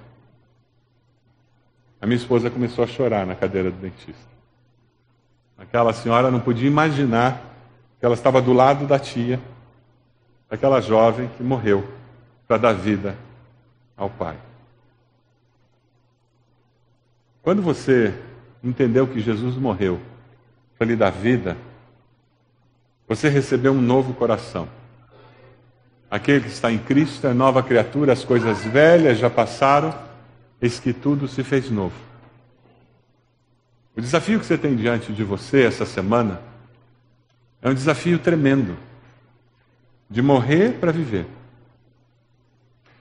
A 2.01 2.05
minha 2.05 2.17
esposa 2.17 2.49
começou 2.49 2.83
a 2.83 2.87
chorar 2.87 3.25
na 3.25 3.35
cadeira 3.35 3.71
do 3.71 3.77
dentista. 3.77 4.29
Aquela 5.57 5.93
senhora 5.93 6.29
não 6.29 6.39
podia 6.39 6.67
imaginar 6.67 7.41
que 7.99 8.05
ela 8.05 8.15
estava 8.15 8.41
do 8.41 8.53
lado 8.53 8.85
da 8.85 8.97
tia, 8.97 9.39
daquela 10.49 10.81
jovem 10.81 11.29
que 11.37 11.43
morreu 11.43 11.85
para 12.47 12.57
dar 12.57 12.73
vida 12.73 13.15
ao 13.97 14.09
pai. 14.09 14.37
Quando 17.49 17.63
você 17.63 18.13
entendeu 18.63 19.07
que 19.07 19.19
Jesus 19.19 19.55
morreu 19.55 19.99
para 20.77 20.85
lhe 20.85 20.95
dar 20.95 21.09
vida, 21.09 21.57
você 23.07 23.27
recebeu 23.27 23.71
um 23.71 23.81
novo 23.81 24.13
coração. 24.13 24.69
Aquele 26.11 26.41
que 26.41 26.49
está 26.49 26.71
em 26.71 26.77
Cristo 26.77 27.25
é 27.25 27.33
nova 27.33 27.63
criatura, 27.63 28.13
as 28.13 28.23
coisas 28.23 28.63
velhas 28.65 29.17
já 29.17 29.31
passaram, 29.31 29.97
eis 30.61 30.79
que 30.79 30.93
tudo 30.93 31.27
se 31.27 31.43
fez 31.43 31.71
novo. 31.71 31.95
O 33.97 34.01
desafio 34.01 34.39
que 34.39 34.45
você 34.45 34.55
tem 34.55 34.75
diante 34.75 35.11
de 35.11 35.23
você 35.23 35.63
essa 35.63 35.87
semana 35.87 36.39
é 37.63 37.69
um 37.71 37.73
desafio 37.73 38.19
tremendo 38.19 38.77
de 40.07 40.21
morrer 40.21 40.73
para 40.73 40.91
viver. 40.91 41.25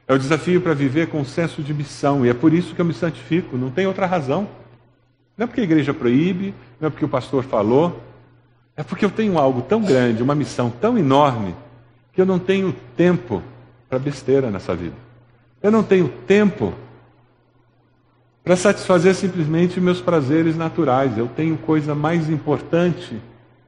É 0.09 0.15
o 0.15 0.19
desafio 0.19 0.61
para 0.63 0.73
viver 0.73 1.09
com 1.09 1.23
senso 1.23 1.63
de 1.63 1.75
missão, 1.75 2.25
e 2.25 2.31
é 2.31 2.35
por 2.35 2.55
isso 2.55 2.75
que 2.75 2.81
eu 2.81 2.85
me 2.85 2.95
santifico, 2.95 3.59
não 3.59 3.71
tem 3.71 3.87
outra 3.87 4.07
razão. 4.07 4.49
Não 5.37 5.45
é 5.45 5.47
porque 5.47 5.61
a 5.61 5.65
igreja 5.65 5.93
proíbe, 5.93 6.55
não 6.81 6.89
é 6.89 6.91
porque 6.91 7.05
o 7.05 7.09
pastor 7.09 7.45
falou, 7.45 8.03
é 8.75 8.83
porque 8.83 9.05
eu 9.05 9.11
tenho 9.11 9.39
algo 9.39 9.61
tão 9.61 9.83
grande, 9.83 10.23
uma 10.23 10.35
missão 10.35 10.71
tão 10.71 10.97
enorme, 10.97 11.55
que 12.13 12.21
eu 12.21 12.27
não 12.27 12.39
tenho 12.39 12.75
tempo 12.97 13.43
para 13.87 13.99
besteira 13.99 14.51
nessa 14.51 14.75
vida. 14.75 14.97
Eu 15.63 15.71
não 15.71 15.83
tenho 15.83 16.09
tempo 16.09 16.73
para 18.43 18.57
satisfazer 18.57 19.15
simplesmente 19.15 19.79
meus 19.79 20.01
prazeres 20.01 20.57
naturais. 20.57 21.19
Eu 21.19 21.29
tenho 21.29 21.57
coisa 21.59 21.95
mais 21.95 22.31
importante 22.31 23.21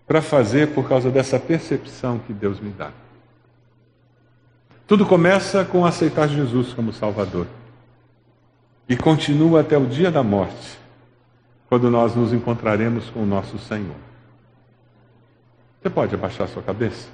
para 0.07 0.23
fazer 0.23 0.69
por 0.69 0.89
causa 0.89 1.11
dessa 1.11 1.39
percepção 1.39 2.19
que 2.19 2.33
Deus 2.33 2.59
me 2.59 2.71
dá. 2.71 2.91
Tudo 4.91 5.07
começa 5.07 5.65
com 5.65 5.87
aceitar 5.87 6.27
Jesus 6.27 6.73
como 6.73 6.93
Salvador. 6.93 7.47
E 8.89 8.97
continua 8.97 9.61
até 9.61 9.79
o 9.79 9.87
dia 9.87 10.11
da 10.11 10.21
morte, 10.21 10.81
quando 11.69 11.89
nós 11.89 12.17
nos 12.17 12.33
encontraremos 12.33 13.09
com 13.09 13.23
o 13.23 13.25
nosso 13.25 13.57
Senhor. 13.57 13.95
Você 15.81 15.89
pode 15.89 16.13
abaixar 16.13 16.49
sua 16.49 16.61
cabeça? 16.61 17.09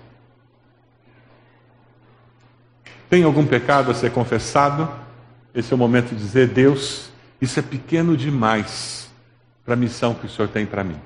Tem 3.11 3.25
algum 3.25 3.47
pecado 3.47 3.91
a 3.91 3.95
ser 3.95 4.11
confessado? 4.11 4.91
Esse 5.55 5.71
é 5.71 5.77
o 5.77 5.79
momento 5.79 6.15
de 6.15 6.17
dizer: 6.17 6.49
Deus, 6.49 7.11
isso 7.43 7.61
é 7.61 7.63
pequeno 7.63 8.17
demais 8.17 9.11
para 9.67 9.75
a 9.75 9.77
missão 9.77 10.15
que 10.15 10.25
o 10.25 10.31
Senhor 10.31 10.49
tem 10.49 10.65
para 10.65 10.83
mim. 10.83 10.99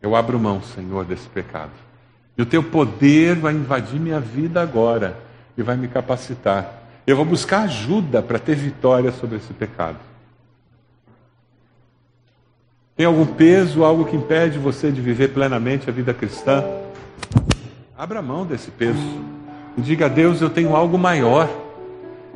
Eu 0.00 0.14
abro 0.14 0.38
mão, 0.38 0.62
Senhor, 0.62 1.04
desse 1.04 1.28
pecado. 1.28 1.89
E 2.40 2.42
o 2.42 2.46
teu 2.46 2.62
poder 2.62 3.34
vai 3.34 3.52
invadir 3.52 4.00
minha 4.00 4.18
vida 4.18 4.62
agora 4.62 5.14
e 5.58 5.62
vai 5.62 5.76
me 5.76 5.86
capacitar. 5.86 6.72
Eu 7.06 7.14
vou 7.14 7.26
buscar 7.26 7.64
ajuda 7.64 8.22
para 8.22 8.38
ter 8.38 8.54
vitória 8.54 9.12
sobre 9.12 9.36
esse 9.36 9.52
pecado. 9.52 9.98
Tem 12.96 13.04
algum 13.04 13.26
peso, 13.26 13.84
algo 13.84 14.06
que 14.06 14.16
impede 14.16 14.58
você 14.58 14.90
de 14.90 15.02
viver 15.02 15.34
plenamente 15.34 15.90
a 15.90 15.92
vida 15.92 16.14
cristã? 16.14 16.64
Abra 17.94 18.22
mão 18.22 18.46
desse 18.46 18.70
peso 18.70 19.20
e 19.76 19.82
diga 19.82 20.06
a 20.06 20.08
Deus: 20.08 20.40
Eu 20.40 20.48
tenho 20.48 20.74
algo 20.74 20.96
maior, 20.96 21.46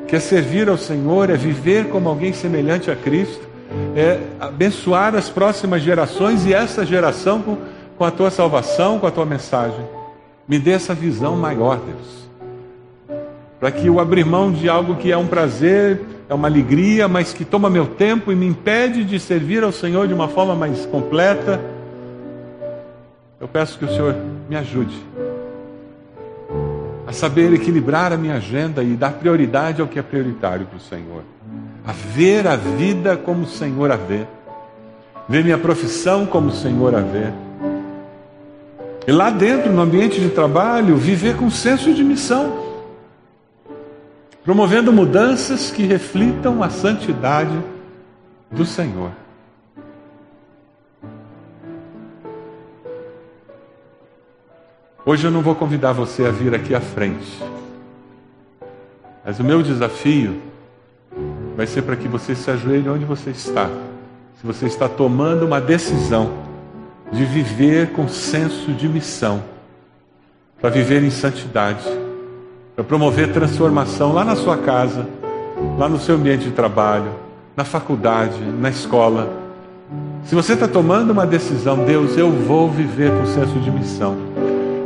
que 0.07 0.15
é 0.15 0.21
servir 0.21 0.69
ao 0.69 0.77
Senhor, 0.77 1.31
é 1.31 1.35
viver 1.35 1.89
como 1.89 2.11
alguém 2.11 2.35
semelhante 2.35 2.91
a 2.91 2.95
Cristo, 2.95 3.49
é 3.97 4.21
abençoar 4.39 5.15
as 5.15 5.31
próximas 5.31 5.81
gerações 5.81 6.45
e 6.45 6.53
essa 6.53 6.85
geração 6.85 7.41
com 7.41 7.57
com 7.97 8.05
a 8.05 8.11
tua 8.11 8.31
salvação, 8.31 8.99
com 8.99 9.07
a 9.07 9.11
tua 9.11 9.25
mensagem. 9.25 9.85
Me 10.47 10.59
dê 10.59 10.73
essa 10.73 10.95
visão 10.95 11.37
maior, 11.37 11.79
Deus. 11.79 12.25
Para 13.59 13.71
que 13.71 13.87
eu 13.87 13.99
abrir 13.99 14.25
mão 14.25 14.53
de 14.53 14.69
algo 14.69 14.97
que 14.97 15.11
é 15.11 15.17
um 15.17 15.27
prazer, 15.27 16.03
é 16.29 16.35
uma 16.35 16.49
alegria, 16.49 17.09
mas 17.09 17.33
que 17.33 17.45
toma 17.45 17.71
meu 17.71 17.87
tempo 17.87 18.31
e 18.31 18.35
me 18.35 18.47
impede 18.47 19.05
de 19.05 19.19
servir 19.19 19.63
ao 19.65 19.73
Senhor 19.73 20.07
de 20.07 20.13
uma 20.13 20.29
forma 20.29 20.55
mais 20.55 20.85
completa. 20.85 21.61
Eu 23.41 23.49
peço 23.49 23.79
que 23.79 23.87
o 23.87 23.89
Senhor 23.89 24.15
me 24.49 24.57
ajude 24.57 24.95
a 27.07 27.13
saber 27.13 27.53
equilibrar 27.53 28.13
a 28.13 28.17
minha 28.17 28.35
agenda 28.35 28.83
e 28.83 28.97
dar 28.97 29.13
prioridade 29.13 29.81
ao 29.81 29.89
que 29.89 29.99
é 29.99 30.03
prioritário 30.03 30.67
para 30.67 30.77
o 30.77 30.81
Senhor. 30.81 31.23
A 31.87 31.93
ver 31.93 32.47
a 32.47 32.57
vida 32.57 33.17
como 33.17 33.43
o 33.43 33.49
Senhor 33.49 33.91
a 33.91 33.97
vê. 33.97 34.27
Ver 35.29 35.45
minha 35.45 35.59
profissão 35.59 36.27
como 36.27 36.49
o 36.49 36.53
Senhor 36.53 36.95
a 36.95 37.01
vê 37.01 37.33
e 39.07 39.13
lá 39.13 39.31
dentro, 39.31 39.71
no 39.71 39.83
ambiente 39.83 40.21
de 40.21 40.31
trabalho, 40.31 40.97
viver 40.97 41.37
com 41.37 41.51
senso 41.51 41.93
de 41.93 42.03
missão, 42.03 42.65
promovendo 44.43 44.93
mudanças 44.93 45.71
que 45.71 45.83
reflitam 45.83 46.63
a 46.63 46.71
santidade 46.71 47.59
do 48.51 48.65
Senhor. 48.65 49.11
Hoje 55.05 55.27
eu 55.27 55.31
não 55.31 55.43
vou 55.43 55.55
convidar 55.55 55.93
você 55.93 56.25
a 56.25 56.31
vir 56.31 56.55
aqui 56.55 56.75
à 56.75 56.81
frente, 56.81 57.43
mas 59.23 59.39
o 59.39 59.45
meu 59.45 59.63
desafio 59.63 60.41
vai 61.55 61.67
ser 61.67 61.83
para 61.83 61.95
que 61.95 62.09
você 62.09 62.35
se 62.35 62.51
ajoelhe 62.51 62.89
onde 62.89 63.05
você 63.05 63.31
está. 63.31 63.69
Se 64.41 64.47
você 64.47 64.65
está 64.65 64.89
tomando 64.89 65.45
uma 65.45 65.61
decisão 65.61 66.44
de 67.15 67.25
viver 67.25 67.91
com 67.91 68.09
senso 68.09 68.73
de 68.73 68.89
missão, 68.89 69.43
para 70.61 70.69
viver 70.69 71.03
em 71.03 71.11
santidade, 71.11 71.85
para 72.75 72.85
promover 72.85 73.33
transformação 73.33 74.13
lá 74.13 74.25
na 74.25 74.35
sua 74.35 74.57
casa, 74.57 75.07
lá 75.79 75.89
no 75.89 75.99
seu 75.99 76.17
ambiente 76.17 76.45
de 76.45 76.51
trabalho, 76.51 77.13
na 77.57 77.65
faculdade, 77.65 78.41
na 78.61 78.69
escola. 78.69 79.33
Se 80.25 80.35
você 80.35 80.55
está 80.55 80.67
tomando 80.67 81.13
uma 81.13 81.27
decisão, 81.27 81.85
Deus, 81.85 82.17
eu 82.17 82.31
vou 82.31 82.69
viver 82.69 83.13
com 83.13 83.27
senso 83.27 83.61
de 83.61 83.71
missão. 83.71 84.17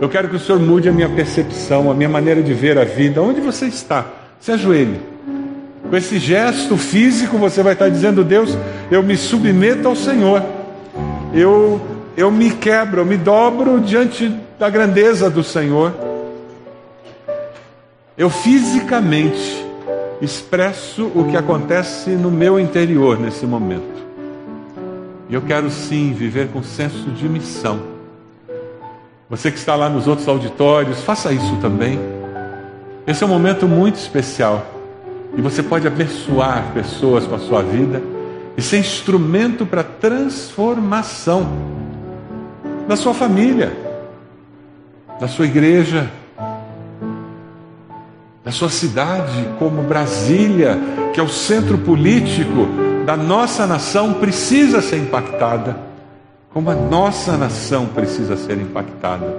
Eu 0.00 0.08
quero 0.08 0.28
que 0.28 0.36
o 0.36 0.38
Senhor 0.38 0.60
mude 0.60 0.88
a 0.88 0.92
minha 0.92 1.08
percepção, 1.08 1.90
a 1.90 1.94
minha 1.94 2.08
maneira 2.08 2.42
de 2.42 2.52
ver 2.52 2.78
a 2.78 2.84
vida. 2.84 3.22
Onde 3.22 3.40
você 3.40 3.66
está? 3.66 4.04
Se 4.38 4.52
ajoelhe. 4.52 5.00
Com 5.88 5.96
esse 5.96 6.18
gesto 6.18 6.76
físico, 6.76 7.38
você 7.38 7.62
vai 7.62 7.72
estar 7.72 7.88
dizendo: 7.88 8.22
Deus, 8.22 8.56
eu 8.90 9.02
me 9.02 9.16
submeto 9.16 9.88
ao 9.88 9.96
Senhor. 9.96 10.42
Eu 11.32 11.80
eu 12.18 12.32
me 12.32 12.50
quebro, 12.50 13.02
eu 13.02 13.06
me 13.06 13.16
dobro 13.16 13.80
diante 13.80 14.28
da 14.58 14.68
grandeza 14.68 15.30
do 15.30 15.44
Senhor. 15.44 15.94
Eu 18.16 18.28
fisicamente 18.28 19.64
expresso 20.20 21.12
o 21.14 21.28
que 21.30 21.36
acontece 21.36 22.10
no 22.10 22.28
meu 22.28 22.58
interior 22.58 23.20
nesse 23.20 23.46
momento. 23.46 24.04
E 25.28 25.34
eu 25.34 25.42
quero 25.42 25.70
sim 25.70 26.12
viver 26.12 26.48
com 26.48 26.60
senso 26.60 27.08
de 27.12 27.28
missão. 27.28 27.78
Você 29.30 29.52
que 29.52 29.58
está 29.58 29.76
lá 29.76 29.88
nos 29.88 30.08
outros 30.08 30.26
auditórios, 30.26 31.00
faça 31.02 31.32
isso 31.32 31.56
também. 31.62 32.00
Esse 33.06 33.22
é 33.22 33.26
um 33.28 33.30
momento 33.30 33.68
muito 33.68 33.94
especial 33.94 34.66
e 35.36 35.40
você 35.40 35.62
pode 35.62 35.86
abençoar 35.86 36.72
pessoas 36.74 37.28
com 37.28 37.36
a 37.36 37.38
sua 37.38 37.62
vida 37.62 38.02
e 38.56 38.60
ser 38.60 38.78
instrumento 38.78 39.64
para 39.64 39.84
transformação 39.84 41.78
da 42.88 42.96
sua 42.96 43.12
família, 43.12 43.70
da 45.20 45.28
sua 45.28 45.44
igreja, 45.44 46.10
da 48.42 48.50
sua 48.50 48.70
cidade, 48.70 49.46
como 49.58 49.82
Brasília, 49.82 50.78
que 51.12 51.20
é 51.20 51.22
o 51.22 51.28
centro 51.28 51.76
político 51.76 52.66
da 53.04 53.14
nossa 53.14 53.66
nação, 53.66 54.14
precisa 54.14 54.80
ser 54.80 54.96
impactada, 54.96 55.76
como 56.50 56.70
a 56.70 56.74
nossa 56.74 57.36
nação 57.36 57.84
precisa 57.86 58.38
ser 58.38 58.56
impactada. 58.56 59.36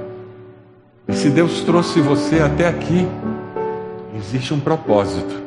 E 1.07 1.13
se 1.13 1.31
Deus 1.31 1.61
trouxe 1.61 2.01
você 2.01 2.41
até 2.41 2.67
aqui, 2.67 3.07
existe 4.15 4.53
um 4.53 4.59
propósito, 4.59 5.41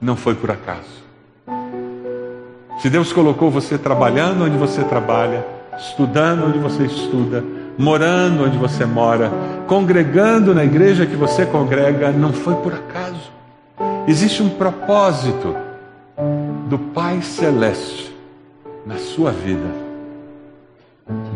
não 0.00 0.14
foi 0.14 0.36
por 0.36 0.52
acaso. 0.52 1.00
Se 2.80 2.88
Deus 2.88 3.12
colocou 3.12 3.50
você 3.50 3.76
trabalhando 3.76 4.44
onde 4.44 4.56
você 4.56 4.84
trabalha, 4.84 5.44
estudando 5.80 6.46
onde 6.46 6.58
você 6.58 6.84
estuda, 6.84 7.42
morando 7.78 8.44
onde 8.44 8.58
você 8.58 8.84
mora, 8.84 9.30
congregando 9.66 10.54
na 10.54 10.64
igreja 10.64 11.06
que 11.06 11.16
você 11.16 11.46
congrega, 11.46 12.10
não 12.10 12.32
foi 12.32 12.54
por 12.56 12.74
acaso. 12.74 13.32
Existe 14.06 14.42
um 14.42 14.50
propósito 14.50 15.56
do 16.68 16.78
Pai 16.78 17.22
Celeste 17.22 18.14
na 18.84 18.96
sua 18.96 19.30
vida. 19.30 19.66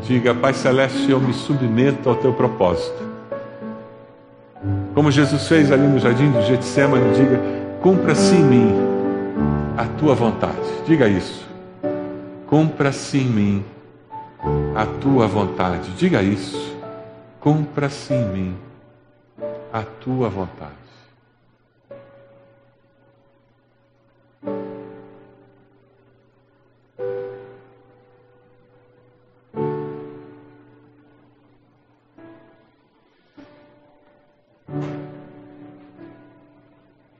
Diga, 0.02 0.34
Pai 0.34 0.52
Celeste, 0.52 1.10
eu 1.10 1.18
me 1.18 1.32
submeto 1.32 2.08
ao 2.08 2.16
teu 2.16 2.32
propósito. 2.32 3.02
Como 4.94 5.10
Jesus 5.10 5.48
fez 5.48 5.72
ali 5.72 5.86
no 5.86 5.98
jardim 5.98 6.30
do 6.30 6.42
Getsemane, 6.42 7.14
diga, 7.14 7.40
cumpra-se 7.80 8.34
em 8.34 8.44
mim 8.44 8.74
a 9.76 9.84
tua 9.98 10.14
vontade. 10.14 10.54
Diga 10.86 11.08
isso. 11.08 11.44
Cumpra-se 12.46 13.18
em 13.18 13.26
mim 13.26 13.64
a 14.74 14.86
tua 15.00 15.26
vontade. 15.26 15.92
Diga 15.92 16.22
isso. 16.22 16.76
Cumpra-se 17.40 18.12
em 18.14 18.24
mim 18.26 18.58
a 19.72 19.82
tua 19.82 20.28
vontade. 20.28 20.84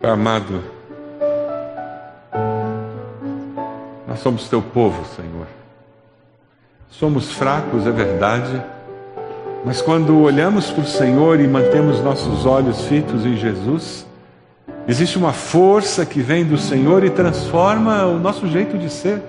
Amado, 0.01 0.62
nós 4.07 4.20
somos 4.20 4.49
teu 4.49 4.62
povo, 4.62 5.05
Senhor. 5.16 5.64
Somos 6.99 7.32
fracos, 7.32 7.88
é 7.88 7.90
verdade, 7.90 8.62
mas 9.64 9.82
quando 9.82 10.16
olhamos 10.20 10.70
para 10.70 10.84
o 10.84 10.86
Senhor 10.86 11.40
e 11.40 11.49
mantemos 11.49 12.01
nossos 12.01 12.47
olhos 12.47 12.86
fitos 12.86 13.26
em 13.26 13.36
Jesus, 13.36 14.07
existe 14.86 15.18
uma 15.18 15.32
força 15.32 16.07
que 16.07 16.20
vem 16.20 16.45
do 16.45 16.57
Senhor 16.57 17.03
e 17.03 17.11
transforma 17.11 18.05
o 18.05 18.20
nosso 18.20 18.47
jeito 18.47 18.78
de 18.78 18.88
ser. 18.88 19.20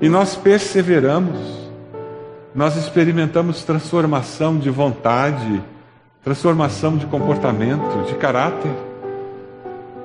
E 0.00 0.08
nós 0.08 0.34
perseveramos, 0.34 1.38
nós 2.52 2.74
experimentamos 2.74 3.62
transformação 3.62 4.58
de 4.58 4.70
vontade, 4.70 5.62
transformação 6.24 6.96
de 6.96 7.06
comportamento, 7.06 8.04
de 8.08 8.16
caráter. 8.16 8.72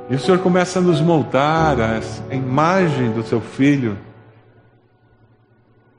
E 0.07 0.13
o 0.13 0.19
Senhor 0.19 0.39
começa 0.39 0.77
a 0.77 0.81
nos 0.83 1.01
moldar 1.01 1.77
a 1.81 2.35
imagem 2.35 3.09
do 3.11 3.23
seu 3.23 3.41
filho 3.41 3.97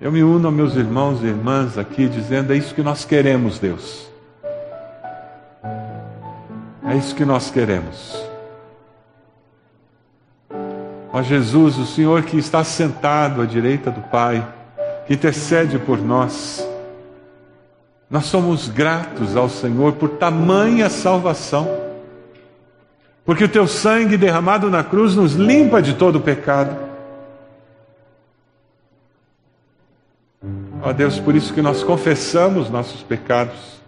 eu 0.00 0.10
me 0.10 0.22
uno 0.22 0.48
aos 0.48 0.56
meus 0.56 0.76
irmãos 0.76 1.22
e 1.22 1.26
irmãs 1.26 1.76
aqui 1.76 2.08
dizendo: 2.08 2.52
é 2.52 2.56
isso 2.56 2.74
que 2.74 2.82
nós 2.82 3.04
queremos, 3.04 3.58
Deus. 3.58 4.08
É 6.86 6.96
isso 6.96 7.14
que 7.14 7.24
nós 7.24 7.50
queremos. 7.50 8.18
Ó 11.12 11.22
Jesus, 11.22 11.76
o 11.76 11.84
Senhor 11.84 12.22
que 12.22 12.38
está 12.38 12.64
sentado 12.64 13.42
à 13.42 13.46
direita 13.46 13.90
do 13.90 14.00
Pai, 14.00 14.46
que 15.06 15.12
intercede 15.12 15.78
por 15.78 15.98
nós, 15.98 16.66
nós 18.08 18.24
somos 18.24 18.68
gratos 18.68 19.36
ao 19.36 19.48
Senhor 19.48 19.92
por 19.92 20.08
tamanha 20.10 20.88
salvação, 20.88 21.68
porque 23.24 23.44
o 23.44 23.48
teu 23.48 23.66
sangue 23.66 24.16
derramado 24.16 24.70
na 24.70 24.82
cruz 24.82 25.14
nos 25.14 25.34
limpa 25.34 25.82
de 25.82 25.94
todo 25.94 26.16
o 26.16 26.20
pecado. 26.20 26.89
Ó 30.82 30.92
Deus, 30.94 31.18
por 31.18 31.36
isso 31.36 31.52
que 31.52 31.60
nós 31.60 31.82
confessamos 31.82 32.70
nossos 32.70 33.02
pecados, 33.02 33.80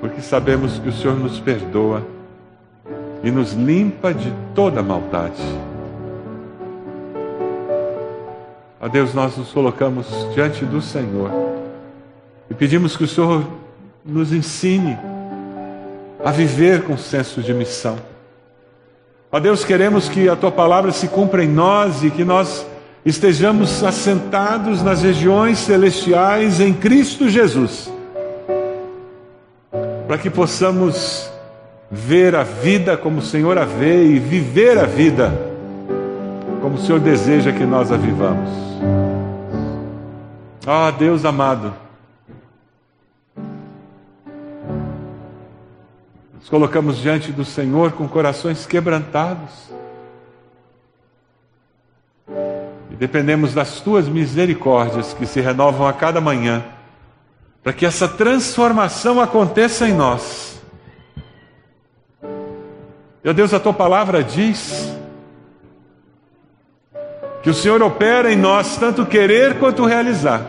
porque 0.00 0.20
sabemos 0.20 0.78
que 0.78 0.88
o 0.88 0.92
Senhor 0.92 1.18
nos 1.18 1.40
perdoa 1.40 2.02
e 3.24 3.30
nos 3.32 3.52
limpa 3.52 4.14
de 4.14 4.32
toda 4.54 4.80
maldade. 4.80 5.42
Ó 8.80 8.86
Deus, 8.88 9.12
nós 9.12 9.36
nos 9.36 9.50
colocamos 9.50 10.06
diante 10.32 10.64
do 10.64 10.80
Senhor 10.80 11.30
e 12.48 12.54
pedimos 12.54 12.96
que 12.96 13.02
o 13.02 13.08
Senhor 13.08 13.44
nos 14.04 14.32
ensine 14.32 14.96
a 16.24 16.30
viver 16.30 16.84
com 16.84 16.96
senso 16.96 17.42
de 17.42 17.52
missão. 17.52 17.98
Ó 19.32 19.40
Deus, 19.40 19.64
queremos 19.64 20.08
que 20.08 20.28
a 20.28 20.36
tua 20.36 20.52
palavra 20.52 20.92
se 20.92 21.08
cumpra 21.08 21.42
em 21.42 21.48
nós 21.48 22.04
e 22.04 22.10
que 22.10 22.24
nós 22.24 22.64
estejamos 23.06 23.84
assentados 23.84 24.82
nas 24.82 25.02
regiões 25.02 25.58
celestiais 25.58 26.58
em 26.58 26.74
Cristo 26.74 27.28
Jesus, 27.28 27.88
para 30.08 30.18
que 30.18 30.28
possamos 30.28 31.30
ver 31.88 32.34
a 32.34 32.42
vida 32.42 32.96
como 32.96 33.20
o 33.20 33.22
Senhor 33.22 33.56
a 33.58 33.64
vê 33.64 34.06
e 34.06 34.18
viver 34.18 34.76
a 34.76 34.86
vida 34.86 35.32
como 36.60 36.74
o 36.74 36.80
Senhor 36.80 36.98
deseja 36.98 37.52
que 37.52 37.64
nós 37.64 37.92
a 37.92 37.96
vivamos. 37.96 38.50
Ah, 40.66 40.90
Deus 40.90 41.24
amado, 41.24 41.72
nos 46.34 46.48
colocamos 46.48 46.98
diante 46.98 47.30
do 47.30 47.44
Senhor 47.44 47.92
com 47.92 48.08
corações 48.08 48.66
quebrantados 48.66 49.75
dependemos 52.98 53.52
das 53.52 53.80
tuas 53.80 54.08
misericórdias 54.08 55.12
que 55.12 55.26
se 55.26 55.40
renovam 55.40 55.86
a 55.86 55.92
cada 55.92 56.20
manhã, 56.20 56.64
para 57.62 57.72
que 57.72 57.84
essa 57.84 58.08
transformação 58.08 59.20
aconteça 59.20 59.88
em 59.88 59.92
nós. 59.92 60.60
Meu 63.22 63.34
Deus, 63.34 63.52
a 63.52 63.60
tua 63.60 63.72
palavra 63.72 64.22
diz 64.22 64.94
que 67.42 67.50
o 67.50 67.54
Senhor 67.54 67.82
opera 67.82 68.32
em 68.32 68.36
nós 68.36 68.76
tanto 68.76 69.04
querer 69.04 69.58
quanto 69.58 69.84
realizar. 69.84 70.42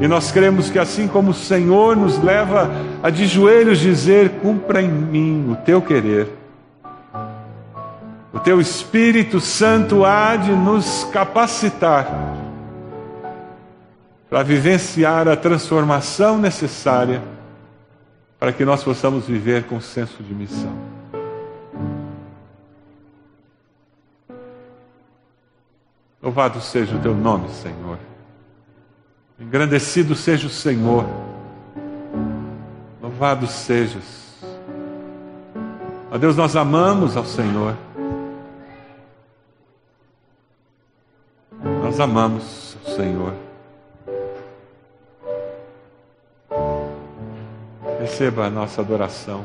E 0.00 0.08
nós 0.08 0.32
cremos 0.32 0.68
que 0.68 0.78
assim 0.78 1.06
como 1.06 1.30
o 1.30 1.34
Senhor 1.34 1.96
nos 1.96 2.18
leva 2.22 2.70
a 3.02 3.08
de 3.08 3.26
joelhos 3.26 3.78
dizer: 3.78 4.30
cumpra 4.42 4.82
em 4.82 4.88
mim 4.88 5.52
o 5.52 5.56
teu 5.64 5.80
querer 5.80 6.41
teu 8.42 8.60
Espírito 8.60 9.40
Santo 9.40 10.04
há 10.04 10.36
de 10.36 10.50
nos 10.52 11.04
capacitar 11.04 12.06
para 14.28 14.42
vivenciar 14.42 15.28
a 15.28 15.36
transformação 15.36 16.38
necessária 16.38 17.22
para 18.38 18.52
que 18.52 18.64
nós 18.64 18.82
possamos 18.82 19.26
viver 19.26 19.64
com 19.64 19.80
senso 19.80 20.22
de 20.22 20.34
missão. 20.34 20.72
Louvado 26.20 26.60
seja 26.60 26.96
o 26.96 27.00
teu 27.00 27.14
nome, 27.14 27.48
Senhor. 27.50 27.98
Engrandecido 29.38 30.14
seja 30.14 30.46
o 30.46 30.50
Senhor. 30.50 31.04
Louvado 33.00 33.46
sejas. 33.46 34.32
Ó 36.10 36.18
Deus, 36.18 36.36
nós 36.36 36.56
amamos 36.56 37.16
ao 37.16 37.24
Senhor. 37.24 37.76
Nós 41.92 42.00
amamos 42.00 42.74
o 42.86 42.96
Senhor. 42.96 43.34
Receba 48.00 48.46
a 48.46 48.50
nossa 48.50 48.80
adoração. 48.80 49.44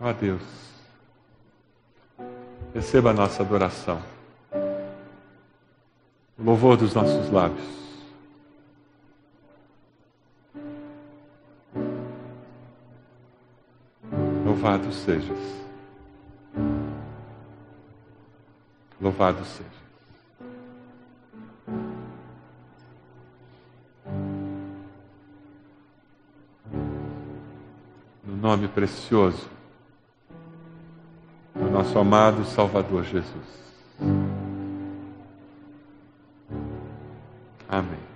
Ó 0.00 0.12
Deus, 0.14 0.42
receba 2.74 3.10
a 3.10 3.14
nossa 3.14 3.44
adoração. 3.44 4.02
O 6.36 6.42
louvor 6.42 6.76
dos 6.76 6.92
nossos 6.92 7.30
lábios. 7.30 7.68
Louvado 14.44 14.92
sejas. 14.92 15.63
Louvado 19.04 19.44
seja. 19.44 19.68
No 28.24 28.34
nome 28.34 28.66
precioso 28.66 29.46
do 31.54 31.70
nosso 31.70 31.98
amado 31.98 32.46
Salvador 32.46 33.04
Jesus. 33.04 33.34
Amém. 37.68 38.13